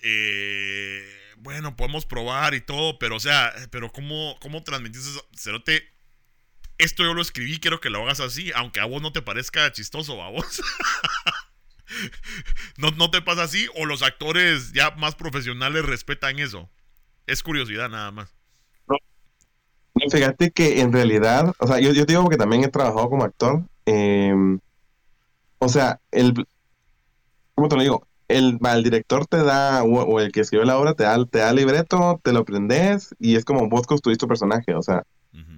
eh, 0.00 1.04
bueno, 1.38 1.74
podemos 1.74 2.06
probar 2.06 2.54
y 2.54 2.60
todo, 2.60 3.00
pero 3.00 3.16
o 3.16 3.20
sea, 3.20 3.52
pero 3.72 3.90
¿cómo, 3.90 4.38
cómo 4.40 4.62
transmitís 4.62 5.08
eso? 5.08 5.28
Cerote, 5.36 5.92
esto 6.78 7.02
yo 7.02 7.14
lo 7.14 7.22
escribí, 7.22 7.58
quiero 7.58 7.80
que 7.80 7.90
lo 7.90 8.00
hagas 8.02 8.20
así, 8.20 8.52
aunque 8.54 8.78
a 8.78 8.84
vos 8.84 9.02
no 9.02 9.12
te 9.12 9.22
parezca 9.22 9.72
chistoso, 9.72 10.22
a 10.22 10.30
vos. 10.30 10.62
¿No, 12.76 12.92
¿No 12.92 13.10
te 13.10 13.22
pasa 13.22 13.42
así? 13.42 13.68
¿O 13.74 13.86
los 13.86 14.02
actores 14.02 14.72
ya 14.72 14.92
más 14.92 15.16
profesionales 15.16 15.84
respetan 15.84 16.38
eso? 16.38 16.70
Es 17.26 17.42
curiosidad 17.42 17.88
nada 17.88 18.12
más. 18.12 18.32
Fíjate 20.10 20.50
que 20.50 20.80
en 20.80 20.92
realidad, 20.92 21.52
o 21.58 21.66
sea, 21.66 21.78
yo, 21.80 21.92
yo 21.92 22.04
digo 22.04 22.28
que 22.28 22.36
también 22.36 22.64
he 22.64 22.68
trabajado 22.68 23.08
como 23.08 23.24
actor. 23.24 23.62
Em, 23.86 24.58
o 25.58 25.68
sea, 25.68 26.00
el. 26.10 26.34
¿Cómo 27.54 27.68
te 27.68 27.76
lo 27.76 27.82
digo? 27.82 28.06
el, 28.28 28.58
el 28.62 28.82
director 28.82 29.26
te 29.26 29.42
da, 29.42 29.82
o, 29.84 30.20
el 30.20 30.32
que 30.32 30.40
escribe 30.40 30.64
la 30.64 30.78
obra 30.78 30.94
te 30.94 31.04
da, 31.04 31.24
te 31.26 31.38
da 31.38 31.50
el 31.50 31.56
libreto, 31.56 32.20
te 32.22 32.32
lo 32.32 32.40
aprendes 32.40 33.14
y 33.18 33.36
es 33.36 33.44
como 33.44 33.68
vos 33.68 33.86
construís 33.86 34.18
tu 34.18 34.28
personaje. 34.28 34.74
O 34.74 34.82
sea, 34.82 35.04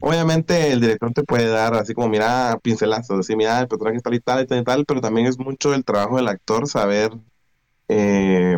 Obviamente 0.01 0.71
el 0.71 0.81
director 0.81 1.13
te 1.13 1.25
puede 1.25 1.49
dar 1.49 1.75
así 1.75 1.95
como, 1.95 2.09
mira, 2.09 2.59
pincelazos, 2.63 3.19
decir, 3.19 3.37
mira, 3.37 3.59
el 3.61 3.67
personaje 3.67 3.97
está 3.97 4.15
y 4.15 4.21
tal 4.21 4.43
y 4.43 4.47
tal 4.47 4.59
y 4.61 4.65
tal, 4.65 4.85
pero 4.85 5.01
también 5.01 5.27
es 5.27 5.39
mucho 5.39 5.75
el 5.75 5.85
trabajo 5.85 6.17
del 6.17 6.29
actor 6.29 6.69
saber, 6.69 7.11
eh, 7.89 8.57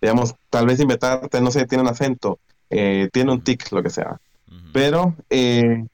digamos, 0.00 0.34
tal 0.50 0.66
vez 0.66 0.80
inventarte, 0.80 1.40
no 1.40 1.50
sé, 1.52 1.66
tiene 1.66 1.82
un 1.82 1.88
acento, 1.88 2.40
eh, 2.70 3.08
tiene 3.12 3.32
un 3.32 3.42
tic, 3.42 3.70
lo 3.70 3.82
que 3.82 3.90
sea. 3.90 4.18
Pero 4.74 5.14
eh, 5.30 5.86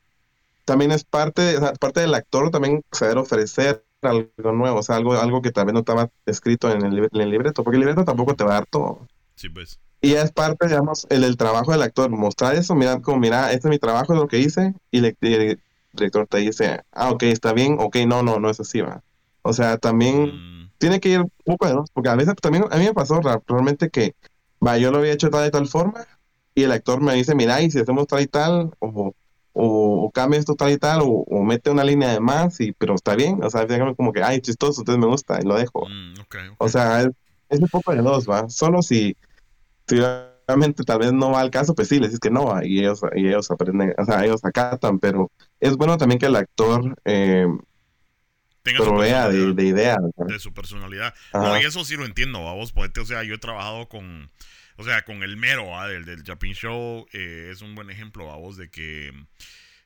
también 0.65 0.91
es 0.91 1.05
parte, 1.05 1.59
parte 1.79 2.01
del 2.01 2.15
actor 2.15 2.51
también 2.51 2.81
saber 2.91 3.19
ofrecer 3.19 3.85
algo 4.01 4.53
nuevo, 4.55 4.79
o 4.79 4.83
sea, 4.83 4.97
algo, 4.97 5.13
algo 5.13 5.43
que 5.43 5.51
vez 5.51 5.75
no 5.75 5.81
estaba 5.81 6.09
escrito 6.25 6.73
en 6.73 6.87
el, 6.87 6.99
en 7.13 7.21
el 7.21 7.29
libreto, 7.29 7.63
porque 7.63 7.77
el 7.77 7.81
libreto 7.81 8.07
tampoco 8.07 8.35
te 8.35 8.43
va 8.43 8.53
a 8.53 8.55
dar 8.55 8.67
todo. 8.67 9.07
Sí, 9.35 9.51
pues. 9.51 9.79
Y 10.01 10.15
es 10.15 10.33
parte, 10.33 10.67
digamos, 10.67 11.07
el, 11.11 11.25
el, 11.25 11.37
trabajo 11.37 11.73
del 11.73 11.83
actor, 11.83 12.09
mostrar 12.09 12.55
eso, 12.55 12.75
mira, 12.75 13.03
como, 13.03 13.19
mira, 13.19 13.53
este 13.53 13.69
es 13.69 13.71
mi 13.71 13.79
trabajo, 13.79 14.15
es 14.15 14.19
lo 14.19 14.29
que 14.29 14.39
hice, 14.39 14.73
y 14.91 15.05
el, 15.05 15.59
director 15.93 16.27
te 16.27 16.39
dice, 16.39 16.81
ah, 16.93 17.11
ok, 17.11 17.25
está 17.25 17.53
bien, 17.53 17.77
ok, 17.79 17.97
no, 18.07 18.23
no, 18.23 18.41
no 18.41 18.49
es 18.49 18.61
así, 18.61 18.81
va. 18.81 19.03
O 19.43 19.53
sea, 19.53 19.77
también 19.77 20.29
mm. 20.29 20.71
tiene 20.79 21.01
que 21.01 21.11
ir 21.11 21.21
un 21.21 21.31
poco 21.45 21.67
de 21.67 21.75
dos, 21.75 21.91
porque 21.93 22.09
a 22.09 22.17
veces 22.17 22.35
también 22.41 22.65
a 22.71 22.79
mí 22.79 22.85
me 22.87 22.95
pasó 22.95 23.21
realmente 23.47 23.91
que, 23.91 24.15
va, 24.67 24.79
yo 24.79 24.91
lo 24.91 24.99
había 24.99 25.13
hecho 25.13 25.29
tal 25.29 25.43
de 25.43 25.51
tal 25.51 25.67
forma, 25.69 26.07
y 26.55 26.63
el 26.65 26.73
actor 26.73 27.01
me 27.01 27.15
dice, 27.15 27.35
mira, 27.35 27.61
y 27.63 27.71
si 27.71 27.79
hacemos 27.79 28.07
tal 28.07 28.23
y 28.23 28.27
tal, 28.27 28.71
o, 28.81 29.15
o, 29.53 30.11
cambia 30.13 30.41
esto 30.41 30.55
tal 30.55 30.73
y 30.73 30.79
tal, 30.79 31.01
o, 31.03 31.43
mete 31.43 31.71
una 31.71 31.85
línea 31.85 32.13
de 32.13 32.21
más, 32.21 32.61
y, 32.61 32.73
pero 32.73 32.95
está 32.95 33.15
bien, 33.15 33.43
o 33.43 33.51
sea, 33.51 33.67
como 33.97 34.13
que, 34.13 34.23
ay, 34.23 34.41
chistoso, 34.41 34.81
entonces 34.81 35.01
me 35.01 35.07
gusta, 35.07 35.39
y 35.41 35.47
lo 35.47 35.57
dejo. 35.57 35.87
Mm, 35.89 36.15
o 36.59 36.69
sea, 36.69 37.03
es, 37.03 37.11
es 37.49 37.61
un 37.61 37.69
poco 37.69 37.93
de 37.93 38.03
dos, 38.03 38.29
va. 38.29 38.49
Solo 38.49 38.83
si 38.83 39.17
realmente 39.87 40.85
tal 40.85 40.99
vez 40.99 41.13
no 41.13 41.31
va 41.31 41.41
al 41.41 41.51
caso, 41.51 41.75
pues 41.75 41.89
sí, 41.89 41.99
les 41.99 42.11
dices 42.11 42.21
que 42.21 42.31
no, 42.31 42.63
y 42.63 42.81
ellos, 42.81 43.01
y 43.15 43.27
ellos 43.27 43.51
aprenden, 43.51 43.95
o 43.99 44.05
sea, 44.05 44.25
ellos 44.25 44.45
acatan, 44.45 44.99
pero 44.99 45.31
es 45.61 45.77
bueno 45.77 45.97
también 45.97 46.19
que 46.19 46.27
el 46.27 46.37
actor 46.37 46.97
eh, 47.05 47.47
provea 48.77 49.29
de, 49.29 49.65
ideas. 49.65 49.99
De 50.17 50.39
su 50.39 50.53
personalidad. 50.53 51.15
No, 51.33 51.61
y 51.61 51.65
eso 51.65 51.85
sí 51.85 51.97
lo 51.97 52.05
entiendo, 52.05 52.41
vos, 52.41 52.73
poete, 52.73 53.01
o 53.01 53.07
sea, 53.07 53.23
yo 53.23 53.35
he 53.35 53.39
trabajado 53.39 53.89
con, 53.89 54.31
o 54.81 54.85
sea, 54.85 55.03
con 55.03 55.23
el 55.23 55.37
mero, 55.37 55.67
del, 55.87 56.07
del 56.07 56.25
Japin 56.25 56.55
Show, 56.55 57.07
eh, 57.13 57.51
es 57.53 57.61
un 57.61 57.75
buen 57.75 57.91
ejemplo, 57.91 58.25
vos, 58.39 58.57
de 58.57 58.71
que... 58.71 59.13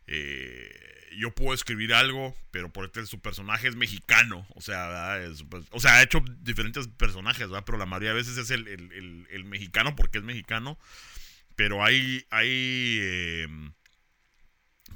Eh, 0.06 1.10
yo 1.18 1.32
puedo 1.32 1.52
escribir 1.52 1.94
algo, 1.94 2.36
pero 2.52 2.72
por 2.72 2.84
este 2.84 3.04
su 3.06 3.20
personaje 3.20 3.66
es 3.66 3.74
mexicano, 3.74 4.46
o 4.54 4.60
sea, 4.60 5.18
pues, 5.48 5.64
o 5.70 5.80
sea, 5.80 5.96
ha 5.96 6.02
hecho 6.02 6.22
diferentes 6.42 6.88
personajes, 6.88 7.48
¿verdad? 7.48 7.64
pero 7.64 7.78
la 7.78 7.86
mayoría 7.86 8.10
de 8.10 8.16
veces 8.16 8.36
es 8.36 8.50
el, 8.50 9.44
mexicano 9.44 9.96
porque 9.96 10.18
es 10.18 10.24
mexicano, 10.24 10.78
pero 11.56 11.84
hay, 11.84 12.24
hay, 12.30 12.98
eh, 13.00 13.48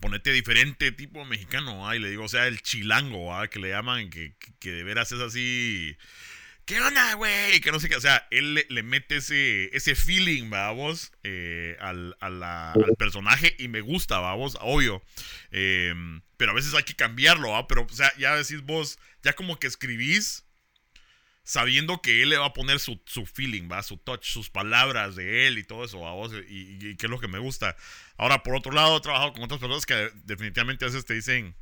ponete 0.01 0.33
diferente 0.33 0.93
tipo 0.93 1.25
mexicano, 1.25 1.93
y 1.95 1.99
le 1.99 2.11
digo, 2.11 2.25
o 2.25 2.29
sea, 2.29 2.47
el 2.47 2.63
chilango, 2.63 3.33
que 3.51 3.59
le 3.59 3.71
llaman, 3.71 4.11
que, 4.11 4.37
que 4.61 4.73
de 4.73 4.85
veras 4.85 5.11
es 5.13 5.21
así 5.21 5.97
¿qué 6.69 6.79
onda, 6.83 7.15
güey? 7.15 7.61
Que 7.63 7.73
no 7.73 7.81
sé 7.81 7.89
qué, 7.89 7.97
o 7.97 8.01
sea, 8.01 8.29
él 8.31 8.67
le, 8.69 8.83
mete 8.83 9.17
ese, 9.17 9.75
ese 9.75 9.95
feeling, 9.95 10.51
vamos, 10.51 11.11
eh, 11.25 11.79
al, 11.81 12.15
al, 12.21 12.75
personaje 12.99 13.57
y 13.59 13.69
me 13.69 13.81
gusta, 13.81 14.19
vamos, 14.19 14.59
obvio. 14.61 15.03
Em, 15.51 16.21
pero 16.37 16.53
a 16.53 16.55
veces 16.55 16.75
hay 16.75 16.83
que 16.83 16.95
cambiarlo, 16.95 17.51
¿va? 17.53 17.67
Pero, 17.67 17.87
o 17.91 17.95
sea, 17.95 18.13
ya 18.19 18.37
decís 18.37 18.61
vos, 18.61 18.99
ya 19.23 19.33
como 19.33 19.59
que 19.59 19.67
escribís 19.67 20.45
sabiendo 21.43 22.03
que 22.03 22.23
él 22.23 22.29
le 22.29 22.37
va 22.37 22.47
a 22.47 22.53
poner 22.53 22.79
su, 22.79 23.01
feeling, 23.33 23.71
va, 23.73 23.83
su 23.83 23.97
touch, 23.97 24.25
sus 24.25 24.51
palabras 24.51 25.17
de 25.17 25.47
él 25.47 25.57
y 25.57 25.65
todo 25.65 25.87
eso, 25.87 26.01
vamos, 26.01 26.33
y, 26.51 26.77
y, 26.87 26.97
que 26.97 27.07
es 27.07 27.11
lo 27.11 27.19
que 27.19 27.29
me 27.29 27.39
gusta. 27.39 27.77
Ahora, 28.19 28.43
por 28.43 28.55
otro 28.55 28.73
lado, 28.73 28.99
he 28.99 29.01
trabajado 29.01 29.33
con 29.33 29.43
otras 29.43 29.59
personas 29.59 29.87
que 29.87 30.13
definitivamente 30.25 30.85
a 30.85 30.89
veces 30.89 31.07
te 31.07 31.15
dicen, 31.15 31.57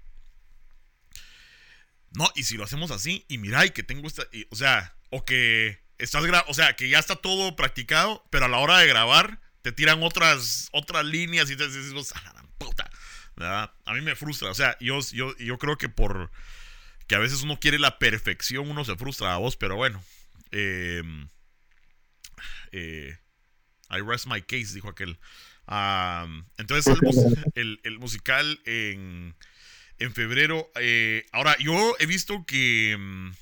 no, 2.11 2.29
y 2.35 2.43
si 2.43 2.57
lo 2.57 2.65
hacemos 2.65 2.91
así, 2.91 3.25
y 3.29 3.39
mira, 3.39 3.65
y 3.65 3.71
que 3.71 3.85
tengo 3.85 4.09
esta, 4.09 4.25
o 4.51 4.57
sea, 4.57 4.96
o 5.11 5.25
que 5.25 5.79
estás 5.99 6.23
o 6.47 6.55
sea, 6.55 6.77
que 6.77 6.89
ya 6.89 6.99
está 6.99 7.17
todo 7.17 7.57
practicado, 7.57 8.25
pero 8.31 8.47
a 8.47 8.49
la 8.49 8.59
hora 8.59 8.79
de 8.79 8.87
grabar 8.87 9.41
te 9.63 9.73
tiran 9.73 10.03
otras 10.03 10.69
otras 10.73 11.05
líneas 11.05 11.51
y 11.51 11.57
te 11.57 11.67
dices, 11.67 12.13
a 12.13 12.35
la 12.35 12.45
puta. 12.59 12.91
A 13.39 13.93
mí 13.93 14.01
me 14.01 14.15
frustra, 14.15 14.51
o 14.51 14.55
sea, 14.55 14.77
yo, 14.81 15.01
yo, 15.13 15.37
yo 15.37 15.59
creo 15.59 15.77
que 15.77 15.89
por 15.89 16.31
que 17.07 17.15
a 17.15 17.19
veces 17.19 17.43
uno 17.43 17.59
quiere 17.61 17.79
la 17.79 17.99
perfección, 17.99 18.69
uno 18.69 18.85
se 18.85 18.97
frustra 18.97 19.35
a 19.35 19.39
vos, 19.39 19.57
pero 19.57 19.77
bueno. 19.77 20.03
Em, 20.51 21.29
eh, 22.73 23.17
I 23.91 24.01
rest 24.01 24.27
my 24.27 24.43
case, 24.43 24.75
dijo 24.75 24.89
aquel. 24.89 25.19
entonces, 26.59 26.95
el, 27.55 27.81
el, 27.85 27.99
musical 27.99 28.61
en, 28.65 29.37
en 29.99 30.15
febrero. 30.15 30.71
Eh, 30.81 31.27
ahora, 31.33 31.57
yo 31.59 31.95
he 32.01 32.07
visto 32.07 32.45
que 32.45 32.93
em, 32.93 33.33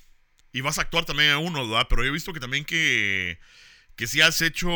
y 0.55 0.61
vas 0.61 0.79
a 0.79 0.83
actuar 0.83 1.05
también 1.05 1.33
a 1.33 1.39
uno, 1.39 1.69
¿verdad? 1.69 1.87
Pero 1.91 2.05
he 2.05 2.11
visto 2.13 2.33
que 2.33 2.39
también 2.39 2.65
que, 2.65 3.39
que 3.97 4.07
sí 4.07 4.21
has 4.21 4.41
hecho 4.41 4.69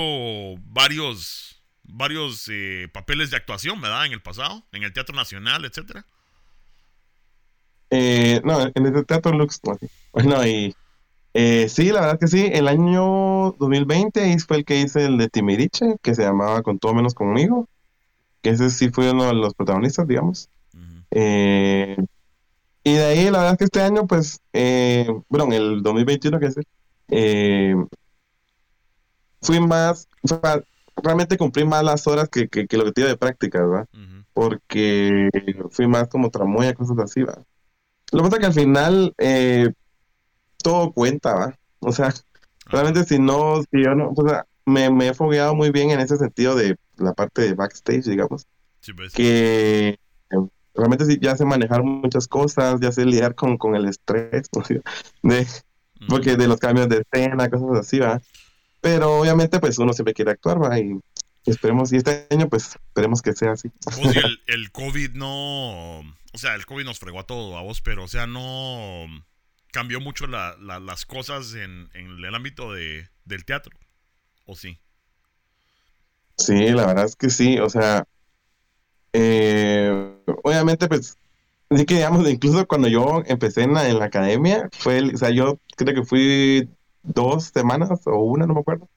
varios, 0.66 1.62
varios 1.84 2.48
eh, 2.50 2.88
papeles 2.92 3.30
de 3.30 3.36
actuación, 3.36 3.80
¿verdad? 3.80 4.04
En 4.04 4.12
el 4.12 4.20
pasado, 4.20 4.64
en 4.72 4.82
el 4.82 4.92
Teatro 4.92 5.14
Nacional, 5.14 5.64
etcétera. 5.64 6.04
Eh, 7.90 8.40
no, 8.44 8.60
en 8.74 8.86
el 8.86 9.06
Teatro 9.06 9.32
Lux, 9.32 9.60
Bueno, 10.12 10.44
y 10.44 10.74
eh, 11.32 11.68
sí, 11.68 11.92
la 11.92 12.00
verdad 12.00 12.18
que 12.18 12.26
sí. 12.26 12.50
El 12.52 12.66
año 12.66 13.52
2020 13.60 14.36
fue 14.40 14.56
el 14.58 14.64
que 14.64 14.80
hice 14.80 15.04
el 15.04 15.16
de 15.16 15.28
Timiriche, 15.28 15.94
que 16.02 16.16
se 16.16 16.22
llamaba 16.22 16.62
Con 16.62 16.80
todo 16.80 16.92
menos 16.92 17.14
conmigo. 17.14 17.68
Que 18.42 18.50
ese 18.50 18.70
sí 18.70 18.90
fue 18.90 19.12
uno 19.12 19.26
de 19.26 19.34
los 19.34 19.54
protagonistas, 19.54 20.08
digamos. 20.08 20.48
eh, 21.12 21.96
y 22.88 22.94
de 22.94 23.04
ahí, 23.04 23.24
la 23.30 23.38
verdad 23.38 23.52
es 23.52 23.58
que 23.58 23.64
este 23.64 23.82
año, 23.82 24.06
pues, 24.06 24.40
eh, 24.52 25.06
bueno, 25.28 25.46
en 25.46 25.52
el 25.52 25.82
2021, 25.82 26.40
que 26.40 26.46
es, 26.46 26.56
eh, 27.08 27.74
fui 29.42 29.60
más, 29.60 30.08
realmente 30.96 31.36
cumplí 31.36 31.64
más 31.64 31.84
las 31.84 32.06
horas 32.06 32.28
que, 32.28 32.48
que, 32.48 32.66
lo 32.76 32.84
que 32.84 32.92
tenía 32.92 33.10
de 33.10 33.16
práctica, 33.16 33.64
¿verdad? 33.64 33.88
Porque 34.32 35.28
fui 35.70 35.86
más 35.86 36.08
como 36.08 36.30
tramoya, 36.30 36.74
cosas 36.74 36.98
así, 36.98 37.22
¿verdad? 37.22 37.44
Lo 38.12 38.22
que 38.22 38.30
pasa 38.30 38.36
es 38.36 38.40
que 38.40 38.46
al 38.46 38.52
final 38.52 39.14
eh, 39.18 39.72
todo 40.62 40.92
cuenta, 40.92 41.34
¿verdad? 41.34 41.58
O 41.80 41.92
sea, 41.92 42.14
realmente 42.66 43.04
si 43.04 43.18
no, 43.18 43.62
si 43.70 43.84
yo 43.84 43.94
no, 43.94 44.12
o 44.16 44.28
sea, 44.28 44.46
me, 44.64 44.90
me 44.90 45.08
he 45.08 45.14
fogueado 45.14 45.54
muy 45.54 45.70
bien 45.70 45.90
en 45.90 46.00
ese 46.00 46.16
sentido 46.16 46.54
de 46.54 46.76
la 46.96 47.12
parte 47.12 47.42
de 47.42 47.54
backstage, 47.54 48.04
digamos. 48.04 48.46
Sí, 48.80 48.92
pues. 48.92 49.12
Que 49.12 49.98
realmente 50.78 51.04
sí, 51.04 51.18
ya 51.20 51.36
sé 51.36 51.44
manejar 51.44 51.82
muchas 51.82 52.28
cosas, 52.28 52.80
ya 52.80 52.92
sé 52.92 53.04
lidiar 53.04 53.34
con, 53.34 53.58
con 53.58 53.74
el 53.74 53.86
estrés, 53.86 54.48
de, 55.22 55.46
porque 56.08 56.36
de 56.36 56.48
los 56.48 56.60
cambios 56.60 56.88
de 56.88 57.02
escena, 57.02 57.50
cosas 57.50 57.86
así, 57.86 57.98
va. 57.98 58.20
Pero 58.80 59.18
obviamente, 59.18 59.58
pues 59.58 59.78
uno 59.78 59.92
siempre 59.92 60.14
quiere 60.14 60.30
actuar, 60.30 60.62
va, 60.62 60.78
y 60.78 61.00
esperemos, 61.44 61.92
y 61.92 61.96
este 61.96 62.26
año, 62.30 62.48
pues 62.48 62.76
esperemos 62.76 63.22
que 63.22 63.32
sea 63.32 63.52
así. 63.52 63.70
el, 64.14 64.40
el 64.46 64.70
COVID 64.70 65.10
no, 65.14 65.98
o 65.98 66.38
sea, 66.38 66.54
el 66.54 66.64
COVID 66.64 66.84
nos 66.84 66.98
fregó 66.98 67.20
a 67.20 67.26
todo, 67.26 67.58
a 67.58 67.62
vos, 67.62 67.80
pero, 67.80 68.04
o 68.04 68.08
sea, 68.08 68.26
no 68.26 69.06
cambió 69.72 70.00
mucho 70.00 70.26
la, 70.26 70.56
las 70.58 71.04
cosas 71.04 71.54
en, 71.54 71.90
en 71.94 72.24
el 72.24 72.34
ámbito 72.34 72.72
de, 72.72 73.08
del 73.24 73.44
teatro, 73.44 73.76
¿o 74.46 74.54
sí? 74.54 74.78
Sí, 76.36 76.68
la 76.68 76.86
verdad 76.86 77.04
es 77.04 77.16
que 77.16 77.30
sí, 77.30 77.58
o 77.58 77.68
sea, 77.68 78.06
eh, 79.20 80.14
obviamente, 80.44 80.86
pues, 80.86 81.18
sí 81.70 81.84
que 81.84 81.94
digamos, 81.94 82.28
incluso 82.30 82.66
cuando 82.68 82.86
yo 82.86 83.22
empecé 83.26 83.62
en 83.64 83.74
la, 83.74 83.88
en 83.88 83.98
la 83.98 84.04
academia, 84.04 84.68
fue, 84.72 85.12
o 85.12 85.16
sea, 85.16 85.30
yo 85.30 85.58
creo 85.76 85.92
que 85.94 86.04
fui 86.04 86.68
dos 87.02 87.46
semanas 87.46 87.90
o 88.06 88.16
una, 88.20 88.46
no 88.46 88.54
me 88.54 88.60
acuerdo, 88.60 88.88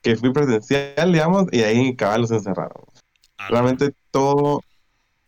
que 0.00 0.14
fui 0.16 0.32
presencial, 0.32 1.12
digamos, 1.12 1.46
y 1.50 1.62
ahí 1.62 1.96
caballos 1.96 2.30
encerrados 2.30 2.72
encerraron. 2.76 3.04
Ah, 3.38 3.48
Realmente 3.50 3.94
todo, 4.12 4.62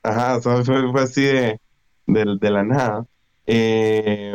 ajá, 0.04 0.40
fue, 0.40 0.64
fue, 0.64 1.02
así 1.02 1.22
de, 1.22 1.58
de, 2.06 2.50
la 2.50 2.62
nada. 2.62 3.04
Eh, 3.46 4.32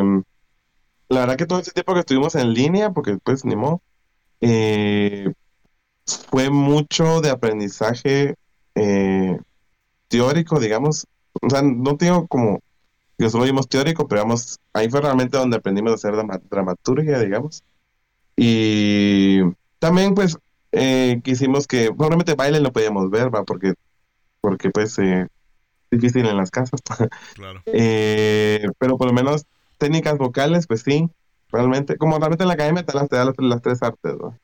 la 1.08 1.22
verdad 1.22 1.38
que 1.38 1.46
todo 1.46 1.60
ese 1.60 1.72
tiempo 1.72 1.94
que 1.94 2.02
estuvimos 2.02 2.36
en 2.36 2.54
línea, 2.54 2.92
porque 2.92 3.12
después 3.12 3.46
ni 3.46 3.56
modo, 3.56 3.82
eh, 4.42 5.32
fue 6.06 6.50
mucho 6.50 7.22
de 7.22 7.30
aprendizaje 7.30 8.36
eh, 8.76 9.11
teórico, 10.12 10.60
digamos, 10.60 11.08
o 11.42 11.50
sea, 11.50 11.62
no 11.64 11.96
tengo 11.96 12.28
como 12.28 12.60
que 13.18 13.30
solo 13.30 13.46
vimos 13.46 13.70
teórico, 13.70 14.08
pero 14.08 14.22
digamos, 14.22 14.60
ahí 14.74 14.90
fue 14.90 15.02
realmente 15.02 15.38
donde 15.38 15.58
aprendimos 15.58 15.92
a 15.92 15.96
hacer 15.96 16.14
dramaturgia, 16.50 17.20
digamos. 17.20 17.64
Y 18.36 19.40
también, 19.80 20.14
pues, 20.14 20.38
eh, 20.72 21.22
quisimos 21.24 21.66
que, 21.66 21.94
probablemente 21.94 22.36
baile 22.36 22.60
no 22.60 22.72
podíamos 22.74 23.10
ver, 23.10 23.34
va, 23.34 23.44
porque, 23.44 23.74
porque 24.42 24.70
pues, 24.70 24.98
eh, 25.00 25.28
difícil 25.90 26.26
en 26.26 26.38
las 26.38 26.52
casas. 26.52 26.82
Claro. 27.36 27.62
eh, 27.68 28.66
pero 28.80 28.98
por 28.98 29.08
lo 29.08 29.14
menos 29.14 29.46
técnicas 29.78 30.18
vocales, 30.18 30.68
pues 30.68 30.82
sí, 30.82 31.10
realmente, 31.50 31.98
como 31.98 32.18
realmente 32.18 32.44
en 32.44 32.48
la 32.50 32.56
academia 32.56 32.86
te 32.86 32.94
das, 32.98 33.08
las, 33.12 33.36
las, 33.38 33.62
tres 33.62 33.82
artes, 33.82 34.16
¿no? 34.20 34.38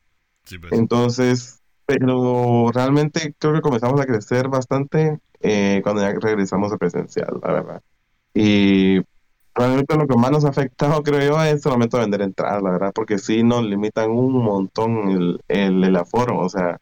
Sí, 0.45 0.59
pues. 0.59 0.71
Entonces, 0.71 1.56
pero 1.87 2.69
realmente 2.73 3.33
creo 3.39 3.53
que 3.53 3.61
comenzamos 3.61 3.99
a 4.01 4.05
crecer 4.05 4.49
bastante 4.49 5.19
eh, 5.39 5.79
cuando 5.83 6.01
ya 6.01 6.11
regresamos 6.19 6.73
a 6.73 6.77
presencial, 6.77 7.39
la 7.41 7.53
verdad. 7.53 7.81
Y 8.33 8.99
realmente 9.55 9.95
lo 9.95 10.05
que 10.05 10.17
más 10.17 10.31
nos 10.31 10.43
ha 10.43 10.49
afectado, 10.49 11.01
creo 11.03 11.21
yo, 11.21 11.41
es 11.41 11.65
el 11.65 11.71
momento 11.71 11.97
de 11.97 12.03
vender 12.03 12.21
entradas, 12.23 12.61
la 12.61 12.71
verdad, 12.71 12.91
porque 12.93 13.17
sí 13.17 13.41
nos 13.41 13.63
limitan 13.63 14.11
un 14.11 14.33
montón 14.43 15.09
el, 15.09 15.41
el, 15.47 15.81
el 15.81 15.95
aforo, 15.95 16.39
o 16.39 16.49
sea, 16.49 16.77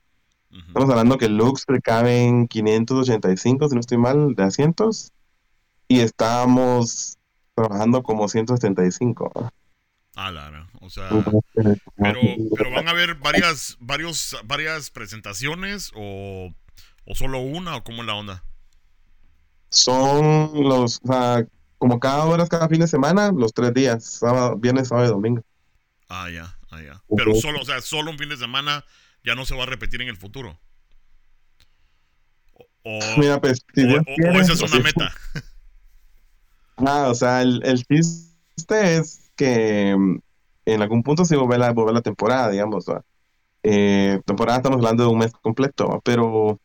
estamos 0.50 0.90
hablando 0.90 1.20
que 1.20 1.30
Lux 1.30 1.66
caben 1.84 2.48
585, 2.48 3.70
si 3.70 3.76
no 3.76 3.82
estoy 3.82 4.00
mal, 4.00 4.34
de 4.34 4.44
asientos, 4.44 5.12
y 5.88 6.00
estábamos 6.00 7.20
trabajando 7.54 8.02
como 8.02 8.28
175. 8.28 9.32
Ah, 10.16 10.32
claro. 10.32 10.68
O 10.80 10.90
sea, 10.90 11.10
pero, 11.98 12.20
pero 12.56 12.72
van 12.72 12.88
a 12.88 12.92
haber 12.92 13.16
varias, 13.16 13.78
varios, 13.82 14.38
varias 14.46 14.90
presentaciones 14.90 15.92
o, 15.94 16.54
o 17.06 17.16
solo 17.16 17.40
una 17.40 17.76
o 17.76 17.84
cómo 17.84 18.02
es 18.02 18.08
la 18.08 18.16
onda. 18.16 18.44
Son 19.70 20.52
los, 20.64 21.02
o 21.04 21.08
sea, 21.08 21.46
como 21.78 22.00
cada 22.00 22.26
hora, 22.26 22.48
cada 22.48 22.70
fin 22.70 22.80
de 22.80 22.88
semana, 22.88 23.32
los 23.36 23.54
tres 23.54 23.74
días, 23.74 24.06
sábado, 24.06 24.56
viernes, 24.56 24.88
sábado 24.88 25.08
y 25.08 25.12
domingo. 25.12 25.44
Ah, 26.08 26.30
ya, 26.30 26.58
ah, 26.70 26.82
ya. 26.82 27.02
Pero 27.18 27.36
solo, 27.36 27.60
o 27.60 27.66
sea, 27.66 27.82
solo 27.82 28.12
un 28.12 28.18
fin 28.18 28.30
de 28.30 28.38
semana 28.38 28.86
ya 29.24 29.36
no 29.36 29.46
se 29.46 29.56
va 29.56 29.64
a 29.64 29.68
repetir 29.68 30.02
en 30.02 30.08
el 30.08 30.18
futuro. 30.18 30.58
O, 32.84 33.00
Mira, 33.18 33.42
pues, 33.42 33.66
si 33.74 33.84
o, 33.84 33.98
o 33.98 34.40
esa 34.40 34.54
es 34.54 34.62
una 34.62 34.80
meta. 34.80 35.14
Ah, 36.78 37.08
o 37.10 37.16
sea, 37.16 37.42
el, 37.42 37.62
el 37.64 37.86
chiste 37.86 38.98
es 38.98 39.25
que 39.36 39.96
mm, 39.98 40.18
en 40.66 40.82
algún 40.82 41.04
punto 41.04 41.26
se 41.26 41.36
volver 41.36 41.60
la, 41.60 41.72
volver 41.74 41.94
la 41.94 42.02
temporada, 42.02 42.50
digamos. 42.50 42.86
Eh, 43.64 44.20
temporada 44.26 44.58
estamos 44.58 44.78
hablando 44.78 45.04
de 45.04 45.10
un 45.10 45.18
mes 45.20 45.32
completo, 45.42 46.02
pero 46.04 46.60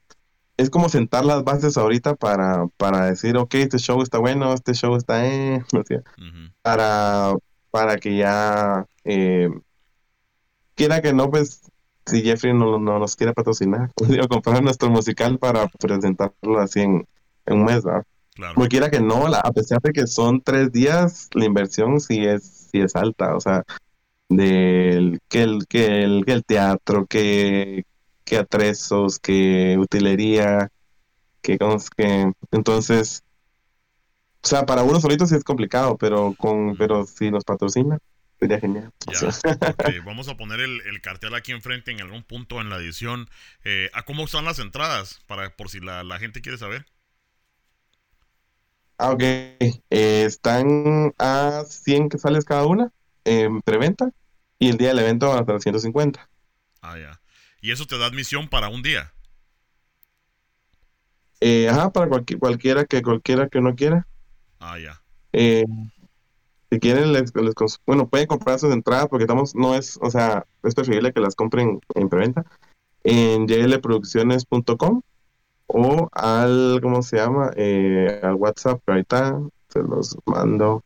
es 0.57 0.69
como 0.69 0.89
sentar 0.91 1.25
las 1.25 1.43
bases 1.45 1.77
ahorita 1.79 2.15
para, 2.17 2.67
para 2.77 3.07
decir, 3.07 3.37
ok, 3.39 3.55
este 3.55 3.79
show 3.79 4.03
está 4.03 4.19
bueno, 4.19 4.53
este 4.53 4.75
show 4.75 4.95
está, 4.97 5.27
eh, 5.27 5.63
para, 6.63 7.35
para 7.71 7.97
que 7.97 8.17
ya, 8.17 8.85
eh, 9.05 9.49
quiera 10.75 11.01
que 11.01 11.13
no, 11.13 11.31
pues, 11.31 11.63
si 12.07 12.23
Jeffrey 12.23 12.53
no, 12.53 12.79
no 12.79 12.99
nos 12.99 13.17
quiere 13.17 13.33
patrocinar, 13.33 13.91
comprar 14.29 14.63
nuestro 14.63 14.91
musical 14.91 15.39
para 15.39 15.69
presentarlo 15.69 16.59
así 16.59 16.81
en, 16.81 17.07
en 17.47 17.59
un 17.59 17.65
mes, 17.65 17.83
¿verdad? 17.83 18.05
Claro. 18.35 18.55
Porque 18.55 18.69
quiera 18.71 18.91
que 18.91 19.01
no, 19.01 19.29
la- 19.29 19.41
a 19.41 19.53
pesar 19.53 19.81
de 19.83 19.93
que 19.93 20.07
son 20.07 20.41
tres 20.41 20.73
días, 20.73 21.29
la 21.35 21.45
inversión 21.45 22.01
sí 22.01 22.25
es, 22.27 22.60
sí 22.71 22.81
es 22.81 22.97
alta, 22.97 23.35
o 23.35 23.41
sea, 23.41 23.65
del 24.29 25.21
que 25.29 25.43
el, 25.43 25.67
que 25.67 26.03
el, 26.03 26.25
que 26.25 26.33
el 26.33 26.45
teatro, 26.45 27.07
que, 27.07 27.85
que 28.25 28.39
atrezos, 28.39 29.19
que 29.19 29.77
utilería, 29.79 30.71
que, 31.43 31.59
que 31.97 32.33
entonces, 32.53 33.25
o 34.43 34.49
sea, 34.49 34.65
para 34.67 34.83
uno 34.83 35.01
solito 35.01 35.27
sí 35.27 35.35
es 35.35 35.45
complicado, 35.45 35.97
pero 35.99 36.35
con, 36.39 36.77
pero 36.77 37.07
si 37.07 37.31
nos 37.31 37.45
patrocina, 37.45 37.99
sería 38.39 38.61
genial. 38.61 38.93
Ya, 39.07 39.31
vamos 40.05 40.29
a 40.29 40.37
poner 40.37 40.61
el, 40.61 40.81
el 40.83 41.01
cartel 41.01 41.35
aquí 41.35 41.53
enfrente 41.53 41.91
en 41.91 42.01
algún 42.01 42.23
punto 42.23 42.61
en 42.61 42.71
la 42.71 42.77
edición. 42.77 43.29
Eh, 43.65 43.91
¿A 43.93 44.05
cómo 44.05 44.25
están 44.25 44.45
las 44.45 44.59
entradas? 44.59 45.21
Para, 45.27 45.55
por 45.57 45.69
si 45.69 45.81
la, 45.81 46.05
la 46.05 46.19
gente 46.19 46.41
quiere 46.41 46.57
saber. 46.57 46.87
Ah, 49.03 49.13
ok. 49.13 49.23
Eh, 49.23 49.79
están 49.89 51.15
a 51.19 51.65
100 51.67 52.11
que 52.11 52.19
sales 52.19 52.45
cada 52.45 52.67
una 52.67 52.93
en 53.25 53.63
preventa 53.63 54.11
y 54.59 54.69
el 54.69 54.77
día 54.77 54.89
del 54.89 54.99
evento 54.99 55.33
hasta 55.33 55.59
150. 55.59 56.29
Ah, 56.83 56.99
ya. 56.99 57.19
Y 57.63 57.71
eso 57.73 57.87
te 57.87 57.97
da 57.97 58.05
admisión 58.05 58.49
para 58.49 58.69
un 58.69 58.83
día. 58.83 59.11
Eh, 61.41 61.67
ajá, 61.71 61.91
para 61.91 62.09
cualqui- 62.11 62.39
cualquiera 62.39 62.85
que 62.85 63.01
cualquiera 63.01 63.49
que 63.49 63.63
no 63.63 63.75
quiera. 63.75 64.07
Ah, 64.59 64.79
ya. 64.79 65.01
Eh, 65.33 65.65
si 66.71 66.79
quieren, 66.79 67.15
les, 67.15 67.35
les 67.35 67.55
bueno, 67.87 68.07
pueden 68.07 68.27
comprar 68.27 68.59
sus 68.59 68.71
entradas 68.71 69.09
porque 69.09 69.25
estamos, 69.25 69.55
no 69.55 69.75
es, 69.75 69.99
o 70.03 70.11
sea, 70.11 70.45
es 70.63 70.75
preferible 70.75 71.15
que 71.15 71.21
las 71.21 71.35
compren 71.35 71.81
en 71.95 72.09
preventa 72.11 72.45
en 73.03 73.49
ylproducciones.com 73.49 75.01
o 75.73 76.09
al, 76.13 76.81
¿cómo 76.83 77.03
se 77.03 77.17
llama? 77.17 77.51
Eh, 77.57 78.21
al 78.23 78.35
WhatsApp, 78.35 78.83
que 78.85 78.93
ahorita 78.93 79.41
se 79.69 79.81
los 79.81 80.17
mando. 80.27 80.85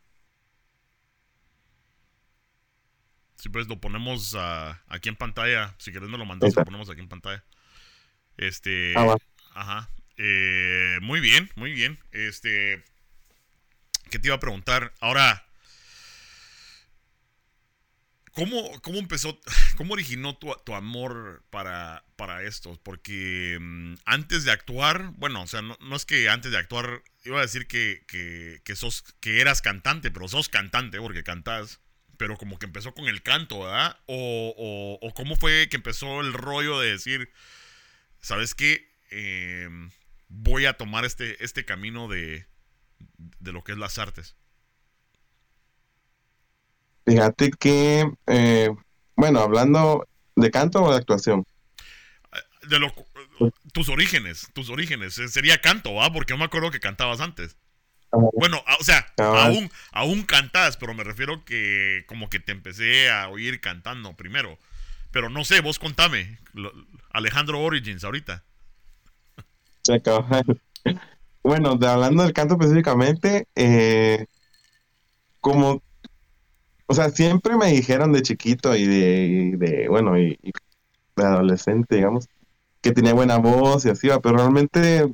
Sí, 3.35 3.49
pues 3.49 3.67
lo 3.67 3.79
ponemos 3.79 4.35
ah, 4.37 4.81
aquí 4.87 5.09
en 5.09 5.15
pantalla. 5.15 5.75
Si 5.77 5.91
querés, 5.91 6.09
nos 6.09 6.19
lo 6.19 6.25
mandas, 6.25 6.55
lo 6.55 6.63
ponemos 6.63 6.89
aquí 6.89 7.01
en 7.01 7.09
pantalla. 7.09 7.43
Este. 8.37 8.93
Ah, 8.95 9.05
va. 9.05 9.17
Ajá. 9.53 9.89
Eh, 10.17 10.97
muy 11.01 11.19
bien, 11.19 11.49
muy 11.55 11.71
bien. 11.71 11.99
Este. 12.11 12.83
¿Qué 14.09 14.19
te 14.19 14.27
iba 14.27 14.35
a 14.35 14.39
preguntar? 14.39 14.93
Ahora. 14.99 15.45
¿Cómo, 18.35 18.81
cómo 18.81 18.99
empezó, 18.99 19.39
cómo 19.77 19.93
originó 19.93 20.37
tu, 20.37 20.53
tu 20.65 20.75
amor 20.75 21.43
para, 21.49 22.03
para 22.17 22.43
esto? 22.43 22.77
Porque 22.83 23.57
mm, 23.59 23.95
antes 24.05 24.43
de 24.43 24.51
actuar, 24.51 25.13
bueno, 25.15 25.41
o 25.41 25.47
sea, 25.47 25.61
no, 25.61 25.77
no 25.79 25.95
es 25.95 26.05
que 26.05 26.27
antes 26.29 26.51
de 26.51 26.57
actuar, 26.57 27.01
iba 27.23 27.39
a 27.39 27.43
decir 27.43 27.65
que, 27.65 28.03
que, 28.07 28.61
que 28.65 28.75
sos, 28.75 29.03
que 29.21 29.39
eras 29.39 29.61
cantante, 29.61 30.11
pero 30.11 30.27
sos 30.27 30.49
cantante 30.49 30.99
porque 30.99 31.23
cantás, 31.23 31.79
pero 32.17 32.35
como 32.35 32.59
que 32.59 32.65
empezó 32.65 32.93
con 32.93 33.07
el 33.07 33.23
canto, 33.23 33.61
¿verdad? 33.61 33.97
O, 34.05 34.99
o, 35.01 35.13
cómo 35.13 35.37
fue 35.37 35.69
que 35.69 35.77
empezó 35.77 36.19
el 36.19 36.33
rollo 36.33 36.79
de 36.81 36.91
decir, 36.91 37.31
¿sabes 38.19 38.53
qué? 38.53 38.93
Eh, 39.11 39.69
voy 40.27 40.65
a 40.65 40.73
tomar 40.73 41.05
este, 41.05 41.41
este 41.43 41.63
camino 41.63 42.09
de, 42.09 42.45
de 43.39 43.51
lo 43.53 43.63
que 43.63 43.71
es 43.71 43.77
las 43.77 43.97
artes. 43.97 44.35
Fíjate 47.05 47.51
que, 47.51 48.09
eh, 48.27 48.69
bueno, 49.15 49.39
hablando 49.39 50.07
de 50.35 50.51
canto 50.51 50.81
o 50.83 50.91
de 50.91 50.97
actuación. 50.97 51.45
De 52.67 52.79
lo, 52.79 52.91
tus 53.73 53.89
orígenes, 53.89 54.47
tus 54.53 54.69
orígenes. 54.69 55.17
eh, 55.19 55.27
Sería 55.27 55.61
canto, 55.61 56.01
¿ah? 56.01 56.11
Porque 56.11 56.33
yo 56.33 56.37
me 56.37 56.45
acuerdo 56.45 56.71
que 56.71 56.79
cantabas 56.79 57.19
antes. 57.21 57.57
Bueno, 58.33 58.63
a- 58.65 58.77
o 58.77 58.83
sea, 58.83 59.05
Ah. 59.17 59.45
aún, 59.47 59.69
aún 59.91 60.23
cantas, 60.23 60.77
pero 60.77 60.93
me 60.93 61.03
refiero 61.03 61.43
que 61.45 62.05
como 62.07 62.29
que 62.29 62.39
te 62.39 62.53
empecé 62.53 63.09
a 63.11 63.27
oír 63.29 63.59
cantando 63.61 64.13
primero. 64.15 64.57
Pero 65.11 65.29
no 65.29 65.43
sé, 65.45 65.61
vos 65.61 65.79
contame. 65.79 66.39
Alejandro 67.11 67.61
Origins 67.61 68.03
ahorita. 68.03 68.43
Bueno, 71.43 71.75
de- 71.75 71.87
hablando 71.87 72.23
del 72.23 72.33
canto 72.33 72.55
específicamente, 72.55 73.47
eh, 73.55 74.25
como, 75.39 75.83
o 76.87 76.93
sea, 76.93 77.09
siempre 77.09 77.57
me 77.57 77.67
dijeron 77.71 78.11
de 78.13 78.21
chiquito 78.21 78.75
y 78.75 78.85
de, 78.85 79.25
y 79.27 79.51
de 79.57 79.87
bueno, 79.89 80.17
y, 80.19 80.37
y 80.41 80.51
de 81.17 81.23
adolescente, 81.25 81.95
digamos, 81.97 82.27
que 82.81 82.91
tenía 82.93 83.13
buena 83.13 83.37
voz 83.39 83.85
y 83.85 83.89
así, 83.91 84.07
va, 84.09 84.19
pero 84.21 84.37
realmente, 84.37 85.13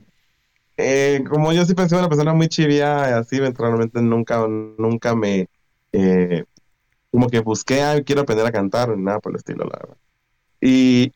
eh, 0.77 1.23
como 1.29 1.53
yo 1.53 1.65
siempre 1.65 1.85
he 1.85 1.89
sido 1.89 1.99
una 2.01 2.09
persona 2.09 2.33
muy 2.33 2.47
chiviada 2.49 3.09
y 3.11 3.13
así, 3.13 3.39
realmente 3.39 4.01
nunca, 4.01 4.47
nunca 4.47 5.15
me, 5.15 5.47
eh, 5.93 6.45
como 7.11 7.29
que 7.29 7.39
busqué, 7.41 7.81
"Ay, 7.83 8.03
quiero 8.03 8.21
aprender 8.21 8.45
a 8.47 8.51
cantar, 8.51 8.97
nada 8.97 9.19
por 9.19 9.31
el 9.33 9.37
estilo, 9.37 9.65
la 9.65 9.79
verdad. 9.79 9.97
Y, 10.61 11.13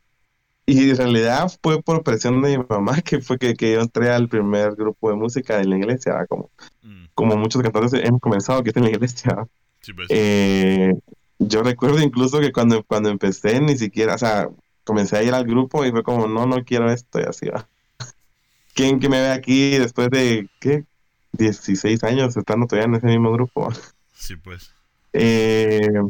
y 0.65 0.89
en 0.91 0.97
realidad 0.97 1.51
fue 1.63 1.81
por 1.83 2.03
presión 2.03 2.41
de 2.41 2.57
mi 2.57 2.65
mamá 2.69 3.01
que 3.03 3.21
fue 3.21 3.37
que, 3.39 3.55
que 3.55 3.73
yo 3.73 3.81
entré 3.81 4.11
al 4.11 4.29
primer 4.29 4.75
grupo 4.75 5.09
de 5.09 5.15
música 5.17 5.61
en 5.61 5.69
la 5.71 5.77
iglesia, 5.77 6.13
¿va? 6.15 6.27
como, 6.27 6.51
Mm, 6.83 7.05
como 7.15 7.35
muchos 7.37 7.61
cantantes 7.63 7.93
hemos 7.93 8.21
comenzado 8.21 8.63
que 8.63 8.71
es 8.71 8.77
en 8.77 8.83
la 8.85 8.89
iglesia. 8.91 9.33
¿va? 9.35 9.47
Sí, 9.86 9.93
pues. 9.93 10.07
Eh, 10.09 10.93
yo 11.38 11.63
recuerdo 11.63 11.99
incluso 12.01 12.39
que 12.39 12.51
cuando, 12.51 12.83
cuando 12.83 13.09
empecé 13.09 13.59
ni 13.61 13.77
siquiera, 13.77 14.15
o 14.15 14.17
sea, 14.17 14.49
comencé 14.83 15.17
a 15.17 15.23
ir 15.23 15.33
al 15.33 15.45
grupo 15.45 15.86
y 15.86 15.91
fue 15.91 16.03
como, 16.03 16.27
no, 16.27 16.45
no 16.45 16.63
quiero 16.63 16.91
esto 16.91 17.19
y 17.19 17.23
así 17.23 17.47
va. 17.47 17.67
¿Quién 18.73 18.99
que 18.99 19.09
me 19.09 19.21
ve 19.21 19.29
aquí 19.29 19.77
después 19.77 20.09
de, 20.09 20.49
qué? 20.59 20.86
16 21.33 22.03
años 22.03 22.36
estando 22.38 22.65
todavía 22.65 22.88
en 22.88 22.95
ese 22.95 23.07
mismo 23.07 23.31
grupo. 23.31 23.69
Sí, 24.13 24.36
pues. 24.38 24.73
Eh, 25.13 26.01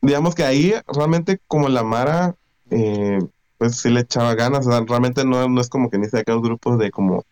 digamos 0.00 0.34
que 0.34 0.44
ahí 0.44 0.74
realmente 0.86 1.40
como 1.46 1.68
la 1.68 1.82
Mara, 1.82 2.36
eh, 2.70 3.18
pues 3.58 3.76
sí 3.76 3.90
le 3.90 4.00
echaba 4.00 4.34
ganas, 4.34 4.66
o 4.66 4.70
sea, 4.70 4.80
realmente 4.86 5.24
no, 5.24 5.48
no 5.48 5.60
es 5.60 5.68
como 5.68 5.90
que 5.90 5.98
ni 5.98 6.06
sea 6.06 6.20
aquellos 6.20 6.42
grupos 6.42 6.78
de 6.78 6.90
como 6.90 7.24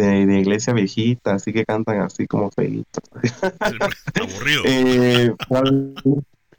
de, 0.00 0.26
de 0.26 0.40
iglesia 0.40 0.72
viejita, 0.72 1.34
así 1.34 1.52
que 1.52 1.64
cantan 1.64 2.00
así 2.00 2.26
como 2.26 2.50
feitos. 2.50 3.02
Aburrido. 4.20 4.62
Eh. 4.66 5.32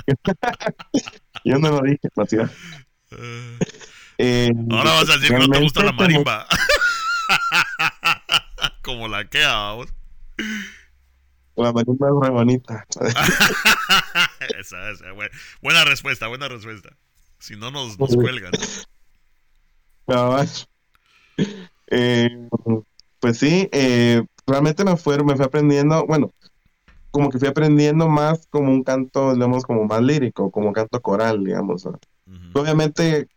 Yo 1.46 1.58
no 1.60 1.70
lo 1.70 1.82
dije, 1.82 2.10
Matías. 2.16 2.52
Eh, 3.12 3.60
Eh, 4.18 4.52
ahora 4.70 4.92
vas 4.94 5.10
a 5.10 5.14
decir 5.18 5.30
que 5.30 5.39
no 5.39 5.48
te 5.50 5.60
gusta 5.60 5.84
la 5.84 5.92
marimba. 5.94 6.46
Como 8.84 9.08
la 9.08 9.28
que 9.28 9.44
vamos. 9.44 9.88
La 11.56 11.72
marimba 11.72 12.08
es 12.08 12.14
re 12.22 12.30
bonita. 12.30 12.86
esa, 14.60 14.89
esa, 14.92 15.12
buen- 15.14 15.30
buena 15.62 15.84
respuesta, 15.86 16.28
buena 16.28 16.48
respuesta. 16.48 16.96
Si 17.39 17.56
no 17.56 17.72
nos, 17.72 17.98
nos 18.00 18.14
cuelgan. 18.16 18.52
eh, 21.88 22.48
pues 23.22 23.38
sí, 23.38 23.70
eh, 23.72 24.24
realmente 24.48 24.84
me 24.84 24.98
fue, 24.98 25.24
me 25.24 25.36
fui 25.36 25.46
aprendiendo, 25.46 26.06
bueno, 26.08 26.32
como 27.12 27.30
que 27.30 27.38
fui 27.38 27.48
aprendiendo 27.48 28.10
más 28.10 28.48
como 28.50 28.72
un 28.72 28.84
canto, 28.84 29.34
digamos, 29.34 29.64
como 29.64 29.86
más 29.86 30.02
lírico, 30.02 30.50
como 30.50 30.74
canto 30.74 31.00
coral, 31.02 31.44
digamos. 31.44 31.88
Obviamente, 32.54 33.28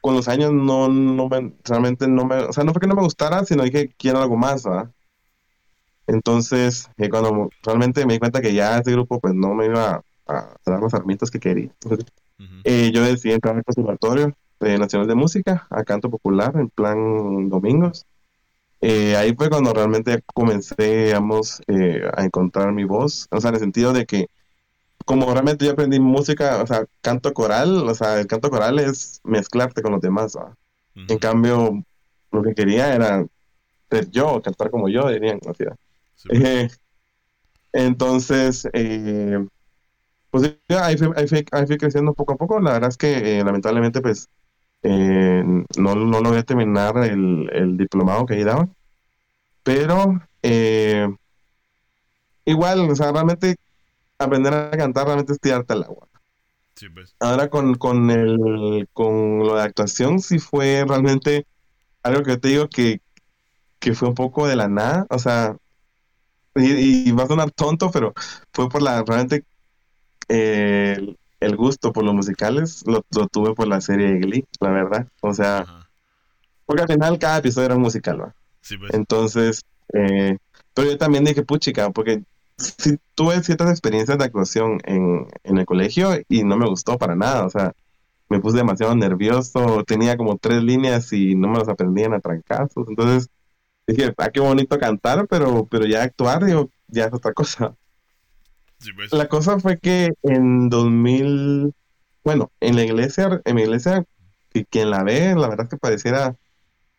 con 0.00 0.14
los 0.14 0.28
años 0.28 0.52
no, 0.52 0.88
no 0.88 1.28
me, 1.28 1.54
realmente 1.62 2.08
no 2.08 2.24
me, 2.24 2.36
o 2.36 2.52
sea, 2.52 2.64
no 2.64 2.72
fue 2.72 2.80
que 2.80 2.86
no 2.86 2.94
me 2.94 3.02
gustara, 3.02 3.44
sino 3.44 3.64
que 3.64 3.88
quiero 3.98 4.22
algo 4.22 4.36
más, 4.36 4.64
¿verdad? 4.64 4.90
Entonces, 6.06 6.88
eh, 6.96 7.10
cuando 7.10 7.50
realmente 7.62 8.04
me 8.06 8.14
di 8.14 8.18
cuenta 8.18 8.40
que 8.40 8.54
ya 8.54 8.78
ese 8.78 8.92
grupo, 8.92 9.20
pues 9.20 9.34
no 9.34 9.54
me 9.54 9.66
iba 9.66 10.02
a, 10.26 10.54
dar 10.64 10.80
las 10.80 10.94
armitas 10.94 11.30
que 11.30 11.38
quería. 11.38 11.70
Eh, 12.64 12.90
yo 12.94 13.02
decidí 13.02 13.34
entrar 13.34 13.56
al 13.56 13.64
Conservatorio 13.64 14.34
Nacional 14.60 15.06
de 15.06 15.14
Música, 15.14 15.66
a 15.68 15.84
canto 15.84 16.08
popular, 16.08 16.54
en 16.56 16.70
plan 16.70 17.50
domingos. 17.50 18.06
Eh, 18.86 19.16
ahí 19.16 19.34
fue 19.34 19.48
cuando 19.48 19.72
realmente 19.72 20.22
comencé, 20.34 21.06
digamos, 21.06 21.62
eh, 21.68 22.02
a 22.14 22.22
encontrar 22.22 22.70
mi 22.74 22.84
voz, 22.84 23.26
o 23.30 23.40
sea, 23.40 23.48
en 23.48 23.54
el 23.54 23.60
sentido 23.62 23.94
de 23.94 24.04
que 24.04 24.26
como 25.06 25.32
realmente 25.32 25.64
yo 25.64 25.72
aprendí 25.72 25.98
música, 25.98 26.62
o 26.62 26.66
sea, 26.66 26.84
canto 27.00 27.32
coral, 27.32 27.88
o 27.88 27.94
sea, 27.94 28.20
el 28.20 28.26
canto 28.26 28.50
coral 28.50 28.78
es 28.78 29.22
mezclarte 29.24 29.80
con 29.80 29.92
los 29.92 30.02
demás, 30.02 30.36
En 31.08 31.18
cambio, 31.18 31.82
lo 32.30 32.42
que 32.42 32.54
quería 32.54 32.94
era 32.94 33.24
ser 33.90 34.10
yo, 34.10 34.42
cantar 34.42 34.70
como 34.70 34.90
yo, 34.90 35.08
dirían, 35.08 35.40
o 35.46 35.54
sea. 35.54 35.74
Eh, 36.28 36.68
entonces, 37.72 38.68
pues 40.30 40.56
ahí 40.68 40.98
fui, 40.98 41.08
ahí, 41.16 41.66
fui, 41.66 41.78
creciendo 41.78 42.12
poco 42.12 42.34
a 42.34 42.36
poco, 42.36 42.60
la 42.60 42.74
verdad 42.74 42.90
es 42.90 42.98
que 42.98 43.42
lamentablemente, 43.42 44.02
pues, 44.02 44.28
eh, 44.84 45.42
no, 45.44 45.94
no 45.94 46.20
logré 46.20 46.42
terminar 46.42 46.98
el, 46.98 47.50
el 47.52 47.76
diplomado 47.76 48.26
que 48.26 48.34
ahí 48.34 48.44
daban. 48.44 48.74
Pero 49.62 50.20
eh, 50.42 51.08
igual, 52.44 52.90
o 52.90 52.94
sea, 52.94 53.10
realmente 53.10 53.56
aprender 54.18 54.52
a 54.52 54.70
cantar 54.72 55.06
realmente 55.06 55.32
es 55.32 55.40
tirarte 55.40 55.72
al 55.72 55.84
agua. 55.84 56.06
Pues. 56.92 57.14
Ahora 57.18 57.48
con, 57.48 57.76
con, 57.76 58.10
el, 58.10 58.88
con 58.92 59.38
lo 59.38 59.54
de 59.54 59.62
actuación 59.62 60.20
sí 60.20 60.38
fue 60.38 60.84
realmente 60.86 61.46
algo 62.02 62.22
que 62.22 62.36
te 62.36 62.48
digo 62.48 62.68
que, 62.68 63.00
que 63.78 63.94
fue 63.94 64.08
un 64.08 64.14
poco 64.14 64.46
de 64.46 64.56
la 64.56 64.68
nada. 64.68 65.06
O 65.08 65.18
sea, 65.18 65.56
y, 66.56 67.10
va 67.12 67.24
a 67.24 67.28
sonar 67.28 67.50
tonto, 67.52 67.90
pero 67.90 68.12
fue 68.52 68.68
por 68.68 68.82
la 68.82 69.02
realmente 69.02 69.44
eh, 70.28 71.16
el 71.44 71.56
gusto 71.56 71.92
por 71.92 72.04
los 72.04 72.14
musicales 72.14 72.84
lo, 72.86 73.02
tuve 73.28 73.54
por 73.54 73.68
la 73.68 73.80
serie 73.80 74.12
de 74.12 74.18
Glee, 74.18 74.46
la 74.60 74.70
verdad. 74.70 75.08
O 75.20 75.32
sea, 75.34 75.66
porque 76.66 76.82
al 76.82 76.88
final 76.88 77.18
cada 77.18 77.38
episodio 77.38 77.66
era 77.66 77.76
musical, 77.76 78.22
¿va? 78.22 78.34
Sí, 78.60 78.78
pues. 78.78 78.92
Entonces, 78.94 79.62
eh, 79.92 80.38
pero 80.72 80.90
yo 80.90 80.98
también 80.98 81.24
dije, 81.24 81.42
puchica, 81.42 81.90
porque 81.90 82.22
sí 82.56 82.98
tuve 83.14 83.42
ciertas 83.42 83.70
experiencias 83.70 84.18
de 84.18 84.24
actuación 84.24 84.80
en, 84.84 85.26
en 85.42 85.58
el 85.58 85.66
colegio 85.66 86.10
y 86.28 86.44
no 86.44 86.56
me 86.56 86.66
gustó 86.66 86.98
para 86.98 87.14
nada. 87.14 87.44
O 87.44 87.50
sea, 87.50 87.72
me 88.28 88.40
puse 88.40 88.56
demasiado 88.56 88.94
nervioso, 88.96 89.84
tenía 89.84 90.16
como 90.16 90.38
tres 90.38 90.62
líneas 90.62 91.12
y 91.12 91.34
no 91.34 91.48
me 91.48 91.58
las 91.58 91.68
aprendían 91.68 92.14
a 92.14 92.20
trancazos. 92.20 92.88
Entonces, 92.88 93.28
dije, 93.86 94.14
ah, 94.16 94.30
qué 94.30 94.40
bonito 94.40 94.78
cantar, 94.78 95.26
pero, 95.28 95.66
pero 95.66 95.86
ya 95.86 96.02
actuar, 96.02 96.44
digo, 96.44 96.70
ya 96.88 97.06
es 97.06 97.12
otra 97.12 97.32
cosa. 97.32 97.74
Pues. 98.92 99.12
La 99.12 99.28
cosa 99.28 99.58
fue 99.58 99.78
que 99.78 100.12
en 100.22 100.68
2000, 100.68 101.72
bueno, 102.24 102.50
en 102.60 102.76
la 102.76 102.84
iglesia, 102.84 103.40
en 103.44 103.54
mi 103.54 103.62
iglesia, 103.62 104.04
que 104.50 104.64
quien 104.64 104.90
la 104.90 105.02
ve, 105.02 105.34
la 105.34 105.48
verdad 105.48 105.66
es 105.66 105.70
que 105.70 105.76
pareciera 105.76 106.36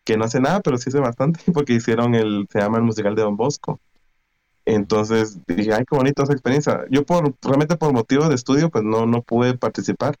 que 0.04 0.16
no 0.16 0.24
hace 0.24 0.40
nada, 0.40 0.60
pero 0.60 0.78
sí 0.78 0.88
hace 0.88 1.00
bastante, 1.00 1.40
porque 1.52 1.74
hicieron 1.74 2.14
el, 2.14 2.46
se 2.50 2.60
llama 2.60 2.78
el 2.78 2.84
musical 2.84 3.14
de 3.14 3.22
Don 3.22 3.36
Bosco. 3.36 3.80
Entonces 4.64 5.38
dije, 5.46 5.72
ay, 5.72 5.84
qué 5.88 5.96
bonita 5.96 6.24
esa 6.24 6.32
experiencia. 6.32 6.84
Yo 6.90 7.06
por, 7.06 7.34
realmente 7.42 7.76
por 7.76 7.92
motivos 7.92 8.28
de 8.28 8.34
estudio, 8.34 8.68
pues 8.68 8.82
no, 8.84 9.06
no 9.06 9.22
pude 9.22 9.56
participar. 9.56 10.16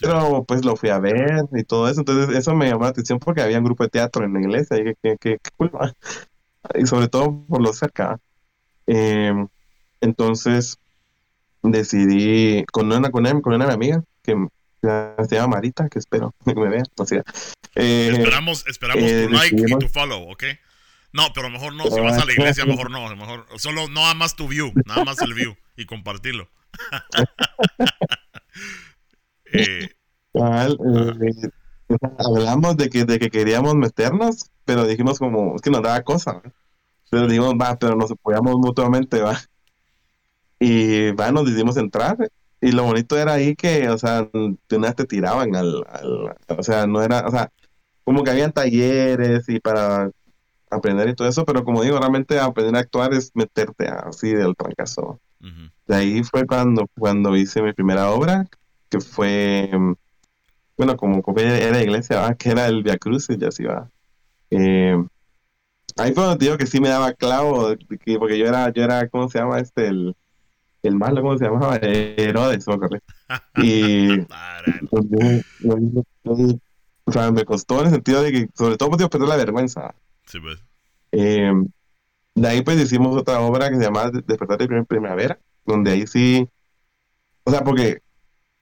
Pero 0.00 0.44
pues 0.44 0.64
lo 0.64 0.76
fui 0.76 0.90
a 0.90 0.98
ver 0.98 1.44
y 1.52 1.64
todo 1.64 1.88
eso. 1.88 2.00
Entonces 2.00 2.36
eso 2.36 2.54
me 2.54 2.68
llamó 2.68 2.84
la 2.84 2.90
atención 2.90 3.18
porque 3.18 3.42
había 3.42 3.58
un 3.58 3.64
grupo 3.64 3.84
de 3.84 3.90
teatro 3.90 4.24
en 4.24 4.32
la 4.32 4.40
iglesia. 4.40 4.78
Y 4.78 4.94
qué, 5.02 5.16
qué, 5.20 5.38
cool. 5.56 5.70
Y 6.74 6.86
sobre 6.86 7.08
todo 7.08 7.44
por 7.48 7.62
lo 7.62 7.72
cerca. 7.72 8.20
Em, 8.86 9.48
entonces, 10.00 10.78
decidí 11.62 12.64
con 12.72 12.92
una, 12.92 13.10
con 13.10 13.26
una, 13.26 13.40
con 13.40 13.54
una 13.54 13.72
amiga 13.72 14.02
que 14.22 14.36
se 14.82 15.36
llama 15.36 15.56
Marita, 15.56 15.88
que 15.88 15.98
espero 15.98 16.34
que 16.44 16.54
me 16.54 16.68
vea. 16.68 16.84
O 16.96 17.06
sea, 17.06 17.22
eh, 17.74 18.10
esperamos 18.12 18.66
esperamos 18.66 19.04
eh, 19.04 19.26
tu 19.26 19.32
like 19.32 19.56
y 19.56 19.78
tu 19.78 19.88
follow, 19.88 20.30
¿ok? 20.30 20.44
No, 21.12 21.24
pero 21.34 21.50
mejor 21.50 21.74
no, 21.74 21.84
si 21.84 22.00
vas 22.00 22.22
a 22.22 22.24
la 22.24 22.32
iglesia, 22.32 22.64
mejor 22.64 22.90
no, 22.90 23.14
mejor 23.16 23.46
solo 23.56 23.88
no 23.88 24.14
más 24.14 24.36
tu 24.36 24.46
view, 24.46 24.72
nada 24.86 25.04
más 25.04 25.20
el 25.20 25.34
view 25.34 25.56
y 25.76 25.86
compartirlo. 25.86 26.48
eh, 29.52 29.88
eh, 30.34 31.50
hablamos 32.18 32.76
de 32.76 32.90
que, 32.90 33.04
de 33.04 33.18
que 33.18 33.30
queríamos 33.30 33.74
meternos, 33.74 34.50
pero 34.64 34.86
dijimos 34.86 35.18
como, 35.18 35.56
es 35.56 35.62
que 35.62 35.70
nos 35.70 35.82
daba 35.82 36.02
cosa, 36.02 36.40
pero 37.10 37.26
dijimos, 37.26 37.54
va, 37.60 37.76
pero 37.76 37.96
nos 37.96 38.12
apoyamos 38.12 38.54
mutuamente, 38.56 39.20
va. 39.20 39.40
Y 40.60 41.10
va, 41.12 41.32
nos 41.32 41.46
decidimos 41.46 41.76
entrar. 41.76 42.16
Y 42.60 42.72
lo 42.72 42.84
bonito 42.84 43.16
era 43.16 43.32
ahí 43.32 43.56
que, 43.56 43.88
o 43.88 43.98
sea, 43.98 44.28
de 44.32 44.76
una 44.76 44.92
te 44.92 45.06
tiraban 45.06 45.56
al, 45.56 45.82
o 46.46 46.62
sea, 46.62 46.86
no 46.86 47.02
era, 47.02 47.26
o 47.26 47.30
sea, 47.30 47.50
como 48.04 48.22
que 48.22 48.30
habían 48.30 48.52
talleres 48.52 49.48
y 49.48 49.60
para 49.60 50.10
aprender 50.70 51.08
y 51.08 51.14
todo 51.14 51.26
eso, 51.26 51.44
pero 51.44 51.64
como 51.64 51.82
digo, 51.82 51.98
realmente 51.98 52.38
aprender 52.38 52.76
a 52.76 52.80
actuar 52.80 53.14
es 53.14 53.32
meterte 53.34 53.88
así 53.88 54.32
del 54.32 54.54
fracaso. 54.56 55.20
De 55.86 55.96
ahí 55.96 56.22
fue 56.22 56.46
cuando, 56.46 56.86
cuando 56.98 57.34
hice 57.34 57.62
mi 57.62 57.72
primera 57.72 58.10
obra, 58.10 58.46
que 58.90 59.00
fue, 59.00 59.70
bueno, 60.76 60.96
como 60.96 61.22
era 61.38 61.82
iglesia, 61.82 62.34
que 62.38 62.50
era 62.50 62.66
el 62.66 62.82
Via 62.82 62.98
Crucis, 62.98 63.38
ya 63.38 63.48
así 63.48 63.64
va. 63.64 63.90
Eh, 64.50 65.02
ahí 65.96 66.12
fue 66.12 66.24
donde 66.24 66.44
digo 66.44 66.58
que 66.58 66.66
sí 66.66 66.80
me 66.80 66.90
daba 66.90 67.14
clavo, 67.14 67.74
porque 68.18 68.38
yo 68.38 68.46
era, 68.46 68.70
yo 68.70 68.82
era, 68.82 69.08
¿cómo 69.08 69.28
se 69.30 69.38
llama 69.38 69.60
este? 69.60 69.88
El, 69.88 70.14
el 70.82 70.94
malo, 70.96 71.22
¿cómo 71.22 71.38
se 71.38 71.44
llamaba? 71.44 71.76
Herodes, 71.82 72.66
acuerdo. 72.68 72.98
Y. 73.62 74.20
o 77.06 77.12
sea, 77.12 77.30
me 77.30 77.44
costó 77.44 77.80
en 77.80 77.86
el 77.86 77.92
sentido 77.92 78.22
de 78.22 78.32
que, 78.32 78.48
sobre 78.54 78.76
todo, 78.76 78.90
pues, 78.90 79.08
perder 79.08 79.28
la 79.28 79.36
vergüenza. 79.36 79.94
Sí, 80.26 80.38
pues. 80.40 80.62
Eh, 81.12 81.52
de 82.34 82.48
ahí, 82.48 82.62
pues, 82.62 82.80
hicimos 82.80 83.16
otra 83.16 83.40
obra 83.40 83.68
que 83.68 83.76
se 83.76 83.82
llamaba 83.82 84.10
Despertar 84.10 84.58
de 84.58 84.84
Primavera, 84.84 85.38
donde 85.64 85.92
ahí 85.92 86.06
sí. 86.06 86.48
O 87.44 87.50
sea, 87.50 87.62
porque 87.64 88.02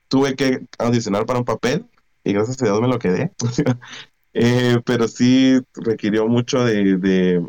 tuve 0.09 0.35
que 0.35 0.66
audicionar 0.79 1.27
para 1.27 1.39
un 1.39 1.45
papel 1.45 1.87
y 2.25 2.33
gracias 2.33 2.61
a 2.62 2.64
Dios 2.64 2.81
me 2.81 2.89
lo 2.89 2.99
quedé. 2.99 3.33
eh, 4.33 4.79
pero 4.85 5.09
sí 5.09 5.61
requirió 5.75 6.27
mucho 6.27 6.64
de, 6.64 6.97
de, 6.97 7.43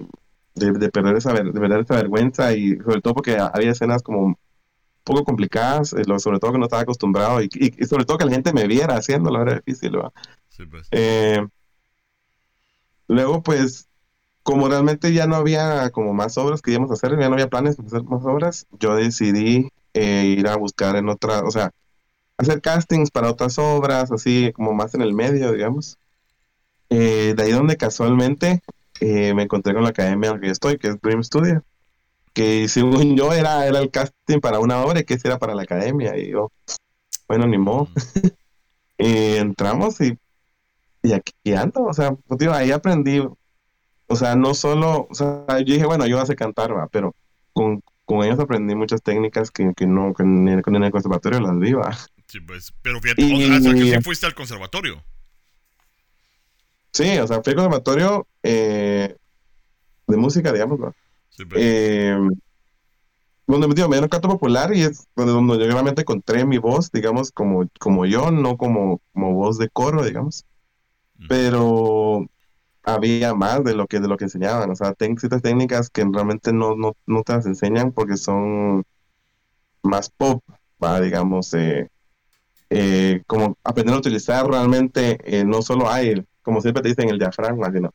de, 0.55 0.89
perder 0.89 1.17
esa, 1.17 1.33
de 1.33 1.51
perder 1.51 1.81
esa 1.81 1.95
vergüenza 1.95 2.53
y 2.53 2.77
sobre 2.77 3.01
todo 3.01 3.15
porque 3.15 3.37
había 3.37 3.71
escenas 3.71 4.03
como 4.03 4.37
poco 5.03 5.23
complicadas, 5.23 5.93
eh, 5.93 6.03
sobre 6.19 6.39
todo 6.39 6.51
que 6.51 6.57
no 6.57 6.65
estaba 6.65 6.83
acostumbrado 6.83 7.41
y, 7.41 7.49
sobre 7.85 8.05
todo 8.05 8.17
que 8.17 8.25
la 8.25 8.31
gente 8.31 8.53
me 8.53 8.67
viera 8.67 8.95
haciéndolo 8.95 9.41
era 9.41 9.55
difícil. 9.55 9.91
Pues. 10.69 10.87
Eh, 10.91 11.45
luego, 13.07 13.41
pues, 13.41 13.87
como 14.43 14.67
realmente 14.67 15.13
ya 15.13 15.27
no 15.27 15.35
había 15.35 15.89
como 15.91 16.13
más 16.13 16.37
obras 16.37 16.61
que 16.61 16.71
íbamos 16.71 16.91
a 16.91 16.93
hacer, 16.93 17.11
ya 17.19 17.27
no 17.27 17.33
había 17.33 17.49
planes 17.49 17.77
de 17.77 17.85
hacer 17.85 18.03
más 18.03 18.23
obras, 18.25 18.67
yo 18.79 18.95
decidí 18.95 19.69
eh, 19.93 20.35
ir 20.37 20.47
a 20.47 20.55
buscar 20.55 20.95
en 20.95 21.09
otra, 21.09 21.41
o 21.41 21.51
sea, 21.51 21.71
hacer 22.37 22.61
castings 22.61 23.11
para 23.11 23.29
otras 23.29 23.57
obras, 23.57 24.11
así 24.11 24.51
como 24.53 24.73
más 24.73 24.93
en 24.95 25.01
el 25.01 25.13
medio, 25.13 25.51
digamos. 25.51 25.97
de 26.89 27.35
ahí 27.37 27.51
donde 27.51 27.77
casualmente 27.77 28.61
me 29.01 29.43
encontré 29.43 29.73
con 29.73 29.83
la 29.83 29.89
academia 29.89 30.29
en 30.29 30.35
la 30.35 30.41
que 30.41 30.49
estoy, 30.49 30.77
que 30.77 30.89
es 30.89 31.01
Dream 31.01 31.23
Studio 31.23 31.63
que 32.33 32.67
según 32.67 33.15
yo 33.17 33.33
era, 33.33 33.65
era 33.67 33.79
el 33.79 33.91
casting 33.91 34.39
para 34.39 34.59
una 34.59 34.81
obra 34.81 34.99
y 34.99 35.03
que 35.03 35.17
era 35.23 35.39
para 35.39 35.55
la 35.55 35.63
academia. 35.63 36.17
Y 36.17 36.31
yo, 36.31 36.51
bueno, 37.27 37.47
ni 37.47 37.57
modo. 37.57 37.89
y 38.97 39.35
entramos 39.35 39.99
y, 40.01 40.17
y 41.01 41.13
aquí 41.13 41.33
ando, 41.53 41.83
o 41.83 41.93
sea, 41.93 42.13
pues, 42.13 42.41
ahí 42.49 42.71
aprendí, 42.71 43.19
o 44.07 44.15
sea, 44.15 44.35
no 44.35 44.53
solo, 44.53 45.07
o 45.09 45.15
sea, 45.15 45.45
yo 45.47 45.73
dije, 45.73 45.85
bueno, 45.85 46.05
yo 46.05 46.19
a 46.19 46.25
cantar, 46.35 46.75
va, 46.75 46.87
pero 46.87 47.15
con, 47.53 47.81
con 48.05 48.23
ellos 48.23 48.39
aprendí 48.39 48.75
muchas 48.75 49.01
técnicas 49.01 49.51
que, 49.51 49.71
que 49.75 49.85
no, 49.85 50.13
que 50.13 50.23
en, 50.23 50.47
el, 50.47 50.61
en 50.65 50.83
el 50.83 50.91
conservatorio 50.91 51.39
las 51.39 51.57
vi, 51.57 51.73
va. 51.73 51.95
Sí, 52.27 52.39
pues, 52.41 52.73
pero 52.81 52.99
fíjate, 52.99 53.23
o 53.23 53.61
sea, 53.61 53.73
que 53.73 53.95
sí 53.95 54.01
fuiste 54.01 54.25
al 54.25 54.35
conservatorio. 54.35 55.03
Sí, 56.91 57.17
o 57.19 57.27
sea, 57.27 57.41
fui 57.41 57.51
al 57.51 57.55
conservatorio 57.55 58.27
eh, 58.43 59.15
de 60.07 60.17
música, 60.17 60.51
digamos, 60.51 60.79
¿no? 60.79 60.93
Eh, 61.55 62.17
donde 63.47 63.67
me 63.67 63.73
dieron 63.73 64.09
canto 64.09 64.27
popular 64.27 64.75
y 64.75 64.83
es 64.83 65.07
donde, 65.15 65.33
donde, 65.33 65.57
yo 65.57 65.71
realmente 65.71 66.01
encontré 66.01 66.45
mi 66.45 66.59
voz, 66.59 66.91
digamos, 66.91 67.31
como, 67.31 67.67
como 67.79 68.05
yo, 68.05 68.31
no 68.31 68.57
como, 68.57 69.01
como 69.13 69.33
voz 69.33 69.57
de 69.57 69.69
coro, 69.69 70.03
digamos. 70.03 70.45
Pero 71.27 72.25
había 72.83 73.33
más 73.33 73.63
de 73.63 73.75
lo 73.75 73.87
que 73.87 73.99
de 73.99 74.07
lo 74.07 74.17
que 74.17 74.25
enseñaban. 74.25 74.69
O 74.69 74.75
sea, 74.75 74.93
ten 74.93 75.17
ciertas 75.17 75.41
técnicas 75.41 75.89
que 75.89 76.05
realmente 76.05 76.53
no, 76.53 76.75
no, 76.75 76.95
no 77.05 77.23
te 77.23 77.33
las 77.33 77.45
enseñan 77.45 77.91
porque 77.91 78.17
son 78.17 78.83
más 79.83 80.09
pop, 80.09 80.43
¿va? 80.81 81.01
digamos, 81.01 81.53
eh, 81.53 81.89
eh, 82.69 83.23
como 83.27 83.57
aprender 83.63 83.95
a 83.95 83.99
utilizar 83.99 84.47
realmente 84.47 85.17
eh, 85.23 85.43
no 85.43 85.61
solo 85.61 85.89
hay, 85.89 86.23
como 86.41 86.61
siempre 86.61 86.83
te 86.83 86.89
dicen, 86.89 87.09
el 87.09 87.19
diafragma, 87.19 87.71
sino 87.71 87.93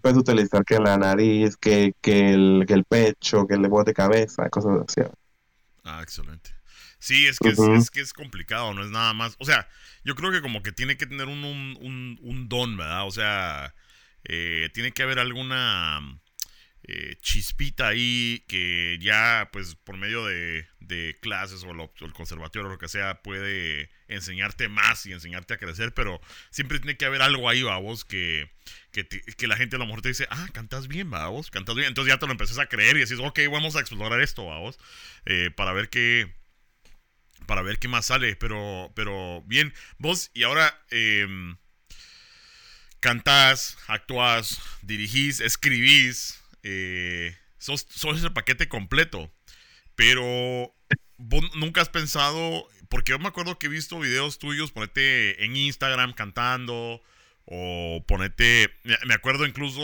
puedes 0.00 0.18
utilizar 0.18 0.64
que 0.64 0.78
la 0.78 0.96
nariz, 0.96 1.56
que, 1.56 1.92
que, 2.00 2.30
el, 2.30 2.64
que 2.66 2.74
el 2.74 2.84
pecho, 2.84 3.46
que 3.46 3.54
el 3.54 3.62
de 3.62 3.94
cabeza, 3.94 4.48
cosas 4.50 4.82
así. 4.86 5.00
Ah, 5.84 6.00
excelente. 6.02 6.50
Sí, 6.98 7.26
es 7.26 7.38
que, 7.38 7.50
es, 7.50 7.90
que 7.90 8.00
es 8.00 8.12
complicado, 8.12 8.74
no 8.74 8.82
es 8.82 8.90
nada 8.90 9.12
más. 9.12 9.36
O 9.38 9.44
sea, 9.44 9.68
yo 10.04 10.14
creo 10.14 10.32
que 10.32 10.40
como 10.40 10.62
que 10.62 10.72
tiene 10.72 10.96
que 10.96 11.06
tener 11.06 11.28
un, 11.28 11.44
un, 11.44 12.18
un, 12.22 12.48
don, 12.48 12.76
¿verdad? 12.76 13.06
O 13.06 13.10
sea, 13.10 13.74
eh, 14.24 14.70
tiene 14.72 14.92
que 14.92 15.02
haber 15.02 15.18
alguna 15.18 16.00
eh, 16.88 17.16
chispita 17.20 17.88
ahí 17.88 18.44
que 18.46 18.96
ya, 19.00 19.48
pues, 19.52 19.74
por 19.74 19.96
medio 19.96 20.24
de, 20.24 20.66
clases 21.20 21.64
o, 21.64 21.70
el 21.72 22.12
conservatorio 22.12 22.68
o 22.68 22.70
lo 22.70 22.78
que 22.78 22.88
sea, 22.88 23.22
puede 23.22 23.90
enseñarte 24.06 24.68
más 24.68 25.04
y 25.06 25.12
enseñarte 25.12 25.54
a 25.54 25.58
crecer, 25.58 25.92
pero 25.94 26.20
siempre 26.50 26.78
tiene 26.78 26.96
que 26.96 27.04
haber 27.04 27.22
algo 27.22 27.48
ahí, 27.48 27.62
vos 27.62 28.04
que, 28.04 28.52
que, 28.92 29.46
la 29.48 29.56
gente 29.56 29.74
a 29.74 29.78
lo 29.80 29.86
mejor 29.86 30.02
te 30.02 30.10
dice, 30.10 30.28
ah, 30.30 30.48
cantas 30.52 30.86
bien, 30.86 31.10
vos, 31.10 31.50
cantas 31.50 31.74
bien. 31.74 31.88
Entonces 31.88 32.14
ya 32.14 32.20
te 32.20 32.26
lo 32.26 32.32
empezás 32.32 32.58
a 32.58 32.66
creer 32.66 32.96
y 32.96 33.00
decís, 33.00 33.18
ok, 33.18 33.40
vamos 33.50 33.74
a 33.74 33.80
explorar 33.80 34.20
esto, 34.20 34.46
vamos, 34.46 34.78
eh, 35.24 35.50
para 35.54 35.72
ver 35.72 35.88
qué 35.88 36.32
para 37.46 37.62
ver 37.62 37.78
qué 37.78 37.88
más 37.88 38.06
sale, 38.06 38.34
pero, 38.36 38.92
pero 38.94 39.42
bien, 39.46 39.72
vos 39.98 40.30
y 40.34 40.42
ahora 40.42 40.80
eh, 40.90 41.26
cantás, 43.00 43.78
actuás, 43.86 44.60
dirigís, 44.82 45.40
escribís, 45.40 46.40
eh, 46.66 47.36
sos, 47.58 47.86
el 48.22 48.32
paquete 48.32 48.68
completo. 48.68 49.32
Pero 49.94 50.74
vos 51.16 51.44
nunca 51.54 51.80
has 51.80 51.88
pensado, 51.88 52.68
porque 52.88 53.12
yo 53.12 53.18
me 53.18 53.28
acuerdo 53.28 53.58
que 53.58 53.66
he 53.66 53.70
visto 53.70 53.98
videos 53.98 54.38
tuyos, 54.38 54.72
ponete 54.72 55.44
en 55.44 55.56
Instagram 55.56 56.12
cantando, 56.12 57.00
o 57.44 58.04
ponete, 58.06 58.70
me 59.06 59.14
acuerdo 59.14 59.46
incluso, 59.46 59.80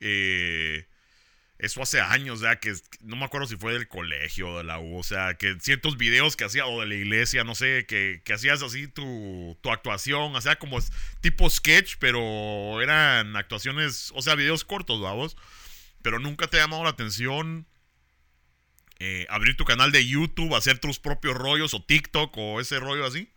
eh, 0.00 0.86
eso 1.58 1.80
hace 1.80 2.00
años, 2.00 2.40
ya 2.40 2.56
que 2.56 2.74
no 3.00 3.16
me 3.16 3.24
acuerdo 3.24 3.46
si 3.46 3.56
fue 3.56 3.72
del 3.72 3.88
colegio 3.88 4.58
de 4.58 4.64
la 4.64 4.80
U, 4.80 4.98
o 4.98 5.02
sea, 5.04 5.34
que 5.34 5.56
ciertos 5.60 5.96
videos 5.96 6.36
que 6.36 6.44
hacía, 6.44 6.66
o 6.66 6.80
de 6.80 6.86
la 6.88 6.96
iglesia, 6.96 7.44
no 7.44 7.54
sé, 7.54 7.86
que, 7.86 8.20
que 8.24 8.34
hacías 8.34 8.62
así 8.62 8.88
tu, 8.88 9.56
tu, 9.62 9.70
actuación, 9.70 10.34
o 10.34 10.40
sea, 10.40 10.56
como 10.56 10.78
tipo 11.20 11.48
sketch, 11.48 11.94
pero 12.00 12.82
eran 12.82 13.36
actuaciones, 13.36 14.12
o 14.14 14.20
sea, 14.20 14.34
videos 14.34 14.64
cortos, 14.64 15.00
vamos 15.00 15.36
pero 16.04 16.18
nunca 16.18 16.46
te 16.46 16.58
ha 16.58 16.60
llamado 16.60 16.84
la 16.84 16.90
atención 16.90 17.66
eh, 19.00 19.26
abrir 19.30 19.56
tu 19.56 19.64
canal 19.64 19.90
de 19.90 20.06
YouTube, 20.06 20.54
hacer 20.54 20.78
tus 20.78 20.98
propios 20.98 21.34
rollos 21.34 21.72
o 21.72 21.82
TikTok 21.82 22.36
o 22.36 22.60
ese 22.60 22.78
rollo 22.78 23.06
así? 23.06 23.32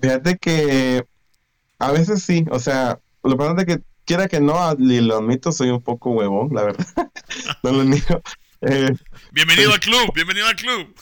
Fíjate 0.00 0.38
que 0.38 1.04
a 1.78 1.92
veces 1.92 2.22
sí, 2.22 2.46
o 2.50 2.58
sea, 2.58 2.98
lo 3.22 3.32
importante 3.32 3.70
es 3.70 3.76
que 3.76 3.84
quiera 4.06 4.26
que 4.26 4.40
no, 4.40 4.54
lo 4.78 5.16
admito, 5.18 5.52
soy 5.52 5.68
un 5.68 5.82
poco 5.82 6.12
huevón, 6.12 6.48
la 6.54 6.62
verdad. 6.62 6.86
no 7.62 7.72
lo 7.72 7.84
niego. 7.84 8.22
Eh, 8.62 8.96
bienvenido 9.32 9.74
al 9.74 9.80
club, 9.80 10.10
bienvenido 10.14 10.46
al 10.46 10.56
club. 10.56 10.94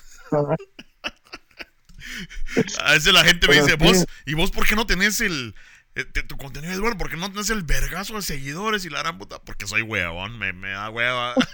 a 2.84 2.92
veces 2.94 3.12
la 3.12 3.22
gente 3.22 3.46
me 3.46 3.60
dice, 3.60 3.76
vos, 3.76 4.04
¿y 4.26 4.34
vos 4.34 4.50
por 4.50 4.66
qué 4.66 4.74
no 4.74 4.86
tenés 4.86 5.20
el, 5.20 5.54
eh, 5.98 6.22
tu 6.22 6.36
contenido 6.36 6.72
es 6.72 6.80
bueno 6.80 6.96
porque 6.96 7.16
no 7.16 7.26
tienes 7.26 7.50
el 7.50 7.62
vergazo 7.62 8.14
de 8.14 8.22
seguidores 8.22 8.84
y 8.84 8.90
la 8.90 9.00
gran 9.00 9.18
puta. 9.18 9.40
Porque 9.40 9.66
soy 9.66 9.82
huevón, 9.82 10.38
me, 10.38 10.52
me 10.52 10.70
da 10.70 10.90
hueva. 10.90 11.34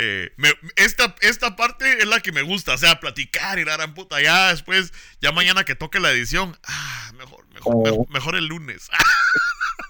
Eh, 0.00 0.30
esta, 0.76 1.16
esta 1.22 1.56
parte 1.56 1.98
es 1.98 2.06
la 2.06 2.20
que 2.20 2.30
me 2.30 2.42
gusta, 2.42 2.74
o 2.74 2.78
sea, 2.78 3.00
platicar 3.00 3.58
y 3.58 3.64
la 3.64 3.76
gran 3.76 3.94
puta. 3.94 4.22
Ya 4.22 4.50
después, 4.50 4.92
ya 5.20 5.32
mañana 5.32 5.64
que 5.64 5.74
toque 5.74 5.98
la 5.98 6.12
edición, 6.12 6.56
ah, 6.68 7.12
mejor, 7.16 7.44
mejor, 7.52 8.08
mejor, 8.08 8.36
el 8.36 8.46
lunes. 8.46 8.88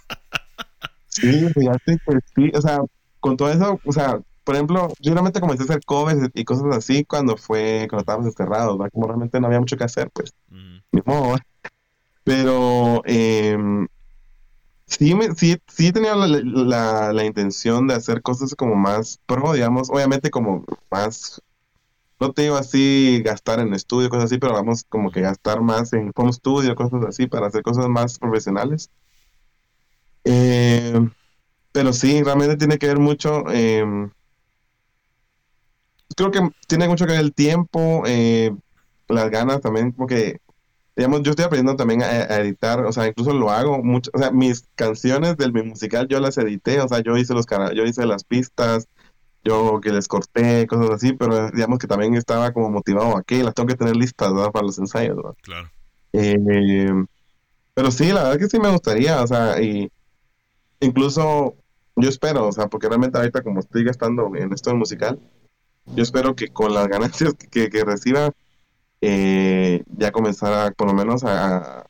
sí, 1.09 1.49
fíjate, 1.53 1.99
pues 2.07 2.19
sí, 2.35 2.51
o 2.55 2.63
sea, 2.63 2.79
con 3.21 3.37
todo 3.37 3.51
eso, 3.53 3.79
o 3.85 3.93
sea, 3.93 4.19
por 4.45 4.55
ejemplo, 4.55 4.89
yo 4.99 5.13
realmente 5.13 5.41
comencé 5.41 5.65
a 5.65 5.67
hacer 5.67 5.85
covers 5.85 6.31
y 6.33 6.45
cosas 6.45 6.75
así 6.75 7.05
cuando 7.05 7.37
fue, 7.37 7.87
cuando 7.91 8.01
estábamos 8.01 8.29
encerrados, 8.29 8.79
¿verdad? 8.79 8.91
Como 8.93 9.09
realmente 9.09 9.39
no 9.41 9.47
había 9.49 9.61
mucho 9.61 9.77
que 9.77 9.85
hacer, 9.85 10.11
pues, 10.11 10.33
ni 10.49 11.03
modo, 11.05 11.37
pero 12.29 13.03
eh, 13.07 13.57
sí, 14.85 15.15
me, 15.15 15.35
sí, 15.35 15.57
sí 15.67 15.93
tenía 15.93 16.15
la, 16.15 17.13
la, 17.15 17.25
intención 17.25 17.87
de 17.87 17.95
hacer 17.95 18.21
cosas 18.21 18.55
como 18.55 18.75
más 18.75 19.19
pro, 19.25 19.55
digamos, 19.55 19.89
obviamente 19.89 20.31
como 20.31 20.63
más, 20.91 21.41
no 22.21 22.31
te 22.35 22.43
digo 22.43 22.57
así 22.57 23.23
gastar 23.25 23.61
en 23.61 23.73
estudio, 23.73 24.11
cosas 24.11 24.27
así, 24.27 24.37
pero 24.39 24.53
vamos 24.53 24.85
como 24.91 25.11
que 25.11 25.23
gastar 25.23 25.63
más 25.63 25.95
en 25.95 26.13
home 26.15 26.35
studio, 26.35 26.75
cosas 26.75 27.03
así, 27.09 27.27
para 27.27 27.47
hacer 27.47 27.63
cosas 27.63 27.89
más 27.89 28.19
profesionales. 28.19 28.91
Eh, 30.25 31.01
pero 31.73 31.95
sí, 31.95 32.23
realmente 32.23 32.59
tiene 32.59 32.77
que 32.77 32.89
ver 32.89 32.99
mucho. 32.99 33.45
Eh, 33.51 34.11
creo 36.15 36.31
que 36.31 36.41
tiene 36.67 36.89
mucho 36.89 37.07
que 37.07 37.13
ver 37.13 37.23
el 37.23 37.33
tiempo, 37.33 38.03
eh, 38.07 38.55
las 39.09 39.31
ganas 39.31 39.63
también, 39.63 39.93
porque 39.93 40.41
digamos, 40.99 41.23
yo 41.23 41.31
estoy 41.31 41.45
aprendiendo 41.45 41.77
también 41.77 42.03
a, 42.03 42.25
editar, 42.39 42.85
o 42.85 42.93
sea, 42.93 43.07
incluso 43.07 43.33
lo 43.33 43.51
hago 43.53 43.81
mucho, 43.85 44.11
o 44.15 44.19
sea, 44.19 44.33
mis 44.33 44.65
canciones 44.75 45.37
del 45.37 45.53
mi 45.53 45.63
musical 45.63 46.09
yo 46.09 46.19
las 46.19 46.37
edité, 46.39 46.81
o 46.81 46.89
sea, 46.89 46.99
yo 46.99 47.17
hice 47.17 47.35
los 47.35 47.47
yo 47.47 47.85
hice 47.85 48.05
las 48.05 48.25
pistas, 48.25 48.89
yo 49.45 49.81
que 49.81 49.93
les 49.93 50.09
corté, 50.09 50.67
cosas 50.67 50.91
así, 50.91 51.13
pero 51.13 51.53
digamos 51.53 51.79
que 51.79 51.87
también 51.87 52.17
estaba 52.17 52.53
como 52.53 52.69
motivado 52.69 53.17
aquí, 53.17 53.45
las 53.45 53.55
tengo 53.55 53.69
que 53.69 53.77
tener 53.77 53.95
listas 53.95 54.35
¿verdad? 54.35 54.51
para 54.51 54.67
los 54.67 54.77
ensayos, 54.81 55.15
¿verdad? 55.17 55.35
Claro. 55.43 55.71
Eh, 56.15 57.05
pero 57.75 57.93
sí, 57.93 58.09
la 58.09 58.25
verdad 58.25 58.39
que 58.41 58.49
sí 58.49 58.59
me 58.59 58.73
gustaría, 58.73 59.23
o 59.23 59.27
sea, 59.29 59.63
y 59.63 59.93
incluso 60.81 61.55
yo 61.95 62.09
espero, 62.09 62.49
o 62.49 62.53
sea, 62.53 62.67
porque 62.67 62.89
realmente 62.89 63.19
ahorita 63.19 63.43
como 63.43 63.61
estoy 63.61 63.85
gastando 63.85 64.35
en 64.35 64.53
esto 64.53 64.71
del 64.71 64.81
musical, 64.81 65.21
yo 65.87 66.03
espero 66.03 66.35
que 66.35 66.49
con 66.49 66.75
las 66.75 66.89
ganancias 66.89 67.35
que, 67.53 67.69
que 67.69 67.85
reciba, 67.85 68.33
eh, 69.01 69.85
ya 69.97 70.11
comenzar 70.11 70.53
a, 70.53 70.71
por 70.73 70.89
lo 70.89 70.95
menos 70.95 71.25
a, 71.25 71.87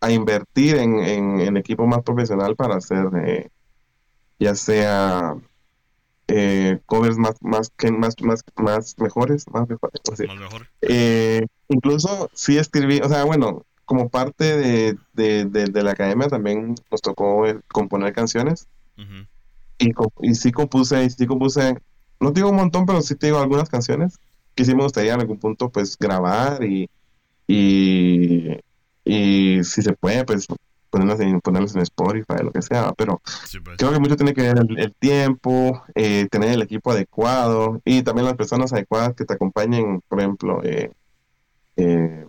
a 0.00 0.10
invertir 0.10 0.76
en, 0.76 0.98
en, 0.98 1.56
equipo 1.56 1.86
más 1.86 2.02
profesional 2.02 2.56
para 2.56 2.76
hacer 2.76 3.06
eh, 3.24 3.48
ya 4.38 4.54
sea 4.54 5.36
eh, 6.28 6.78
covers 6.86 7.16
más 7.16 7.36
más 7.40 7.70
que 7.76 7.90
más 7.90 8.14
más 8.20 8.44
más 8.56 8.96
mejores 8.98 9.46
más 9.50 9.68
mejores 9.68 10.00
eh, 10.82 11.46
incluso 11.68 12.30
sí 12.32 12.58
escribí 12.58 13.00
o 13.02 13.08
sea 13.08 13.24
bueno 13.24 13.64
como 13.84 14.10
parte 14.10 14.56
de, 14.58 14.98
de, 15.14 15.82
la 15.82 15.92
academia 15.92 16.28
también 16.28 16.74
nos 16.90 17.00
tocó 17.00 17.44
componer 17.68 18.12
canciones. 18.12 18.68
Y, 19.78 19.92
y 20.20 20.34
sí 20.34 20.52
compuse 20.52 21.04
y 21.04 21.08
sí 21.08 21.26
compuse 21.26 21.74
no 22.20 22.32
digo 22.32 22.50
un 22.50 22.56
montón 22.56 22.84
pero 22.84 23.00
sí 23.00 23.14
te 23.14 23.28
digo 23.28 23.38
algunas 23.38 23.70
canciones 23.70 24.18
que 24.58 24.64
sí 24.64 24.74
me 24.74 24.82
gustaría 24.82 25.14
en 25.14 25.20
algún 25.20 25.38
punto 25.38 25.70
pues 25.70 25.96
grabar 25.96 26.64
y, 26.64 26.90
y, 27.46 28.56
si 29.04 29.82
se 29.82 29.92
puede 29.92 30.24
pues 30.24 30.48
ponerlas 30.90 31.20
en, 31.20 31.40
ponerlas 31.40 31.76
en 31.76 31.82
Spotify, 31.82 32.42
lo 32.42 32.50
que 32.50 32.60
sea, 32.60 32.92
pero 32.94 33.22
pues. 33.22 33.76
creo 33.78 33.92
que 33.92 34.00
mucho 34.00 34.16
tiene 34.16 34.34
que 34.34 34.42
ver 34.42 34.58
el, 34.76 34.94
tiempo, 34.94 35.84
eh, 35.94 36.26
tener 36.28 36.54
el 36.54 36.62
equipo 36.62 36.90
adecuado 36.90 37.80
y 37.84 38.02
también 38.02 38.24
las 38.24 38.34
personas 38.34 38.72
adecuadas 38.72 39.14
que 39.14 39.24
te 39.24 39.34
acompañen, 39.34 40.00
por 40.08 40.18
ejemplo, 40.18 40.60
eh, 40.64 40.90
eh, 41.76 42.26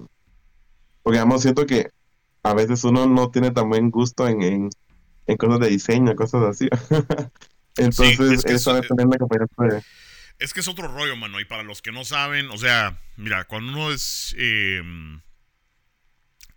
porque 1.02 1.18
además 1.18 1.42
siento 1.42 1.66
que 1.66 1.90
a 2.44 2.54
veces 2.54 2.84
uno 2.84 3.08
no 3.08 3.32
tiene 3.32 3.50
tan 3.50 3.70
buen 3.70 3.90
gusto 3.90 4.28
en, 4.28 4.70
en, 5.26 5.38
cosas 5.38 5.60
de 5.62 5.68
diseño, 5.68 6.16
cosas 6.16 6.44
así. 6.44 6.70
Entonces, 7.76 8.46
eso 8.46 8.78
es 8.78 8.88
tener 8.88 9.08
la 9.08 9.18
compañía 9.18 9.48
es 10.40 10.54
que 10.54 10.62
es 10.62 10.68
otro 10.68 10.88
rollo, 10.88 11.16
mano. 11.16 11.40
Y 11.40 11.46
para 11.46 11.64
los 11.64 11.82
que 11.82 11.92
no 11.92 12.06
saben, 12.06 12.50
o 12.50 12.58
sea, 12.58 13.00
mira, 13.18 13.44
cuando 13.44 13.74
uno 13.74 13.92
es 13.92 14.34
em, 14.38 15.22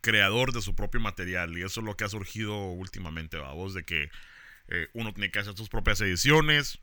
creador 0.01 0.53
de 0.53 0.62
su 0.62 0.74
propio 0.74 1.01
material, 1.01 1.57
y 1.59 1.62
eso 1.62 1.80
es 1.80 1.87
lo 1.87 1.97
que 1.97 2.05
ha 2.05 2.09
surgido 2.09 2.57
últimamente, 2.70 3.39
vos, 3.39 3.74
de 3.74 3.85
que 3.85 4.11
eh, 4.68 4.89
uno 4.95 5.12
tiene 5.12 5.30
que 5.30 5.41
hacer 5.41 5.57
sus 5.57 5.68
propias 5.68 6.01
ediciones, 6.01 6.78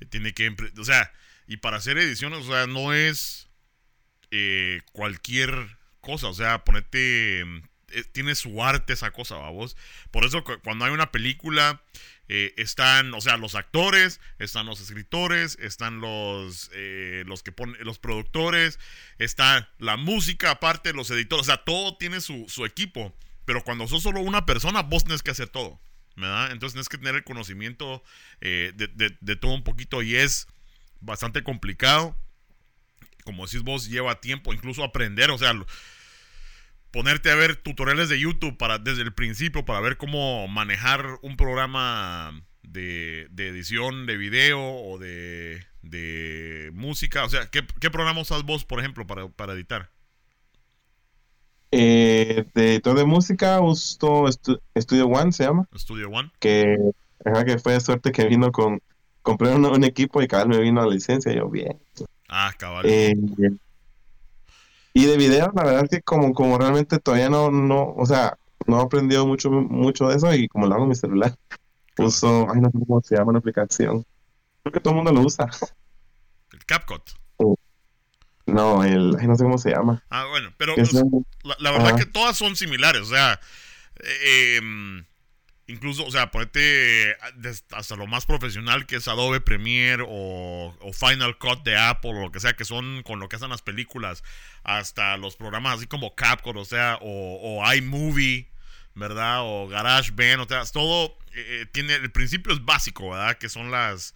eh, 0.00 0.04
tiene 0.06 0.32
que, 0.34 0.54
o 0.78 0.84
sea, 0.84 1.10
y 1.46 1.56
para 1.56 1.78
hacer 1.78 1.96
ediciones, 1.98 2.40
o 2.46 2.52
sea, 2.52 2.66
no 2.66 2.92
es 2.92 3.48
eh, 4.30 4.82
cualquier 4.92 5.78
cosa, 6.00 6.28
o 6.28 6.34
sea, 6.34 6.64
ponete, 6.64 7.40
em, 7.40 7.62
tiene 8.12 8.34
su 8.34 8.62
arte 8.62 8.92
esa 8.92 9.10
cosa, 9.10 9.36
vos. 9.36 9.76
Por 10.10 10.24
eso 10.24 10.44
cuando 10.62 10.84
hay 10.84 10.92
una 10.92 11.12
película 11.12 11.82
eh, 12.28 12.54
están, 12.56 13.14
o 13.14 13.20
sea, 13.20 13.36
los 13.36 13.54
actores, 13.54 14.20
están 14.40 14.66
los 14.66 14.80
escritores, 14.80 15.56
están 15.60 16.00
los, 16.00 16.70
eh, 16.74 17.22
los 17.26 17.44
que 17.44 17.52
ponen, 17.52 17.76
los 17.84 18.00
productores, 18.00 18.80
está 19.18 19.70
la 19.78 19.96
música 19.96 20.50
aparte, 20.50 20.92
los 20.92 21.08
editores, 21.10 21.42
o 21.42 21.46
sea, 21.46 21.58
todo 21.58 21.96
tiene 21.96 22.20
su, 22.20 22.46
equipo. 22.64 23.14
pero 23.44 23.62
cuando 23.62 23.86
sos 23.86 24.02
solo 24.02 24.20
una 24.20 24.44
persona, 24.44 24.82
vos 24.82 25.04
tenés 25.04 25.22
que 25.22 25.30
hacer 25.30 25.48
todo, 25.48 25.78
¿verdad? 26.16 26.50
Entonces 26.50 26.72
tienes 26.74 26.88
que 26.88 26.98
tener 26.98 27.14
el 27.14 27.22
conocimiento 27.22 28.02
eh, 28.40 28.72
de, 28.74 29.36
todo 29.36 29.52
un 29.52 29.62
poquito 29.62 30.02
y 30.02 30.16
es 30.16 30.48
bastante 31.00 31.44
complicado. 31.44 32.16
Como 33.24 33.46
decís 33.46 33.62
vos, 33.62 33.88
lleva 33.88 34.20
tiempo 34.20 34.52
incluso 34.52 34.82
aprender, 34.82 35.30
o 35.30 35.38
sea, 35.38 35.52
ponerte 36.96 37.30
a 37.30 37.34
ver 37.34 37.56
tutoriales 37.56 38.08
de 38.08 38.18
YouTube 38.18 38.56
para, 38.56 38.78
desde 38.78 39.02
el 39.02 39.12
principio 39.12 39.66
para 39.66 39.80
ver 39.80 39.98
cómo 39.98 40.48
manejar 40.48 41.04
un 41.20 41.36
programa 41.36 42.42
de, 42.62 43.28
edición 43.36 44.06
de 44.06 44.16
video 44.16 44.58
o 44.58 44.98
de, 44.98 45.60
música. 46.72 47.24
O 47.24 47.28
sea, 47.28 47.50
¿qué, 47.50 47.90
programa 47.90 48.22
usas 48.22 48.44
vos, 48.44 48.64
por 48.64 48.80
ejemplo, 48.80 49.06
para, 49.06 49.28
para 49.28 49.52
editar? 49.52 49.90
Eh, 51.70 52.46
de 52.54 52.72
editor 52.72 52.96
de 52.96 53.04
música 53.04 53.60
uso 53.60 54.24
Studio 54.78 55.06
One, 55.06 55.32
se 55.32 55.44
llama. 55.44 55.68
Studio 55.76 56.08
One. 56.08 56.30
Que, 56.38 56.78
que 57.44 57.58
fue 57.58 57.78
suerte 57.78 58.10
que 58.10 58.24
vino 58.24 58.50
con. 58.52 58.80
Compré 59.20 59.54
un, 59.54 59.84
equipo 59.84 60.22
y 60.22 60.28
cabal 60.28 60.48
me 60.48 60.60
vino 60.60 60.82
la 60.82 60.90
licencia. 60.90 61.30
Y 61.30 61.36
yo, 61.36 61.50
bien. 61.50 61.78
Ah, 62.26 62.54
cabal. 62.56 62.86
Eh, 62.86 63.12
y 64.96 65.04
de 65.04 65.18
video, 65.18 65.52
la 65.54 65.62
verdad 65.62 65.84
es 65.84 65.90
que 65.90 66.00
como, 66.00 66.32
como 66.32 66.56
realmente 66.56 66.98
todavía 66.98 67.28
no, 67.28 67.50
no, 67.50 67.92
o 67.98 68.06
sea, 68.06 68.38
no 68.66 68.80
he 68.80 68.82
aprendido 68.82 69.26
mucho, 69.26 69.50
mucho 69.50 70.08
de 70.08 70.16
eso 70.16 70.32
y 70.32 70.48
como 70.48 70.66
lo 70.66 70.72
hago 70.72 70.84
en 70.84 70.88
mi 70.88 70.94
celular, 70.94 71.36
uso, 71.98 72.46
ay, 72.50 72.62
no 72.62 72.70
sé 72.70 72.78
cómo 72.78 73.02
se 73.02 73.14
llama 73.14 73.32
la 73.32 73.40
aplicación. 73.40 74.06
Creo 74.62 74.72
que 74.72 74.80
todo 74.80 74.92
el 74.92 74.96
mundo 74.96 75.12
lo 75.12 75.20
usa. 75.20 75.50
El 76.50 76.64
CapCut. 76.64 77.02
No, 78.46 78.84
el, 78.84 79.10
no 79.10 79.36
sé 79.36 79.44
cómo 79.44 79.58
se 79.58 79.72
llama. 79.72 80.02
Ah, 80.08 80.24
bueno, 80.30 80.54
pero 80.56 80.72
la, 81.58 81.72
verdad 81.72 81.98
que 81.98 82.06
todas 82.06 82.38
son 82.38 82.56
similares, 82.56 83.02
o 83.02 83.10
sea, 83.14 83.38
eh, 84.02 84.56
em, 84.56 85.04
incluso, 85.66 86.04
o 86.04 86.10
sea, 86.10 86.30
ponete 86.30 87.16
hasta 87.72 87.96
lo 87.96 88.06
más 88.06 88.26
profesional 88.26 88.86
que 88.86 88.96
es 88.96 89.08
Adobe 89.08 89.40
Premiere 89.40 90.04
o, 90.06 90.74
Final 90.92 91.38
Cut 91.38 91.62
de 91.64 91.76
Apple 91.76 92.10
o 92.10 92.20
lo 92.20 92.32
que 92.32 92.40
sea, 92.40 92.54
que 92.54 92.64
son 92.64 93.02
con 93.02 93.18
lo 93.18 93.28
que 93.28 93.36
hacen 93.36 93.50
las 93.50 93.62
películas, 93.62 94.22
hasta 94.62 95.16
los 95.16 95.36
programas 95.36 95.78
así 95.78 95.86
como 95.86 96.14
Capcom, 96.14 96.56
o 96.56 96.64
sea, 96.64 96.98
o, 97.00 97.62
iMovie, 97.74 98.48
¿verdad? 98.94 99.40
O 99.42 99.68
GarageBand, 99.68 100.40
o 100.40 100.48
sea, 100.48 100.64
todo 100.66 101.18
eh, 101.34 101.62
eh, 101.62 101.66
tiene, 101.72 101.94
el 101.94 102.10
principio 102.10 102.52
es 102.52 102.64
básico, 102.64 103.10
¿verdad? 103.10 103.36
Que 103.38 103.48
son 103.48 103.70
las 103.70 104.14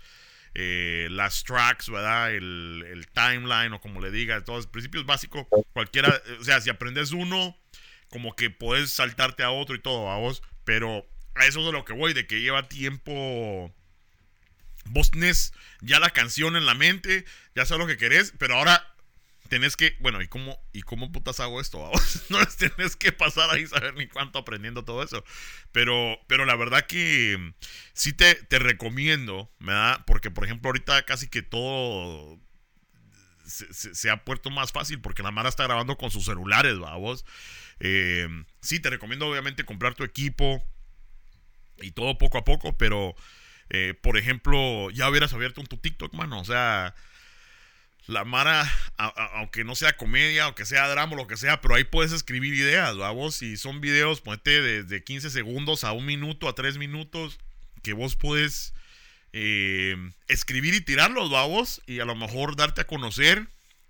eh, 0.54 1.08
las 1.10 1.44
tracks, 1.44 1.88
¿verdad? 1.88 2.34
El, 2.34 3.06
timeline 3.12 3.72
o 3.72 3.80
como 3.80 4.00
le 4.00 4.10
diga, 4.10 4.42
todo 4.44 4.58
es 4.58 4.66
principios 4.66 5.06
básicos. 5.06 5.46
Cualquiera, 5.72 6.20
o 6.40 6.44
sea, 6.44 6.60
si 6.60 6.70
aprendes 6.70 7.12
uno, 7.12 7.56
como 8.08 8.34
que 8.34 8.50
puedes 8.50 8.90
saltarte 8.90 9.42
a 9.42 9.50
otro 9.50 9.74
y 9.74 9.80
todo, 9.80 10.10
a 10.10 10.16
vos, 10.16 10.42
pero 10.64 11.06
a 11.40 11.46
eso 11.46 11.60
es 11.60 11.66
de 11.66 11.72
lo 11.72 11.84
que 11.84 11.92
voy, 11.92 12.12
de 12.12 12.26
que 12.26 12.40
lleva 12.40 12.68
tiempo. 12.68 13.74
Vos 14.86 15.10
tenés 15.10 15.52
ya 15.80 15.98
la 15.98 16.10
canción 16.10 16.56
en 16.56 16.66
la 16.66 16.74
mente, 16.74 17.24
ya 17.54 17.64
sabes 17.64 17.80
lo 17.80 17.86
que 17.86 17.96
querés, 17.96 18.32
pero 18.38 18.56
ahora 18.56 18.94
tenés 19.48 19.76
que, 19.76 19.96
bueno, 20.00 20.22
¿y 20.22 20.28
cómo, 20.28 20.58
y 20.72 20.82
cómo 20.82 21.12
putas 21.12 21.40
hago 21.40 21.60
esto? 21.60 21.90
no 22.28 22.38
tenés 22.46 22.96
que 22.96 23.12
pasar 23.12 23.50
ahí 23.50 23.66
saber 23.66 23.94
ni 23.94 24.06
cuánto 24.06 24.38
aprendiendo 24.38 24.84
todo 24.84 25.02
eso. 25.02 25.24
Pero, 25.72 26.18
pero 26.28 26.44
la 26.44 26.56
verdad 26.56 26.86
que 26.86 27.54
sí 27.92 28.12
te, 28.12 28.34
te 28.34 28.58
recomiendo, 28.58 29.50
¿verdad? 29.58 30.04
Porque, 30.06 30.30
por 30.30 30.44
ejemplo, 30.44 30.68
ahorita 30.68 31.04
casi 31.04 31.28
que 31.28 31.42
todo 31.42 32.38
se, 33.44 34.10
ha 34.10 34.24
puesto 34.24 34.50
más 34.50 34.72
fácil 34.72 35.00
porque 35.00 35.22
la 35.22 35.30
Mara 35.30 35.48
está 35.48 35.64
grabando 35.64 35.96
con 35.96 36.10
sus 36.10 36.24
celulares, 36.24 36.78
vamos. 36.78 37.24
Eh, 37.80 38.28
sí, 38.60 38.80
te 38.80 38.90
recomiendo 38.90 39.26
obviamente 39.26 39.64
comprar 39.64 39.94
tu 39.94 40.04
equipo 40.04 40.62
y 41.82 41.92
todo 41.92 42.18
poco 42.18 42.38
a 42.38 42.44
poco, 42.44 42.76
pero, 42.76 43.14
eh, 43.70 43.94
por 44.00 44.16
ejemplo, 44.16 44.90
ya 44.90 45.08
hubieras 45.08 45.32
abierto 45.32 45.60
un 45.60 45.66
tu 45.66 45.76
TikTok, 45.76 46.12
mano. 46.14 46.40
O 46.40 46.44
sea, 46.44 46.94
la 48.06 48.24
Mara, 48.24 48.70
aunque 49.34 49.64
no 49.64 49.74
sea 49.74 49.96
comedia, 49.96 50.44
aunque 50.44 50.66
sea 50.66 50.88
drama 50.88 51.16
lo 51.16 51.26
que 51.26 51.36
sea, 51.36 51.60
pero 51.60 51.74
ahí 51.74 51.84
puedes 51.84 52.12
escribir 52.12 52.54
ideas, 52.54 52.96
vos. 52.96 53.42
Y 53.42 53.56
son 53.56 53.80
videos, 53.80 54.20
ponete 54.20 54.60
desde 54.60 55.04
15 55.04 55.30
segundos 55.30 55.84
a 55.84 55.92
un 55.92 56.06
minuto, 56.06 56.48
a 56.48 56.54
tres 56.54 56.76
minutos, 56.76 57.38
que 57.82 57.92
vos 57.92 58.16
puedes 58.16 58.74
eh, 59.32 59.96
escribir 60.28 60.74
y 60.74 60.80
tirarlos, 60.80 61.30
vos. 61.30 61.82
Y 61.86 62.00
a 62.00 62.04
lo 62.04 62.16
mejor 62.16 62.56
darte 62.56 62.80
a 62.80 62.86
conocer 62.86 63.46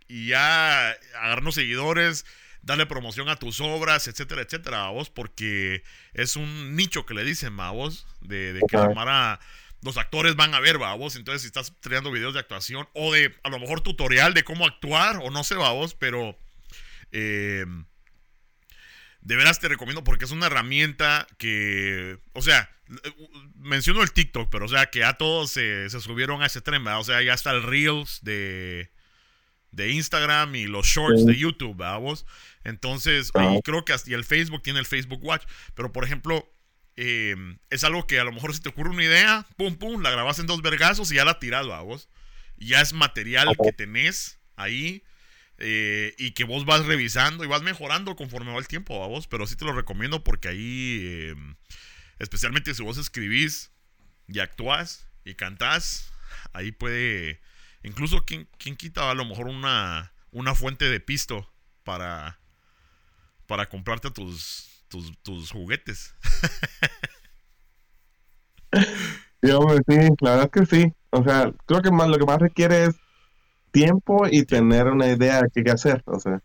y 0.07 0.29
ya 0.29 0.91
agarrarnos 1.15 1.55
seguidores, 1.55 2.27
darle 2.63 2.87
promoción 2.87 3.29
a 3.29 3.37
tus 3.37 3.61
obras, 3.61 4.09
etcétera, 4.09 4.43
etcétera, 4.43 4.89
vos. 4.89 5.11
Porque 5.11 5.83
es 6.15 6.37
un 6.37 6.77
nicho 6.77 7.07
que 7.07 7.15
le 7.15 7.25
dicen, 7.25 7.57
vos, 7.57 8.07
de, 8.21 8.53
de 8.53 8.61
que 8.69 8.77
la 8.77 8.91
Mara 8.91 9.41
los 9.83 9.97
actores 9.97 10.37
van 10.37 10.55
a 10.55 10.61
ver, 10.61 10.79
vos. 10.79 11.17
Entonces, 11.17 11.43
si 11.43 11.47
estás 11.47 11.73
creando 11.81 12.11
videos 12.11 12.35
de 12.35 12.41
actuación 12.41 12.89
o 12.95 13.13
de 13.13 13.35
a 13.43 13.51
lo 13.51 13.59
mejor 13.59 13.81
tutorial 13.81 14.35
de 14.35 14.45
cómo 14.45 14.67
actuar 14.67 15.19
o 15.23 15.31
no 15.31 15.45
sé, 15.45 15.55
vos, 15.55 15.95
pero 15.95 16.39
eh, 17.13 17.65
de 19.23 19.37
veras 19.37 19.61
te 19.61 19.69
recomiendo 19.69 20.05
porque 20.05 20.25
es 20.25 20.31
una 20.31 20.47
herramienta 20.47 21.27
que, 21.39 22.19
o 22.33 22.43
sea, 22.43 22.71
menciono 23.55 24.03
el 24.03 24.13
TikTok, 24.13 24.51
pero 24.51 24.67
o 24.67 24.69
sea, 24.69 24.87
que 24.87 25.05
a 25.05 25.15
todos 25.15 25.51
se, 25.51 25.89
subieron 25.91 26.43
a 26.43 26.47
ese 26.47 26.61
tren, 26.61 26.85
¿verdad? 26.85 27.01
O 27.01 27.05
sea, 27.05 27.23
ya 27.23 27.35
está 27.35 27.51
el 27.53 27.63
Reels 27.63 28.21
de, 28.23 28.91
de 29.73 29.91
Instagram 29.91 30.55
y 30.57 30.67
los 30.67 30.87
Shorts 30.87 31.27
de 31.27 31.37
YouTube, 31.37 31.83
vos. 31.99 32.27
Entonces, 32.65 33.33
creo 33.65 33.85
que 33.85 33.93
hasta 33.93 34.11
y 34.11 34.15
el 34.15 34.25
Facebook 34.25 34.63
tiene 34.63 34.79
el 34.79 34.87
Facebook 34.87 35.25
Watch, 35.25 35.45
pero 35.75 35.93
por 35.93 36.05
ejemplo, 36.05 36.51
Em, 37.03 37.59
es 37.71 37.83
algo 37.83 38.07
que 38.07 38.21
a 38.21 38.25
lo 38.25 38.33
mejor 38.33 38.55
si 38.55 38.61
te 38.61 38.69
ocurre 38.69 38.91
una 38.91 39.03
idea, 39.03 39.47
pum, 39.57 39.77
pum, 39.77 40.03
la 40.03 40.11
grabas 40.11 40.39
en 40.39 40.47
dos 40.47 40.61
vergazos 40.61 41.11
y 41.11 41.15
ya 41.15 41.25
la 41.25 41.39
tiras, 41.39 41.67
a 41.67 41.81
vos. 41.81 42.11
Ya 42.59 42.83
es 42.83 42.93
material 42.93 43.57
que 43.57 43.73
tenés 43.73 44.39
ahí 44.57 45.03
eh, 45.57 46.15
y 46.19 46.33
que 46.33 46.45
vos 46.45 46.67
vas 46.67 46.85
revisando 46.85 47.43
y 47.43 47.47
vas 47.47 47.63
mejorando 47.63 48.17
conforme 48.17 48.53
va 48.53 48.59
el 48.59 48.69
tiempo, 48.69 49.03
a 49.03 49.07
vos. 49.07 49.27
Pero 49.29 49.47
sí 49.47 49.57
te 49.57 49.65
lo 49.65 49.73
recomiendo 49.73 50.23
porque 50.23 50.49
ahí, 50.49 51.31
em, 51.31 51.57
especialmente 52.19 52.75
si 52.75 52.83
vos 52.83 52.99
escribís 52.99 53.71
y 54.29 54.41
actuás 54.41 55.09
y 55.25 55.37
cantás, 55.37 56.13
ahí 56.53 56.71
puede, 56.71 57.41
incluso 57.83 58.25
quien, 58.25 58.49
quien 58.59 58.77
quita 58.77 59.11
a 59.11 59.15
lo 59.15 59.25
mejor 59.25 59.47
una, 59.47 60.13
una 60.31 60.55
fuente 60.55 60.87
de 60.87 61.01
pisto 61.01 61.51
para, 61.85 62.39
para 63.47 63.69
comprarte 63.69 64.11
tus, 64.11 64.85
tus, 65.23 65.51
juguetes. 65.51 66.15
sí, 69.43 69.49
la 70.21 70.31
verdad 70.31 70.51
es 70.51 70.51
que 70.51 70.67
sí. 70.67 70.93
O 71.11 71.25
sea, 71.25 71.53
creo 71.67 71.83
que 71.83 71.91
más, 71.91 72.09
lo 72.09 72.19
que 72.19 72.27
más 72.27 72.39
requiere 72.39 72.85
es 72.85 72.97
tiempo 73.73 74.27
y 74.31 74.45
tener 74.45 74.87
una 74.87 75.09
idea 75.09 75.43
de 75.43 75.65
qué 75.65 75.71
hacer. 75.71 76.03
O 76.07 76.21
sea, 76.21 76.41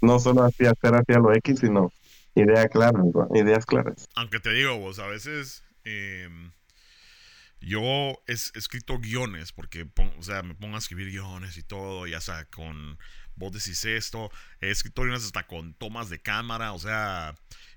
no 0.00 0.18
solo 0.18 0.44
así 0.44 0.66
hacer 0.66 0.94
hacia 0.94 1.18
lo 1.18 1.34
X, 1.34 1.60
sino 1.60 1.92
ideas 2.34 2.66
claras, 2.70 3.04
ideas 3.34 3.66
claras. 3.66 4.06
Aunque 4.14 4.40
te 4.40 4.52
digo, 4.52 4.78
vos, 4.78 4.98
a 4.98 5.06
veces 5.06 5.62
em, 5.84 6.52
yo 7.64 8.22
he 8.26 8.32
escrito 8.32 8.98
guiones, 8.98 9.52
porque, 9.52 9.88
o 10.18 10.22
sea, 10.22 10.42
me 10.42 10.54
pongo 10.54 10.76
a 10.76 10.78
escribir 10.78 11.10
guiones 11.10 11.56
y 11.56 11.62
todo, 11.62 12.06
ya 12.06 12.20
sea 12.20 12.44
con 12.46 12.98
vos 13.36 13.52
decís 13.52 13.84
esto, 13.84 14.30
he 14.60 14.70
escrito 14.70 15.02
guiones 15.02 15.24
hasta 15.24 15.46
con 15.46 15.74
tomas 15.74 16.08
de 16.08 16.20
cámara, 16.20 16.72
o 16.72 16.78
sea, 16.78 17.34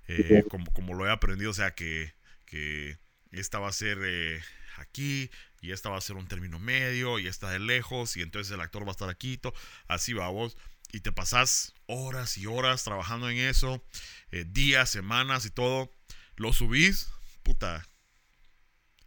eh, 0.08 0.44
como, 0.50 0.94
lo 0.94 1.08
he 1.08 1.12
aprendido, 1.12 1.52
o 1.52 1.54
sea, 1.54 1.74
que, 1.74 2.14
que 2.46 2.98
esta 3.32 3.60
va 3.60 3.70
a 3.70 3.74
ser 3.74 3.98
eh, 4.04 4.42
aquí 4.78 5.30
y 5.62 5.72
esta 5.72 5.90
va 5.90 5.98
a 5.98 6.02
ser 6.02 6.16
un 6.16 6.28
término 6.28 6.60
medio 6.60 7.20
y 7.20 7.28
esta 7.28 7.50
de 7.50 7.60
lejos 7.60 8.16
y 8.18 8.22
entonces 8.22 8.54
el 8.54 8.62
actor 8.62 8.84
va 8.84 8.90
a 8.90 8.92
estar 8.92 9.10
aquí, 9.10 9.40
así 9.88 10.14
va 10.14 10.30
vos. 10.30 10.58
Y 10.94 11.02
te 11.02 11.12
pasas 11.12 11.74
horas 11.86 12.38
y 12.38 12.46
horas 12.46 12.86
trabajando 12.86 13.30
en 13.30 13.38
eso, 13.38 13.84
eh, 14.32 14.46
días, 14.48 14.90
semanas 14.90 15.46
y 15.46 15.50
todo. 15.50 15.92
Lo 16.38 16.54
subís, 16.54 17.10
puta, 17.44 17.86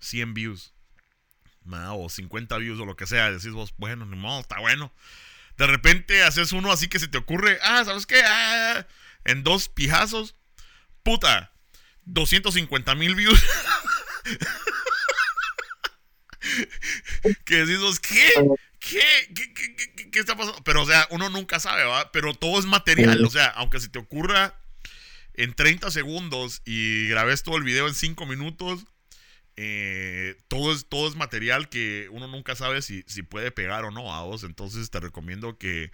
100 0.01 0.35
views. 0.35 0.73
o 1.71 2.09
50 2.09 2.57
views 2.59 2.81
o 2.81 2.85
lo 2.85 2.97
que 2.97 3.07
sea. 3.07 3.31
Decís 3.31 3.53
vos, 3.53 3.75
bueno, 3.77 4.07
ni 4.07 4.17
modo, 4.17 4.41
está 4.41 4.59
bueno. 4.59 4.93
De 5.57 5.67
repente 5.67 6.23
haces 6.23 6.53
uno 6.53 6.73
así 6.73 6.89
que 6.89 6.99
se 6.99 7.09
te 7.09 7.19
ocurre, 7.19 7.59
ah, 7.63 7.85
¿sabes 7.85 8.07
qué? 8.07 8.23
Ah, 8.25 8.87
en 9.25 9.43
dos 9.43 9.69
pijazos 9.69 10.35
puta, 11.03 11.53
250 12.05 12.95
mil 12.95 13.15
views. 13.15 13.41
que 17.45 17.57
decimos, 17.57 18.01
¿qué? 18.01 18.33
¿Qué? 18.79 19.03
¿Qué, 19.35 19.55
¿Qué, 19.55 20.11
qué, 20.11 20.19
está 20.19 20.37
pasando? 20.37 20.63
Pero, 20.65 20.83
o 20.83 20.87
sea, 20.87 21.07
uno 21.11 21.29
nunca 21.29 21.61
sabe, 21.61 21.85
¿va? 21.85 22.11
Pero 22.13 22.35
todo 22.35 22.59
es 22.59 22.67
material. 22.67 23.25
O 23.25 23.31
sea, 23.31 23.47
aunque 23.47 23.81
se 23.81 23.89
te 23.89 23.99
ocurra 23.99 24.59
en 25.35 25.55
30 25.55 25.91
segundos 25.91 26.63
y 26.65 27.09
grabes 27.09 27.43
todo 27.43 27.57
el 27.57 27.65
video 27.65 27.89
en 27.89 27.95
5 27.95 28.27
minutos, 28.27 28.85
eh, 29.63 30.39
todo, 30.49 30.73
es, 30.73 30.87
todo 30.87 31.07
es 31.07 31.17
material 31.17 31.69
que 31.69 32.09
uno 32.13 32.27
nunca 32.29 32.57
sabe 32.57 32.81
si, 32.81 33.05
si 33.07 33.23
puede 33.23 33.51
pegar 33.51 33.85
o 33.85 33.91
no 33.91 34.15
a 34.15 34.23
vos. 34.23 34.43
Entonces 34.43 34.89
te 34.89 35.01
recomiendo 35.01 35.59
que 35.59 35.91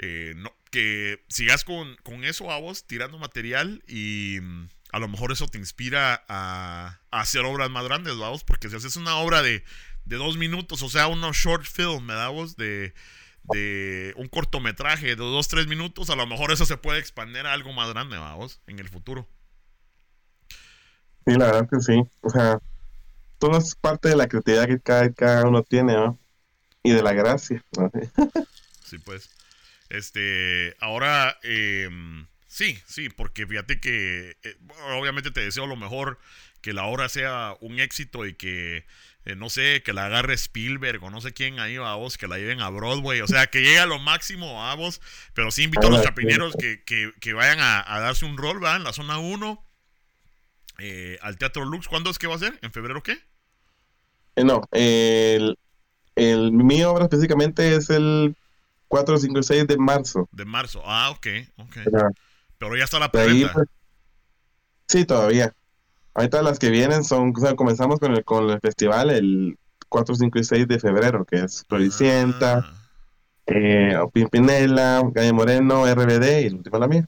eh, 0.00 0.34
no, 0.36 0.52
que 0.72 1.22
sigas 1.28 1.62
con, 1.62 1.94
con 2.02 2.24
eso 2.24 2.50
a 2.50 2.58
vos, 2.58 2.88
tirando 2.88 3.16
material 3.16 3.84
y 3.86 4.38
mm, 4.42 4.68
a 4.90 4.98
lo 4.98 5.06
mejor 5.06 5.30
eso 5.30 5.46
te 5.46 5.58
inspira 5.58 6.24
a, 6.26 6.98
hacer 7.12 7.44
obras 7.44 7.70
más 7.70 7.84
grandes, 7.84 8.18
vamos, 8.18 8.42
porque 8.42 8.68
si 8.68 8.74
haces 8.74 8.96
una 8.96 9.18
obra 9.18 9.40
de, 9.40 9.62
de 10.04 10.16
dos 10.16 10.36
minutos, 10.36 10.82
o 10.82 10.88
sea, 10.88 11.06
unos 11.06 11.36
short 11.36 11.66
film, 11.66 12.06
¿me 12.06 12.14
damos? 12.14 12.56
De, 12.56 12.92
de 13.44 14.14
un 14.16 14.26
cortometraje 14.26 15.06
de 15.06 15.14
dos, 15.14 15.46
tres 15.46 15.68
minutos, 15.68 16.10
a 16.10 16.16
lo 16.16 16.26
mejor 16.26 16.50
eso 16.50 16.66
se 16.66 16.76
puede 16.76 16.98
expandir 16.98 17.46
a 17.46 17.52
algo 17.52 17.72
más 17.72 17.88
grande, 17.90 18.18
vamos, 18.18 18.60
en 18.66 18.80
el 18.80 18.88
futuro. 18.88 19.28
Sí, 21.24 21.34
la 21.36 21.52
verdad 21.52 21.68
que 21.70 21.80
sí. 21.80 22.02
O 22.22 22.30
sea, 22.30 22.58
todo 23.40 23.58
es 23.58 23.74
parte 23.74 24.10
de 24.10 24.16
la 24.16 24.28
creatividad 24.28 24.68
que 24.68 24.78
cada, 24.78 25.12
cada 25.12 25.48
uno 25.48 25.62
tiene, 25.64 25.94
¿no? 25.94 26.20
Y 26.82 26.92
de 26.92 27.02
la 27.02 27.14
gracia. 27.14 27.64
sí, 28.84 28.98
pues. 28.98 29.30
Este, 29.88 30.76
ahora, 30.78 31.36
em, 31.42 32.26
sí, 32.46 32.78
sí, 32.86 33.08
porque 33.08 33.46
fíjate 33.46 33.80
que 33.80 34.36
eh, 34.44 34.56
obviamente 34.92 35.30
te 35.32 35.40
deseo 35.40 35.66
lo 35.66 35.74
mejor, 35.74 36.18
que 36.60 36.72
la 36.74 36.84
obra 36.84 37.08
sea 37.08 37.56
un 37.60 37.80
éxito 37.80 38.26
y 38.26 38.34
que, 38.34 38.86
eh, 39.24 39.34
no 39.36 39.48
sé, 39.48 39.82
que 39.82 39.94
la 39.94 40.06
agarre 40.06 40.34
Spielberg 40.34 41.02
o 41.02 41.10
no 41.10 41.22
sé 41.22 41.32
quién 41.32 41.58
ahí 41.58 41.76
a 41.76 41.94
vos, 41.94 42.18
que 42.18 42.28
la 42.28 42.36
lleven 42.36 42.60
a 42.60 42.68
Broadway, 42.68 43.22
o 43.22 43.26
sea, 43.26 43.46
que 43.46 43.62
llegue 43.62 43.80
a 43.80 43.86
lo 43.86 43.98
máximo 43.98 44.64
a 44.64 44.74
vos, 44.74 45.00
pero 45.32 45.50
sí 45.50 45.64
invito 45.64 45.86
a 45.86 45.90
los 45.90 46.02
chapineros 46.02 46.54
que, 46.56 46.84
que, 46.84 47.32
vayan 47.32 47.58
a, 47.60 48.00
darse 48.00 48.26
un 48.26 48.36
rol, 48.36 48.60
¿verdad? 48.60 48.76
En 48.76 48.84
la 48.84 48.92
zona 48.92 49.18
1, 49.18 49.66
eh, 50.78 51.18
al 51.22 51.38
Teatro 51.38 51.64
Lux, 51.64 51.88
¿cuándo 51.88 52.10
es 52.10 52.18
que 52.18 52.26
va 52.26 52.36
a 52.36 52.38
ser? 52.38 52.58
¿En 52.62 52.70
febrero 52.70 53.02
qué? 53.02 53.29
No, 54.44 54.62
el, 54.72 55.58
el, 56.16 56.52
mi 56.52 56.82
obra 56.84 57.04
específicamente 57.04 57.74
es 57.74 57.90
el 57.90 58.36
4, 58.88 59.18
5 59.18 59.38
y 59.38 59.42
6 59.42 59.66
de 59.66 59.76
marzo. 59.78 60.28
De 60.32 60.44
marzo, 60.44 60.82
ah, 60.84 61.10
ok, 61.10 61.26
ok. 61.56 61.76
Pero 62.58 62.76
ya 62.76 62.84
está 62.84 62.98
la 62.98 63.10
preventa. 63.10 63.52
Pues, 63.52 63.68
sí, 64.88 65.04
todavía. 65.04 65.54
Ahorita 66.14 66.42
las 66.42 66.58
que 66.58 66.70
vienen 66.70 67.04
son, 67.04 67.32
o 67.34 67.40
sea, 67.40 67.54
comenzamos 67.54 68.00
con 68.00 68.12
el, 68.12 68.24
con 68.24 68.50
el 68.50 68.60
festival 68.60 69.10
el 69.10 69.58
4, 69.88 70.14
5 70.14 70.38
y 70.38 70.44
6 70.44 70.68
de 70.68 70.80
febrero, 70.80 71.24
que 71.24 71.36
es 71.36 71.64
Floricienta, 71.68 72.58
ah. 72.58 72.74
eh, 73.46 73.96
Pimpinela, 74.12 75.02
Calle 75.14 75.32
Moreno, 75.32 75.86
RBD 75.86 76.42
y 76.42 76.46
el 76.46 76.54
último 76.56 76.78
la 76.78 76.88
mía. 76.88 77.06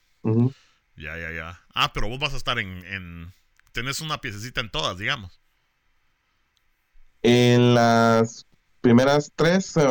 Ya, 0.97 1.19
ya, 1.19 1.33
ya. 1.33 1.61
Ah, 1.75 1.93
pero 1.93 2.09
vos 2.09 2.21
vas 2.21 2.35
a 2.35 2.37
estar 2.37 2.59
en, 2.59 2.85
en... 2.87 3.33
Tenés 3.73 4.01
una 4.01 4.21
piececita 4.21 4.61
en 4.61 4.71
todas, 4.71 4.99
digamos. 4.99 5.42
En 7.23 7.75
las 7.75 8.47
primeras 8.81 9.33
tres, 9.35 9.77
eh, 9.77 9.89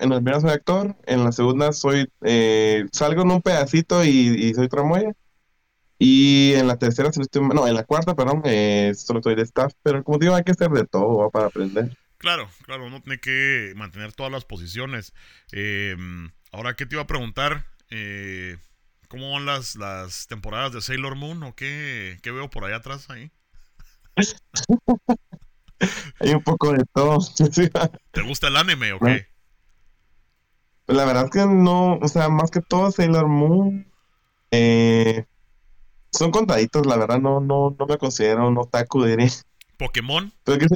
en 0.00 0.10
la 0.10 0.16
primera 0.16 0.40
soy 0.40 0.50
actor, 0.50 0.96
en 1.06 1.24
la 1.24 1.32
segunda 1.32 1.72
soy, 1.72 2.10
eh, 2.22 2.86
salgo 2.92 3.22
en 3.22 3.30
un 3.30 3.40
pedacito 3.40 4.04
y, 4.04 4.52
soy 4.54 4.68
tramoya. 4.68 5.12
Y 5.98 6.54
en 6.54 6.66
la 6.66 6.76
tercera, 6.76 7.10
no, 7.40 7.68
en 7.68 7.74
la 7.74 7.84
cuarta, 7.84 8.16
perdón, 8.16 8.42
eh, 8.44 8.92
solo 8.96 9.20
estoy 9.20 9.36
de 9.36 9.42
staff, 9.42 9.72
pero 9.84 10.02
como 10.02 10.18
digo, 10.18 10.34
hay 10.34 10.42
que 10.42 10.50
hacer 10.50 10.70
de 10.70 10.84
todo 10.84 11.30
para 11.30 11.46
aprender. 11.46 11.96
Claro, 12.18 12.48
claro, 12.64 12.86
uno 12.86 13.00
tiene 13.00 13.20
que 13.20 13.72
mantener 13.76 14.12
todas 14.12 14.32
las 14.32 14.44
posiciones. 14.44 15.14
ahora, 16.50 16.74
¿qué 16.74 16.86
te 16.86 16.96
iba 16.96 17.02
a 17.02 17.06
preguntar? 17.06 17.66
¿Cómo 19.06 19.32
van 19.32 19.46
las, 19.46 19.76
las 19.76 20.26
temporadas 20.26 20.72
de 20.72 20.80
Sailor 20.80 21.14
Moon 21.14 21.42
o 21.44 21.54
qué, 21.54 22.18
qué 22.22 22.32
veo 22.32 22.50
por 22.50 22.64
allá 22.64 22.76
atrás 22.76 23.08
ahí? 23.10 23.30
Hay 26.20 26.34
un 26.34 26.42
poco 26.42 26.72
de 26.72 26.84
todo. 26.92 27.18
¿Te 28.10 28.22
gusta 28.22 28.48
el 28.48 28.56
anime 28.56 28.92
o 28.92 28.98
qué? 28.98 29.26
Pues 30.86 30.98
la 30.98 31.04
verdad 31.04 31.24
es 31.24 31.30
que 31.30 31.46
no, 31.46 31.96
o 31.96 32.08
sea, 32.08 32.28
más 32.28 32.50
que 32.50 32.60
todo 32.60 32.90
Sailor 32.90 33.28
Moon. 33.28 33.86
Eh, 34.50 35.24
son 36.10 36.30
contaditos, 36.30 36.84
la 36.86 36.96
verdad, 36.96 37.18
no, 37.18 37.40
no, 37.40 37.74
no 37.78 37.86
me 37.86 37.98
considero 37.98 38.48
un 38.48 38.58
otaku, 38.58 39.04
diré. 39.04 39.28
¿Pokémon? 39.78 40.32
Pero 40.44 40.58
que 40.58 40.66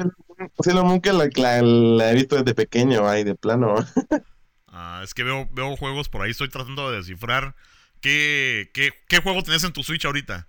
Sailor 0.63 0.85
Moon 0.85 1.01
que 1.01 1.13
la, 1.13 1.29
la, 1.63 2.11
he 2.11 2.15
visto 2.15 2.37
desde 2.37 2.55
pequeño, 2.55 3.07
ahí 3.07 3.25
de 3.25 3.35
plano. 3.35 3.75
ah, 4.69 5.01
es 5.05 5.13
que 5.13 5.25
veo, 5.25 5.49
veo 5.53 5.77
juegos 5.77 6.09
por 6.09 6.23
ahí, 6.23 6.31
estoy 6.31 6.49
tratando 6.49 6.91
de 6.91 6.99
descifrar. 6.99 7.55
¿Qué, 8.01 8.71
qué, 8.73 8.91
qué 9.09 9.21
juego 9.21 9.43
tenés 9.43 9.65
en 9.65 9.73
tu 9.73 9.83
Switch 9.83 10.05
ahorita? 10.05 10.49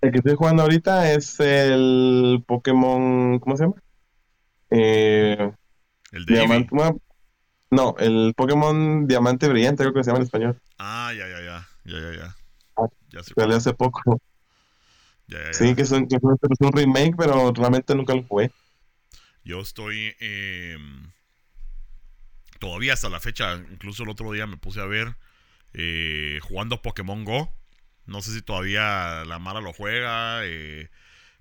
El 0.00 0.12
que 0.12 0.18
estoy 0.18 0.34
jugando 0.34 0.62
ahorita 0.62 1.12
es 1.12 1.40
el 1.40 2.44
Pokémon. 2.46 3.38
¿Cómo 3.38 3.56
se 3.56 3.64
llama? 3.64 3.82
Eh, 4.70 5.52
el 6.12 6.26
Diamante. 6.26 6.70
No, 7.70 7.96
el 7.98 8.32
Pokémon 8.36 9.06
Diamante 9.06 9.48
Brillante, 9.48 9.82
creo 9.82 9.92
que 9.92 10.04
se 10.04 10.10
llama 10.10 10.18
en 10.18 10.24
español. 10.24 10.60
Ah, 10.78 11.12
ya, 11.16 11.26
ya, 11.28 11.40
ya. 11.40 11.68
Ya, 11.84 12.00
ya, 12.00 12.16
ya. 12.16 12.36
Ah, 12.76 12.88
ya 13.08 13.22
salió 13.22 13.56
hace 13.56 13.72
poco. 13.72 14.20
Ya, 15.26 15.38
ya, 15.38 15.52
Sí, 15.52 15.74
que 15.74 15.82
es, 15.82 15.90
un, 15.90 16.06
que 16.06 16.16
es 16.16 16.60
un 16.60 16.72
remake, 16.72 17.16
pero 17.16 17.52
realmente 17.52 17.94
nunca 17.94 18.14
lo 18.14 18.22
jugué. 18.22 18.52
Yo 19.44 19.60
estoy. 19.60 20.14
Eh, 20.20 20.76
todavía 22.58 22.92
hasta 22.92 23.08
la 23.08 23.20
fecha, 23.20 23.54
incluso 23.70 24.02
el 24.04 24.10
otro 24.10 24.32
día 24.32 24.46
me 24.46 24.56
puse 24.56 24.80
a 24.80 24.86
ver 24.86 25.16
eh, 25.72 26.38
jugando 26.42 26.82
Pokémon 26.82 27.24
Go. 27.24 27.52
No 28.06 28.22
sé 28.22 28.32
si 28.32 28.42
todavía 28.42 29.24
la 29.24 29.38
Mara 29.38 29.60
lo 29.60 29.72
juega, 29.72 30.40
eh, 30.44 30.90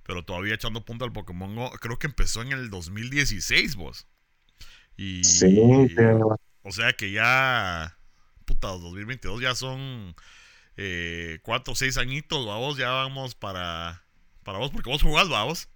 pero 0.03 0.23
todavía 0.23 0.55
echando 0.55 0.83
punta 0.83 1.05
al 1.05 1.13
Pokémon 1.13 1.55
Go. 1.55 1.69
Creo 1.79 1.99
que 1.99 2.07
empezó 2.07 2.41
en 2.41 2.51
el 2.51 2.69
2016, 2.69 3.75
vos. 3.75 4.07
Y, 4.97 5.23
sí, 5.23 5.59
O 6.63 6.71
sea 6.71 6.93
que 6.93 7.11
ya. 7.11 7.97
Puta, 8.45 8.67
2022 8.67 9.41
ya 9.41 9.55
son 9.55 10.15
eh, 10.77 11.39
cuatro 11.41 11.73
o 11.73 11.75
seis 11.75 11.97
añitos, 11.97 12.45
vos. 12.45 12.77
Ya 12.77 12.89
vamos 12.89 13.35
para, 13.35 14.03
para 14.43 14.57
vos, 14.59 14.71
porque 14.71 14.89
vos 14.89 15.01
jugás, 15.01 15.27
vos. 15.29 15.69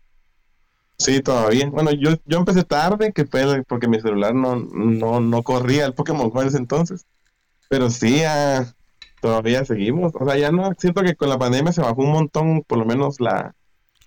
Sí, 0.97 1.21
todavía. 1.21 1.67
Bueno, 1.69 1.91
yo, 1.91 2.15
yo 2.25 2.39
empecé 2.39 2.63
tarde, 2.63 3.13
que 3.13 3.25
fue 3.25 3.63
porque 3.63 3.87
mi 3.87 3.99
celular 4.01 4.35
no, 4.35 4.55
no, 4.55 5.19
no 5.21 5.43
corría 5.43 5.85
el 5.85 5.93
Pokémon 5.93 6.29
Go 6.29 6.41
en 6.41 6.49
ese 6.49 6.57
entonces. 6.57 7.05
Pero 7.69 7.89
sí, 7.89 8.19
ya 8.19 8.75
todavía 9.21 9.65
seguimos. 9.65 10.13
O 10.15 10.25
sea, 10.25 10.37
ya 10.37 10.51
no, 10.51 10.71
siento 10.77 11.01
que 11.03 11.15
con 11.15 11.29
la 11.29 11.37
pandemia 11.37 11.71
se 11.71 11.81
bajó 11.81 12.01
un 12.01 12.11
montón, 12.11 12.63
por 12.63 12.77
lo 12.77 12.85
menos 12.85 13.19
la, 13.19 13.55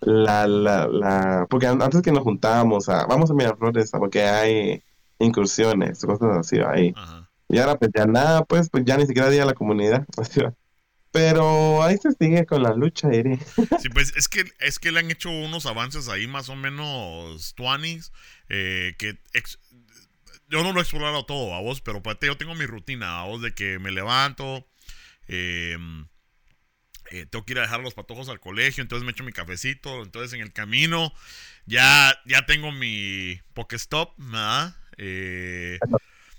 la, 0.00 0.46
la, 0.46 0.88
la, 0.88 1.46
porque 1.48 1.66
antes 1.66 2.02
que 2.02 2.12
nos 2.12 2.22
juntábamos 2.22 2.88
a, 2.88 3.06
vamos 3.06 3.30
a 3.30 3.34
mirar 3.34 3.56
flores, 3.56 3.90
porque 3.92 4.22
hay 4.22 4.82
incursiones, 5.18 6.04
cosas 6.04 6.38
así 6.38 6.58
ahí. 6.60 6.94
Y 7.48 7.58
ahora 7.58 7.78
pues 7.78 7.90
ya 7.94 8.06
nada, 8.06 8.44
pues, 8.44 8.70
pues 8.70 8.84
ya 8.84 8.96
ni 8.96 9.06
siquiera 9.06 9.30
día 9.30 9.44
la 9.44 9.54
comunidad. 9.54 10.06
Pero 11.12 11.82
ahí 11.82 11.98
se 11.98 12.10
sigue 12.12 12.46
con 12.46 12.62
la 12.62 12.72
lucha, 12.72 13.08
diré. 13.10 13.38
Sí, 13.80 13.90
pues 13.90 14.16
es 14.16 14.28
que, 14.28 14.44
es 14.60 14.78
que 14.78 14.92
le 14.92 15.00
han 15.00 15.10
hecho 15.10 15.28
unos 15.28 15.66
avances 15.66 16.08
ahí 16.08 16.26
más 16.26 16.48
o 16.48 16.56
menos 16.56 17.54
tuanis, 17.54 18.12
eh, 18.48 18.94
que 18.98 19.20
yo 20.48 20.62
no 20.62 20.72
lo 20.72 20.80
he 20.80 20.82
explorado 20.82 21.26
todo 21.26 21.54
a 21.54 21.60
vos, 21.60 21.82
pero 21.82 22.02
pues, 22.02 22.16
yo 22.22 22.38
tengo 22.38 22.54
mi 22.54 22.64
rutina 22.64 23.20
a 23.20 23.24
vos 23.24 23.42
de 23.42 23.54
que 23.54 23.78
me 23.78 23.90
levanto, 23.90 24.66
Em, 25.28 26.06
eh, 27.10 27.26
tengo 27.26 27.44
que 27.44 27.52
ir 27.52 27.58
a 27.58 27.62
dejar 27.62 27.80
los 27.80 27.94
patojos 27.94 28.28
al 28.28 28.40
colegio, 28.40 28.82
entonces 28.82 29.04
me 29.04 29.12
echo 29.12 29.24
mi 29.24 29.32
cafecito, 29.32 30.02
entonces 30.02 30.32
en 30.32 30.40
el 30.40 30.52
camino 30.52 31.12
ya, 31.66 32.18
ya 32.26 32.46
tengo 32.46 32.72
mi 32.72 33.40
Pokestop, 33.54 34.14
¿verdad? 34.18 34.76
Eh, 34.96 35.78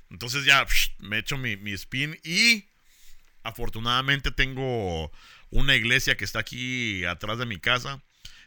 entonces 0.09 0.45
ya 0.45 0.65
me 0.99 1.19
echo 1.19 1.37
mi, 1.37 1.57
mi 1.57 1.73
spin 1.73 2.19
y 2.23 2.65
afortunadamente 3.43 4.31
tengo 4.31 5.11
una 5.49 5.75
iglesia 5.75 6.15
que 6.15 6.25
está 6.25 6.39
aquí 6.39 7.05
atrás 7.05 7.37
de 7.37 7.45
mi 7.45 7.59
casa. 7.59 8.01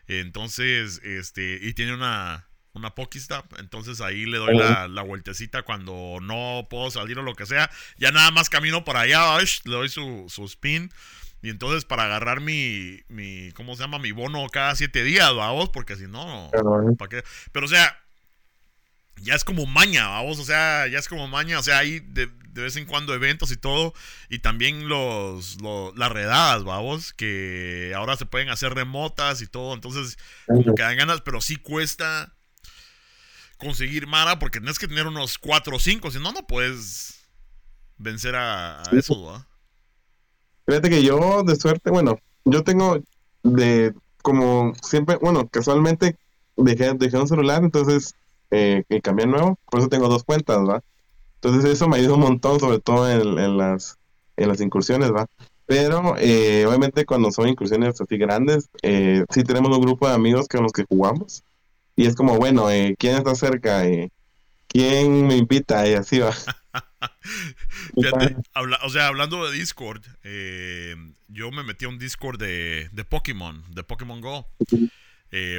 Entonces, 0.09 1.01
este, 1.05 1.59
y 1.62 1.74
tiene 1.74 1.95
una, 1.95 2.45
una 2.79 2.95
Pokestop. 2.95 3.59
Entonces 3.59 4.01
ahí 4.01 4.27
le 4.27 4.39
doy 4.39 4.57
la, 4.57 4.89
la, 4.89 5.03
vueltecita 5.03 5.62
cuando 5.62 6.18
no 6.20 6.66
puedo 6.70 6.91
salir 6.91 7.18
o 7.18 7.22
lo 7.22 7.35
que 7.35 7.47
sea. 7.47 7.70
Ya 7.99 8.11
nada 8.12 8.31
más 8.31 8.51
camino 8.51 8.85
para 8.85 9.01
allá, 9.01 9.39
le 9.64 9.72
doy 9.72 9.89
su, 9.89 10.27
su 10.29 10.45
spin. 10.45 10.91
Y 11.43 11.51
entonces 11.51 11.85
para 11.85 12.05
agarrar 12.05 12.41
mi, 12.41 13.03
mi, 13.09 13.53
¿cómo 13.53 13.77
se 13.77 13.83
llama? 13.83 13.99
Mi 13.99 14.12
bono 14.12 14.47
cada 14.49 14.74
siete 14.74 15.05
días, 15.05 15.35
vamos, 15.35 15.68
porque 15.68 15.97
si 15.97 16.07
no, 16.07 16.51
¿para 16.99 17.09
qué? 17.09 17.24
Pero 17.53 17.66
o 17.66 17.68
sea, 17.68 17.97
ya 19.22 19.35
es 19.35 19.45
como 19.45 19.66
maña, 19.66 20.09
vamos, 20.09 20.39
o 20.39 20.45
sea, 20.45 20.89
ya 20.89 20.99
es 20.99 21.09
como 21.09 21.29
maña, 21.29 21.59
o 21.59 21.62
sea, 21.62 21.79
hay 21.79 22.01
de, 22.01 22.27
de 22.27 22.62
vez 22.62 22.77
en 22.77 22.87
cuando 22.87 23.14
eventos 23.14 23.51
y 23.53 23.57
todo, 23.57 23.95
y 24.29 24.41
también 24.41 24.89
los, 24.89 25.59
las 25.95 26.11
redadas, 26.11 26.64
vamos, 26.64 27.12
que 27.12 27.93
ahora 27.95 28.16
se 28.16 28.27
pueden 28.27 28.49
hacer 28.49 28.74
remotas 28.74 29.43
y 29.43 29.47
todo, 29.47 29.74
entonces 29.74 30.18
como 30.47 30.74
que 30.74 30.83
dan 30.83 30.97
ganas, 30.97 31.20
pero 31.20 31.41
sí 31.41 31.57
cuesta 31.57 32.36
conseguir 33.59 34.07
Mara 34.07 34.38
porque 34.38 34.61
tienes 34.61 34.78
que 34.78 34.88
tener 34.88 35.07
unos 35.07 35.38
4 35.38 35.76
o 35.76 35.78
5, 35.78 36.11
si 36.11 36.18
no, 36.18 36.32
no 36.32 36.46
puedes 36.46 37.28
vencer 37.98 38.34
a, 38.36 38.82
eso, 38.92 39.44
Fíjate 40.66 40.90
que 40.90 41.02
yo, 41.02 41.42
de 41.44 41.57
suerte, 41.57 41.90
bueno, 41.90 42.18
yo 42.44 42.64
tengo 42.64 42.98
de, 43.42 43.94
como 44.22 44.74
siempre, 44.82 45.16
bueno, 45.16 45.48
casualmente 45.48 46.16
dejé, 46.57 46.92
dejé 46.94 47.18
un 47.18 47.28
celular, 47.28 47.62
entonces, 47.62 48.14
eh, 48.50 48.82
y 48.88 49.00
cambié 49.00 49.26
nuevo, 49.26 49.59
por 49.70 49.80
eso 49.80 49.88
tengo 49.88 50.09
dos 50.09 50.24
cuentas, 50.24 50.59
¿va? 50.59 50.82
Entonces 51.36 51.70
eso 51.70 51.88
me 51.88 51.98
ayuda 51.98 52.14
un 52.14 52.20
montón, 52.20 52.59
sobre 52.59 52.80
todo 52.80 53.09
en, 53.09 53.57
las, 53.57 53.98
en 54.36 54.48
las 54.48 54.61
incursiones, 54.61 55.12
¿va? 55.12 55.26
Pero 55.66 56.16
eh, 56.18 56.64
obviamente 56.66 57.04
cuando 57.04 57.30
son 57.30 57.48
incursiones 57.48 58.00
así 58.00 58.16
grandes, 58.16 58.68
eh, 58.82 59.24
sí 59.30 59.42
tenemos 59.44 59.76
un 59.76 59.82
grupo 59.82 60.09
de 60.09 60.14
amigos 60.14 60.48
con 60.48 60.62
los 60.62 60.72
que 60.72 60.84
jugamos. 60.84 61.44
Y 61.97 62.07
es 62.07 62.14
como, 62.14 62.36
bueno, 62.36 62.70
eh, 62.70 62.94
¿quién 62.99 63.16
está 63.16 63.34
cerca? 63.34 63.86
Eh, 63.86 64.11
¿Quién 64.68 65.26
me 65.26 65.36
invita? 65.36 65.88
Y 65.88 65.94
así 65.94 66.18
va. 66.18 66.36
o 68.84 68.90
sea, 68.90 69.09
hablando 69.09 69.51
de 69.51 69.57
Discord, 69.57 70.03
yo 71.28 71.51
me 71.51 71.62
metí 71.62 71.86
a 71.86 71.88
un 71.88 71.99
Discord 71.99 72.38
de, 72.38 72.90
de 72.92 73.05
Pokémon, 73.05 73.62
de 73.74 73.82
Pokémon 73.82 74.20
Go. 74.20 74.47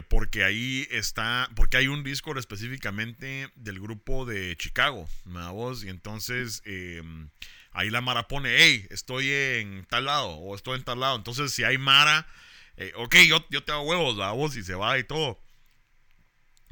porque 0.10 0.44
ahí 0.44 0.88
está, 0.92 1.50
porque 1.56 1.78
hay 1.78 1.88
un 1.88 2.04
Discord 2.04 2.38
específicamente 2.38 3.50
del 3.56 3.80
grupo 3.80 4.26
de 4.26 4.56
Chicago, 4.58 5.08
¿me 5.26 5.48
voz? 5.50 5.84
Y 5.84 5.90
entonces 5.90 6.62
ahí 7.78 7.92
la 7.92 8.02
Mara 8.02 8.28
pone, 8.28 8.56
hey, 8.58 8.88
estoy 8.90 9.32
en 9.32 9.86
tal 9.86 10.06
lado 10.06 10.30
o 10.30 10.56
estoy 10.56 10.78
en 10.78 10.84
tal 10.84 11.00
lado. 11.00 11.16
Entonces, 11.16 11.54
si 11.54 11.64
hay 11.64 11.78
Mara, 11.78 12.28
eh, 12.76 12.92
ok, 12.96 13.16
yo, 13.28 13.46
yo 13.52 13.64
te 13.64 13.72
hago 13.72 13.84
huevos, 13.84 14.18
la 14.18 14.32
voz 14.32 14.58
y 14.58 14.64
se 14.64 14.74
va 14.74 14.98
y 14.98 15.04
todo. 15.04 15.40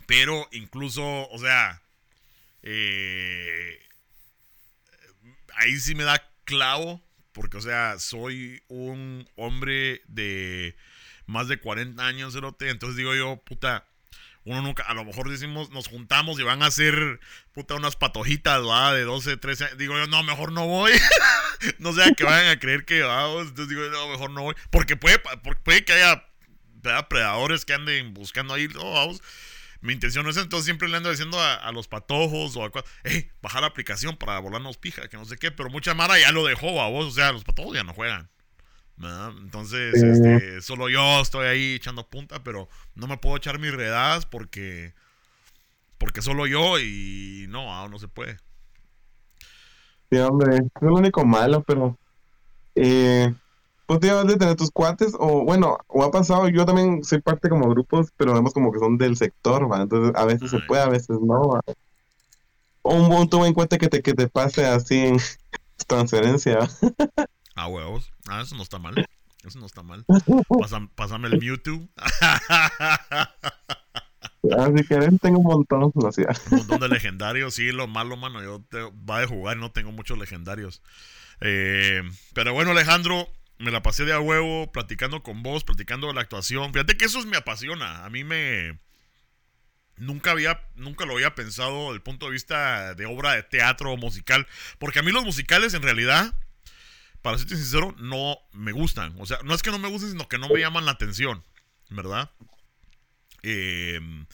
Pero 0.06 0.48
incluso, 0.52 1.30
o 1.30 1.40
sea, 1.40 1.82
eh, 2.64 3.80
ahí 5.56 5.80
sí 5.80 5.96
me 5.96 6.04
da 6.04 6.30
clavo, 6.44 7.02
porque, 7.32 7.58
o 7.58 7.62
sea, 7.62 8.00
soy 8.00 8.62
un 8.68 9.28
hombre 9.36 10.02
de 10.08 10.76
más 11.26 11.48
de 11.48 11.60
40 11.60 12.06
años, 12.06 12.36
entonces 12.60 12.96
digo 12.96 13.16
yo, 13.16 13.38
puta 13.38 13.86
uno 14.46 14.62
nunca, 14.62 14.84
a 14.84 14.94
lo 14.94 15.04
mejor 15.04 15.28
decimos, 15.28 15.72
nos 15.72 15.88
juntamos 15.88 16.40
y 16.40 16.44
van 16.44 16.62
a 16.62 16.68
hacer, 16.68 17.20
puta, 17.52 17.74
unas 17.74 17.96
patojitas, 17.96 18.62
¿va? 18.62 18.94
De 18.94 19.02
12, 19.02 19.38
13 19.38 19.64
años. 19.66 19.78
Digo 19.80 19.98
yo, 19.98 20.06
no, 20.06 20.22
mejor 20.22 20.52
no 20.52 20.68
voy. 20.68 20.92
no 21.80 21.94
sea 21.94 22.12
que 22.12 22.24
vayan 22.24 22.52
a 22.52 22.60
creer 22.60 22.86
que 22.86 23.02
vamos. 23.02 23.48
Entonces 23.48 23.70
digo, 23.70 23.82
no, 23.90 24.08
mejor 24.08 24.30
no 24.30 24.44
voy. 24.44 24.56
Porque 24.70 24.96
puede, 24.96 25.20
puede 25.64 25.84
que 25.84 25.94
haya 25.94 26.24
predadores 27.10 27.66
que 27.66 27.74
anden 27.74 28.14
buscando 28.14 28.54
ahí, 28.54 28.68
no, 28.68 28.92
vamos. 28.94 29.20
Mi 29.86 29.94
intención 29.94 30.26
no 30.26 30.32
es 30.32 30.38
entonces 30.38 30.66
siempre 30.66 30.88
le 30.88 30.98
ando 30.98 31.12
diciendo 31.12 31.40
a, 31.40 31.72
los 31.72 31.88
patojos 31.88 32.56
o 32.58 32.66
a 32.66 32.72
hey, 33.04 33.30
bajar 33.42 33.62
la 33.62 33.68
aplicación 33.68 34.18
para 34.18 34.40
volarnos 34.40 34.78
pija, 34.78 35.08
que 35.08 35.18
no 35.18 35.26
sé 35.26 35.38
qué, 35.38 35.52
pero 35.52 35.70
mucha 35.70 35.94
mara 35.94 36.20
ya 36.20 36.32
lo 36.32 36.46
dejó 36.46 36.82
a 36.82 36.90
vos, 36.90 37.06
o 37.06 37.12
sea, 37.12 37.32
los 37.32 37.44
patojos 37.44 37.76
ya 37.76 37.84
no 37.84 37.94
juegan. 37.94 38.30
Entonces, 38.98 39.94
este, 40.02 40.62
solo 40.62 40.90
yo 40.90 41.22
estoy 41.22 41.48
ahí 41.48 41.76
echando 41.76 42.08
punta, 42.08 42.44
pero 42.44 42.70
no 42.96 43.08
me 43.08 43.18
puedo 43.18 43.36
echar 43.38 43.60
mis 43.60 43.74
redadas 43.74 44.26
porque 44.26 44.94
porque 45.98 46.22
solo 46.22 46.48
yo 46.48 46.80
y 46.80 47.46
no, 47.50 47.88
no 47.88 48.00
se 48.00 48.08
puede. 48.08 48.38
Sí, 50.10 50.18
hombre, 50.18 50.58
es 50.58 50.82
lo 50.82 50.94
único 50.94 51.26
malo, 51.26 51.64
pero 51.64 51.98
eh, 52.76 53.34
pues 53.86 54.00
debes 54.00 54.28
de 54.28 54.38
tener 54.38 54.56
tus 54.56 54.72
cuates, 54.72 55.14
o 55.20 55.44
bueno, 55.44 55.78
o 55.88 56.04
ha 56.04 56.12
pasado, 56.12 56.48
yo 56.50 56.66
también 56.66 57.04
soy 57.04 57.22
parte 57.22 57.50
como 57.50 57.70
grupos, 57.70 58.08
pero 58.18 58.34
vemos 58.34 58.54
como 58.54 58.72
que 58.72 58.80
son 58.80 58.98
del 58.98 59.16
sector, 59.16 59.72
¿va? 59.72 59.82
Entonces 59.82 60.14
a 60.16 60.26
veces 60.26 60.50
se 60.50 60.60
puede, 60.60 60.82
a 60.82 60.90
veces 60.90 61.18
no. 61.22 61.60
O 62.82 62.94
un 62.94 63.10
buen 63.10 63.54
cuate 63.54 63.78
que 63.78 63.88
te, 63.88 64.02
que 64.02 64.14
te 64.14 64.28
pase 64.28 64.66
así 64.66 64.98
en 64.98 65.18
transferencia. 65.88 66.60
Ah, 67.56 67.68
huevos. 67.68 68.12
Ah, 68.28 68.42
eso 68.42 68.56
no 68.56 68.64
está 68.64 68.80
mal. 68.80 69.06
Eso 69.44 69.60
no 69.60 69.66
está 69.66 69.84
mal. 69.84 70.06
Pásame, 70.96 71.28
el 71.28 71.40
Mewtwo. 71.40 71.88
Ah, 74.52 74.70
si 74.76 74.84
querés, 74.84 75.10
tengo 75.22 75.40
un 75.40 75.46
montón. 75.46 75.84
Un 75.84 75.92
montón 75.94 76.80
de 76.80 76.90
legendarios. 76.90 77.56
Sí, 77.56 77.72
lo 77.72 77.88
malo, 77.88 78.18
mano. 78.18 78.44
Yo 78.44 78.62
te, 78.70 78.80
va 79.10 79.20
de 79.20 79.28
jugar 79.28 79.58
no 79.58 79.72
tengo 79.72 79.92
muchos 79.92 80.18
legendarios. 80.18 80.82
Eh, 81.42 82.02
pero 82.34 82.54
bueno, 82.54 82.72
Alejandro, 82.72 83.28
me 83.58 83.72
la 83.72 83.82
pasé 83.82 84.06
de 84.06 84.14
a 84.14 84.20
huevo 84.20 84.72
platicando 84.72 85.24
con 85.24 85.44
vos, 85.44 85.64
platicando 85.64 86.08
de 86.08 86.14
la 86.14 86.22
actuación. 86.22 86.74
Fíjate 86.74 86.98
que 86.98 87.06
eso 87.06 87.24
me 87.26 87.38
apasiona. 87.38 88.06
A 88.06 88.10
mí 88.10 88.24
me. 88.24 88.80
Nunca 89.98 90.32
había, 90.32 90.68
nunca 90.76 91.06
lo 91.06 91.14
había 91.14 91.36
pensado 91.36 91.84
desde 91.84 91.96
el 91.96 92.02
punto 92.02 92.26
de 92.26 92.34
vista 92.34 92.96
de 92.96 93.06
obra 93.06 93.34
de 93.34 93.44
teatro 93.44 93.92
o 93.92 93.98
musical. 93.98 94.46
Porque 94.78 95.00
a 95.00 95.04
mí 95.04 95.12
los 95.12 95.24
musicales 95.24 95.74
en 95.74 95.84
realidad 95.84 96.36
para 97.26 97.40
ser 97.40 97.50
sincero, 97.50 97.96
no 97.98 98.38
me 98.54 98.72
gustan. 98.72 99.16
O 99.18 99.26
sea, 99.26 99.40
no 99.44 99.56
es 99.56 99.64
que 99.64 99.72
no 99.72 99.80
me 99.80 99.88
gusten, 99.88 100.12
sino 100.12 100.30
que 100.30 100.38
no 100.38 100.48
me 100.48 100.60
llaman 100.60 100.86
la 100.86 100.92
atención, 100.92 101.44
¿verdad? 101.90 102.30
Em, 103.42 104.28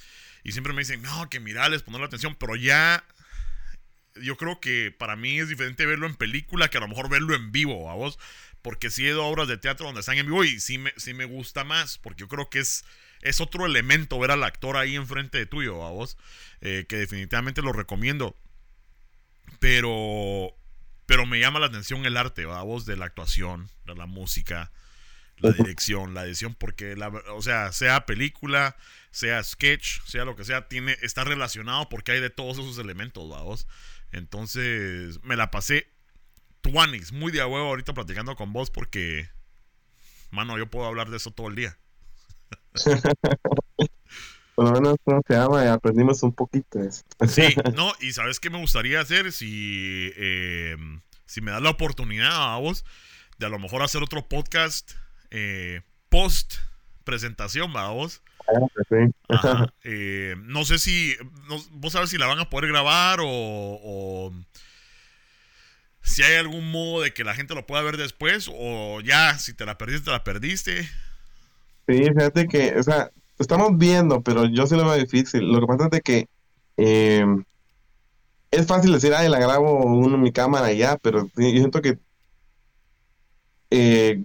y 0.44 0.52
siempre 0.52 0.74
me 0.74 0.82
dicen, 0.82 1.02
no, 1.02 1.30
que 1.30 1.40
mirales, 1.40 1.84
poner 1.84 2.02
la 2.02 2.08
atención, 2.08 2.36
pero 2.36 2.58
ya 2.58 3.06
yo 4.16 4.36
creo 4.36 4.60
que 4.60 4.92
para 4.92 5.16
mí 5.16 5.40
es 5.40 5.48
diferente 5.48 5.86
verlo 5.86 6.06
en 6.06 6.16
película 6.16 6.68
que 6.68 6.80
a 6.80 6.82
lo 6.82 6.90
mejor 6.90 7.08
verlo 7.08 7.34
en 7.34 7.54
vivo, 7.54 7.90
a 7.90 7.94
vos, 7.94 8.20
porque 8.62 8.90
sí 8.90 9.06
he 9.06 9.10
ido 9.10 9.26
obras 9.26 9.48
de 9.48 9.58
teatro 9.58 9.86
donde 9.86 10.02
están 10.02 10.18
en 10.18 10.26
vivo 10.26 10.44
y 10.44 10.60
sí 10.60 10.78
me, 10.78 10.94
sí 10.98 11.14
me 11.14 11.26
gusta 11.26 11.64
más, 11.64 11.98
porque 11.98 12.22
yo 12.22 12.28
creo 12.28 12.50
que 12.50 12.60
es, 12.60 12.86
es 13.22 13.42
otro 13.42 13.66
elemento 13.66 14.20
ver 14.20 14.32
al 14.32 14.44
actor 14.44 14.78
ahí 14.78 14.96
enfrente 14.96 15.38
de 15.38 15.46
tuyo, 15.46 15.84
a 15.86 15.92
vos, 15.92 16.18
eh, 16.62 16.86
que 16.88 16.98
definitivamente 16.98 17.62
lo 17.62 17.74
recomiendo. 17.74 18.36
Pero 19.60 20.56
pero 21.12 21.26
me 21.26 21.42
llama 21.42 21.60
la 21.60 21.66
atención 21.66 22.06
el 22.06 22.16
arte, 22.16 22.46
¿va? 22.46 22.64
voz 22.64 22.86
de 22.86 22.96
la 22.96 23.04
actuación, 23.04 23.70
de 23.86 23.96
la 23.96 24.06
música, 24.06 24.72
la 25.40 25.52
dirección, 25.52 26.14
la 26.14 26.24
edición, 26.24 26.56
porque, 26.56 26.96
la, 26.96 27.10
o 27.10 27.42
sea, 27.42 27.74
sea 27.74 28.06
película, 28.06 28.78
sea 29.12 29.44
sketch, 29.44 30.02
sea 30.06 30.24
lo 30.24 30.38
que 30.38 30.46
sea, 30.46 30.70
tiene, 30.70 30.98
está 31.02 31.26
relacionado 31.26 31.90
porque 31.90 32.14
hay 32.14 32.22
de 32.22 32.30
todos 32.30 32.60
esos 32.60 32.78
elementos, 32.78 33.28
vos. 33.28 33.68
Entonces, 34.14 35.22
me 35.22 35.36
la 35.36 35.52
pasé 35.52 35.90
tuanis, 36.62 37.12
muy 37.12 37.32
de 37.32 37.42
a 37.42 37.48
huevo 37.48 37.68
ahorita 37.68 37.94
platicando 37.94 38.36
con 38.36 38.54
vos 38.54 38.70
porque, 38.70 39.30
mano, 40.30 40.58
yo 40.58 40.70
puedo 40.70 40.86
hablar 40.86 41.10
de 41.10 41.18
eso 41.18 41.32
todo 41.32 41.48
el 41.48 41.56
día. 41.56 41.78
por 44.56 44.66
lo 44.66 44.72
menos 44.72 44.96
no 45.06 45.22
se 45.28 45.34
llama 45.34 45.66
y 45.66 45.68
aprendimos 45.68 46.24
un 46.24 46.34
poquito 46.34 46.80
eso. 46.80 47.04
Sí, 47.28 47.56
no, 47.76 47.92
y 48.00 48.12
sabes 48.14 48.40
qué 48.40 48.50
me 48.50 48.60
gustaría 48.60 49.00
hacer 49.00 49.32
si, 49.32 50.12
eh, 50.16 50.76
si 51.26 51.42
me 51.42 51.52
das 51.52 51.62
la 51.62 51.72
oportunidad 51.72 52.54
a 52.54 52.58
vos 52.58 52.86
de 53.40 53.46
a 53.46 53.50
lo 53.50 53.60
mejor 53.60 53.82
hacer 53.82 54.04
otro 54.04 54.28
podcast 54.28 54.92
eh, 55.32 55.82
post 56.10 56.56
presentación, 57.04 57.74
¿va 57.76 57.90
vos? 57.90 58.22
Ah, 59.30 59.68
eh, 59.84 60.36
no 60.44 60.66
sé 60.66 60.78
si, 60.78 61.16
vos 61.72 61.94
sabes 61.94 62.10
si 62.10 62.18
la 62.18 62.28
van 62.28 62.40
a 62.40 62.50
poder 62.50 62.70
grabar 62.70 63.20
o, 63.22 63.28
o, 63.28 64.34
si 66.02 66.24
hay 66.24 66.36
algún 66.36 66.72
modo 66.72 67.02
de 67.02 67.14
que 67.14 67.24
la 67.24 67.34
gente 67.34 67.56
lo 67.56 67.66
pueda 67.66 67.84
ver 67.84 67.98
después 67.98 68.50
o 68.54 69.02
ya, 69.02 69.38
si 69.38 69.54
te 69.54 69.66
la 69.66 69.78
perdiste, 69.78 70.06
te 70.06 70.12
la 70.12 70.24
perdiste. 70.24 70.84
Sí, 71.88 72.04
fíjate 72.06 72.48
que, 72.48 72.76
o 72.78 72.84
sea, 72.84 73.12
estamos 73.40 73.78
viendo, 73.78 74.22
pero 74.22 74.46
yo 74.46 74.68
sí 74.68 74.76
lo 74.76 74.86
veo 74.86 74.96
difícil. 74.96 75.52
Lo 75.52 75.62
que 75.62 75.68
pasa 75.68 75.90
es 75.92 76.02
que 76.02 76.28
eh, 76.78 77.26
es 78.52 78.68
fácil 78.68 78.92
decir, 78.92 79.14
ay, 79.14 79.30
la 79.30 79.40
grabo 79.40 79.86
uno 79.86 80.16
en 80.16 80.22
mi 80.22 80.32
cámara 80.32 80.72
y 80.72 80.80
ya, 80.80 80.98
pero 80.98 81.30
yo 81.36 81.50
siento 81.50 81.82
que 81.82 81.98
eh, 83.70 84.24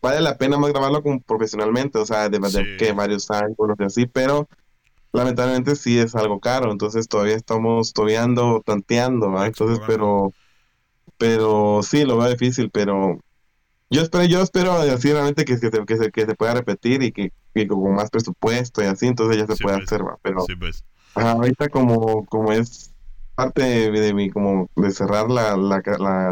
vale 0.00 0.20
la 0.20 0.36
pena 0.36 0.58
más 0.58 0.70
grabarlo 0.70 1.02
como 1.02 1.20
profesionalmente, 1.20 1.98
o 1.98 2.06
sea, 2.06 2.28
de, 2.28 2.76
que 2.78 2.92
varios 2.92 3.30
ángulos 3.30 3.76
y 3.78 3.84
así, 3.84 4.06
pero 4.06 4.48
lamentablemente 5.12 5.76
sí 5.76 5.98
es 5.98 6.14
algo 6.14 6.40
caro, 6.40 6.72
entonces 6.72 7.08
todavía 7.08 7.36
estamos 7.36 7.92
tobeando, 7.92 8.62
tanteando, 8.64 9.44
Entonces, 9.44 9.80
pero, 9.86 10.32
pero 11.18 11.80
sí, 11.82 12.04
lo 12.04 12.18
veo 12.18 12.30
difícil, 12.30 12.70
pero 12.70 13.18
yo 13.90 14.02
espero, 14.02 14.24
yo 14.24 14.42
espero 14.42 14.72
así 14.72 15.12
realmente 15.12 15.44
que, 15.44 15.58
que, 15.58 15.70
se, 15.70 15.84
que, 15.84 15.96
se, 15.96 16.10
que 16.10 16.26
se 16.26 16.34
pueda 16.34 16.54
repetir 16.54 17.02
y 17.02 17.12
que, 17.12 17.32
con 17.68 17.94
más 17.94 18.10
presupuesto 18.10 18.82
y 18.82 18.86
así, 18.86 19.06
entonces 19.06 19.36
ya 19.36 19.46
se 19.46 19.62
puede 19.62 19.76
pues. 19.76 19.92
hacer, 19.92 20.02
pero 20.22 20.44
pues. 20.58 20.84
ahorita 21.14 21.68
como, 21.68 22.24
como 22.26 22.52
es 22.52 22.92
parte 23.34 23.90
de, 23.90 24.14
mi, 24.14 24.30
como 24.30 24.70
de 24.76 24.90
cerrar 24.90 25.30
la, 25.30 25.56
la, 25.56 25.82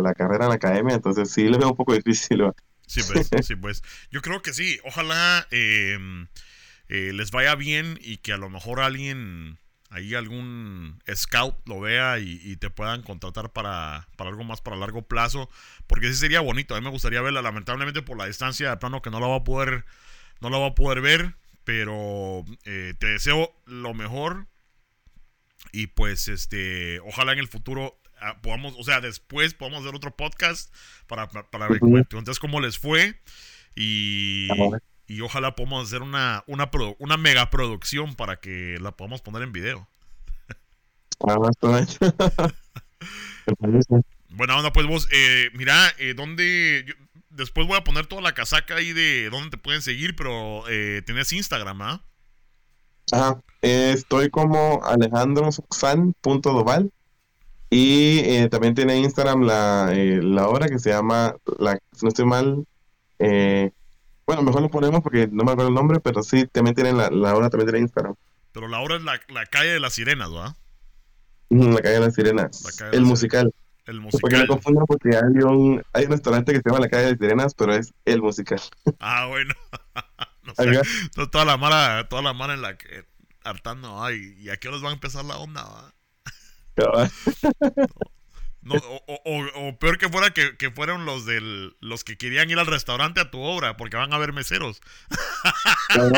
la, 0.00 0.14
carrera 0.14 0.44
en 0.44 0.48
la 0.50 0.54
academia, 0.54 0.94
entonces 0.94 1.30
sí 1.30 1.48
le 1.48 1.58
veo 1.58 1.70
un 1.70 1.76
poco 1.76 1.94
difícil. 1.94 2.42
Sí, 2.86 3.00
pues, 3.10 3.30
sí, 3.46 3.56
pues. 3.56 3.82
Yo 4.10 4.20
creo 4.22 4.42
que 4.42 4.52
sí, 4.52 4.78
ojalá 4.84 5.46
em, 5.50 6.26
eh, 6.88 7.12
les 7.14 7.30
vaya 7.30 7.54
bien 7.54 7.98
y 8.02 8.18
que 8.18 8.32
a 8.32 8.36
lo 8.36 8.50
mejor 8.50 8.80
alguien 8.80 9.58
ahí 9.92 10.14
algún 10.14 10.98
scout 11.14 11.56
lo 11.68 11.80
vea 11.80 12.18
y, 12.18 12.56
te 12.56 12.70
puedan 12.70 13.02
contratar 13.02 13.52
para, 13.52 14.08
para, 14.16 14.30
algo 14.30 14.44
más 14.44 14.60
para 14.60 14.76
largo 14.76 15.02
plazo. 15.02 15.48
Porque 15.86 16.08
sí 16.08 16.14
sería 16.14 16.40
bonito. 16.40 16.74
A 16.74 16.80
mí 16.80 16.84
me 16.84 16.90
gustaría 16.90 17.20
verla. 17.20 17.42
Lamentablemente 17.42 18.02
por 18.02 18.16
la 18.16 18.26
distancia 18.26 18.70
de 18.70 18.76
plano 18.78 19.02
que 19.02 19.10
no 19.10 19.20
la 19.20 19.26
va 19.26 19.36
a 19.36 19.44
poder. 19.44 19.84
No 20.40 20.50
la 20.50 20.58
va 20.58 20.68
a 20.68 20.74
poder 20.74 21.00
ver. 21.00 21.34
Pero 21.64 22.44
eh, 22.64 22.94
te 22.98 23.08
deseo 23.08 23.54
lo 23.66 23.94
mejor. 23.94 24.46
Y 25.72 25.88
pues 25.88 26.28
este. 26.28 27.00
Ojalá 27.00 27.32
en 27.32 27.38
el 27.38 27.48
futuro 27.48 27.98
ah, 28.20 28.40
podamos. 28.42 28.74
O 28.78 28.84
sea, 28.84 29.00
después 29.00 29.54
podamos 29.54 29.82
hacer 29.82 29.94
otro 29.94 30.16
podcast. 30.16 30.74
Para, 31.06 31.28
para, 31.28 31.68
ver 31.68 31.80
entonces 31.82 32.38
cómo 32.38 32.60
les 32.60 32.78
fue. 32.78 33.20
Y. 33.76 34.48
Y 35.12 35.20
ojalá 35.20 35.54
podamos 35.54 35.86
hacer 35.86 36.00
una, 36.00 36.42
una, 36.46 36.70
una 36.98 37.18
mega 37.18 37.50
producción 37.50 38.14
para 38.14 38.40
que 38.40 38.78
la 38.80 38.92
podamos 38.92 39.20
poner 39.20 39.42
en 39.42 39.52
video. 39.52 39.86
Buena 44.30 44.56
onda, 44.56 44.72
pues 44.72 44.86
vos, 44.86 45.06
eh, 45.12 45.50
mira, 45.52 45.92
eh, 45.98 46.14
¿dónde? 46.14 46.86
después 47.28 47.66
voy 47.66 47.76
a 47.76 47.84
poner 47.84 48.06
toda 48.06 48.22
la 48.22 48.32
casaca 48.32 48.76
ahí 48.76 48.94
de 48.94 49.28
dónde 49.28 49.50
te 49.50 49.58
pueden 49.58 49.82
seguir, 49.82 50.16
pero 50.16 50.64
eh, 50.70 51.02
tienes 51.04 51.30
Instagram, 51.30 51.82
¿ah? 51.82 52.00
Ajá, 53.12 53.38
estoy 53.60 54.30
como 54.30 54.82
alejandrosan.doval 54.82 56.90
y 57.68 58.20
eh, 58.20 58.48
también 58.48 58.74
tiene 58.74 58.96
Instagram 58.96 59.42
la, 59.42 59.90
eh, 59.92 60.22
la 60.22 60.48
obra 60.48 60.68
que 60.68 60.78
se 60.78 60.88
llama, 60.88 61.36
la, 61.58 61.78
si 61.92 62.06
no 62.06 62.08
estoy 62.08 62.24
mal, 62.24 62.64
eh, 63.18 63.72
bueno, 64.26 64.42
mejor 64.42 64.62
lo 64.62 64.70
ponemos 64.70 65.02
porque 65.02 65.28
no 65.30 65.44
me 65.44 65.52
acuerdo 65.52 65.68
el 65.68 65.74
nombre, 65.74 66.00
pero 66.00 66.22
sí, 66.22 66.46
también 66.46 66.74
tiene 66.74 66.92
la, 66.92 67.10
la 67.10 67.34
obra, 67.34 67.50
también 67.50 67.68
tiene 67.68 67.80
Instagram. 67.80 68.14
Pero 68.52 68.68
la 68.68 68.80
obra 68.80 68.96
es 68.96 69.02
la, 69.02 69.20
la 69.28 69.46
calle 69.46 69.70
de 69.70 69.80
las 69.80 69.94
sirenas, 69.94 70.30
¿verdad? 70.30 70.54
La 71.50 71.80
calle 71.80 71.94
de 71.94 72.00
las 72.00 72.14
sirenas, 72.14 72.80
el 72.92 73.02
musical. 73.02 73.52
El 73.84 74.00
musical. 74.00 74.20
Porque 74.20 74.38
no 74.38 74.46
confundo 74.46 74.84
porque 74.86 75.10
hay 75.16 75.42
un, 75.42 75.82
hay 75.92 76.04
un 76.04 76.12
restaurante 76.12 76.52
que 76.52 76.58
se 76.58 76.62
llama 76.64 76.80
La 76.80 76.88
Calle 76.88 77.04
de 77.04 77.10
las 77.10 77.18
Sirenas, 77.18 77.54
pero 77.54 77.74
es 77.74 77.92
el 78.04 78.22
musical. 78.22 78.60
Ah, 79.00 79.26
bueno. 79.26 79.54
no 80.44 80.54
sé, 80.54 80.80
toda 81.30 81.44
la 81.44 81.56
mala, 81.56 82.06
toda 82.08 82.22
la 82.22 82.32
mala 82.32 82.54
en 82.54 82.62
la 82.62 82.78
que 82.78 83.04
hartando, 83.44 84.02
ay, 84.02 84.36
¿y 84.38 84.50
a 84.50 84.56
qué 84.56 84.68
horas 84.68 84.82
van 84.82 84.92
a 84.92 84.94
empezar 84.94 85.24
la 85.24 85.36
onda? 85.38 85.64
¿va? 85.64 85.92
No, 86.74 86.90
o, 88.68 89.78
peor 89.78 89.98
que 89.98 90.08
fuera 90.08 90.32
que, 90.32 90.70
fueron 90.70 91.04
los 91.04 91.26
del 91.26 91.76
los 91.80 92.04
que 92.04 92.16
querían 92.16 92.50
ir 92.50 92.58
al 92.58 92.66
restaurante 92.66 93.20
a 93.20 93.30
tu 93.30 93.40
obra 93.40 93.76
porque 93.76 93.96
van 93.96 94.12
a 94.12 94.18
ver 94.18 94.32
meseros. 94.32 94.80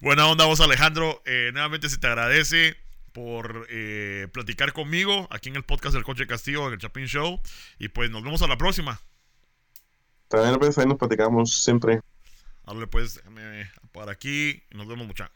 Buena 0.00 0.26
onda 0.26 0.46
vos 0.46 0.60
Alejandro, 0.60 1.22
eh, 1.24 1.50
nuevamente 1.52 1.88
se 1.88 1.98
te 1.98 2.06
agradece 2.06 2.76
por 3.12 3.66
eh, 3.70 4.28
platicar 4.32 4.72
conmigo 4.72 5.28
aquí 5.30 5.48
en 5.48 5.56
el 5.56 5.64
podcast 5.64 5.94
del 5.94 6.04
Coche 6.04 6.26
Castillo, 6.26 6.68
en 6.68 6.74
el 6.74 6.78
Chapin 6.78 7.06
Show 7.06 7.40
y 7.78 7.88
pues 7.88 8.10
nos 8.10 8.22
vemos 8.22 8.42
a 8.42 8.46
la 8.46 8.58
próxima. 8.58 9.00
También 10.28 10.58
pues 10.58 10.78
ahí 10.78 10.86
nos 10.86 10.98
platicamos 10.98 11.62
siempre. 11.62 12.00
Hable 12.64 12.86
pues 12.86 13.22
por 13.92 14.08
aquí 14.08 14.62
y 14.70 14.76
nos 14.76 14.86
vemos 14.86 15.06
mucha. 15.06 15.30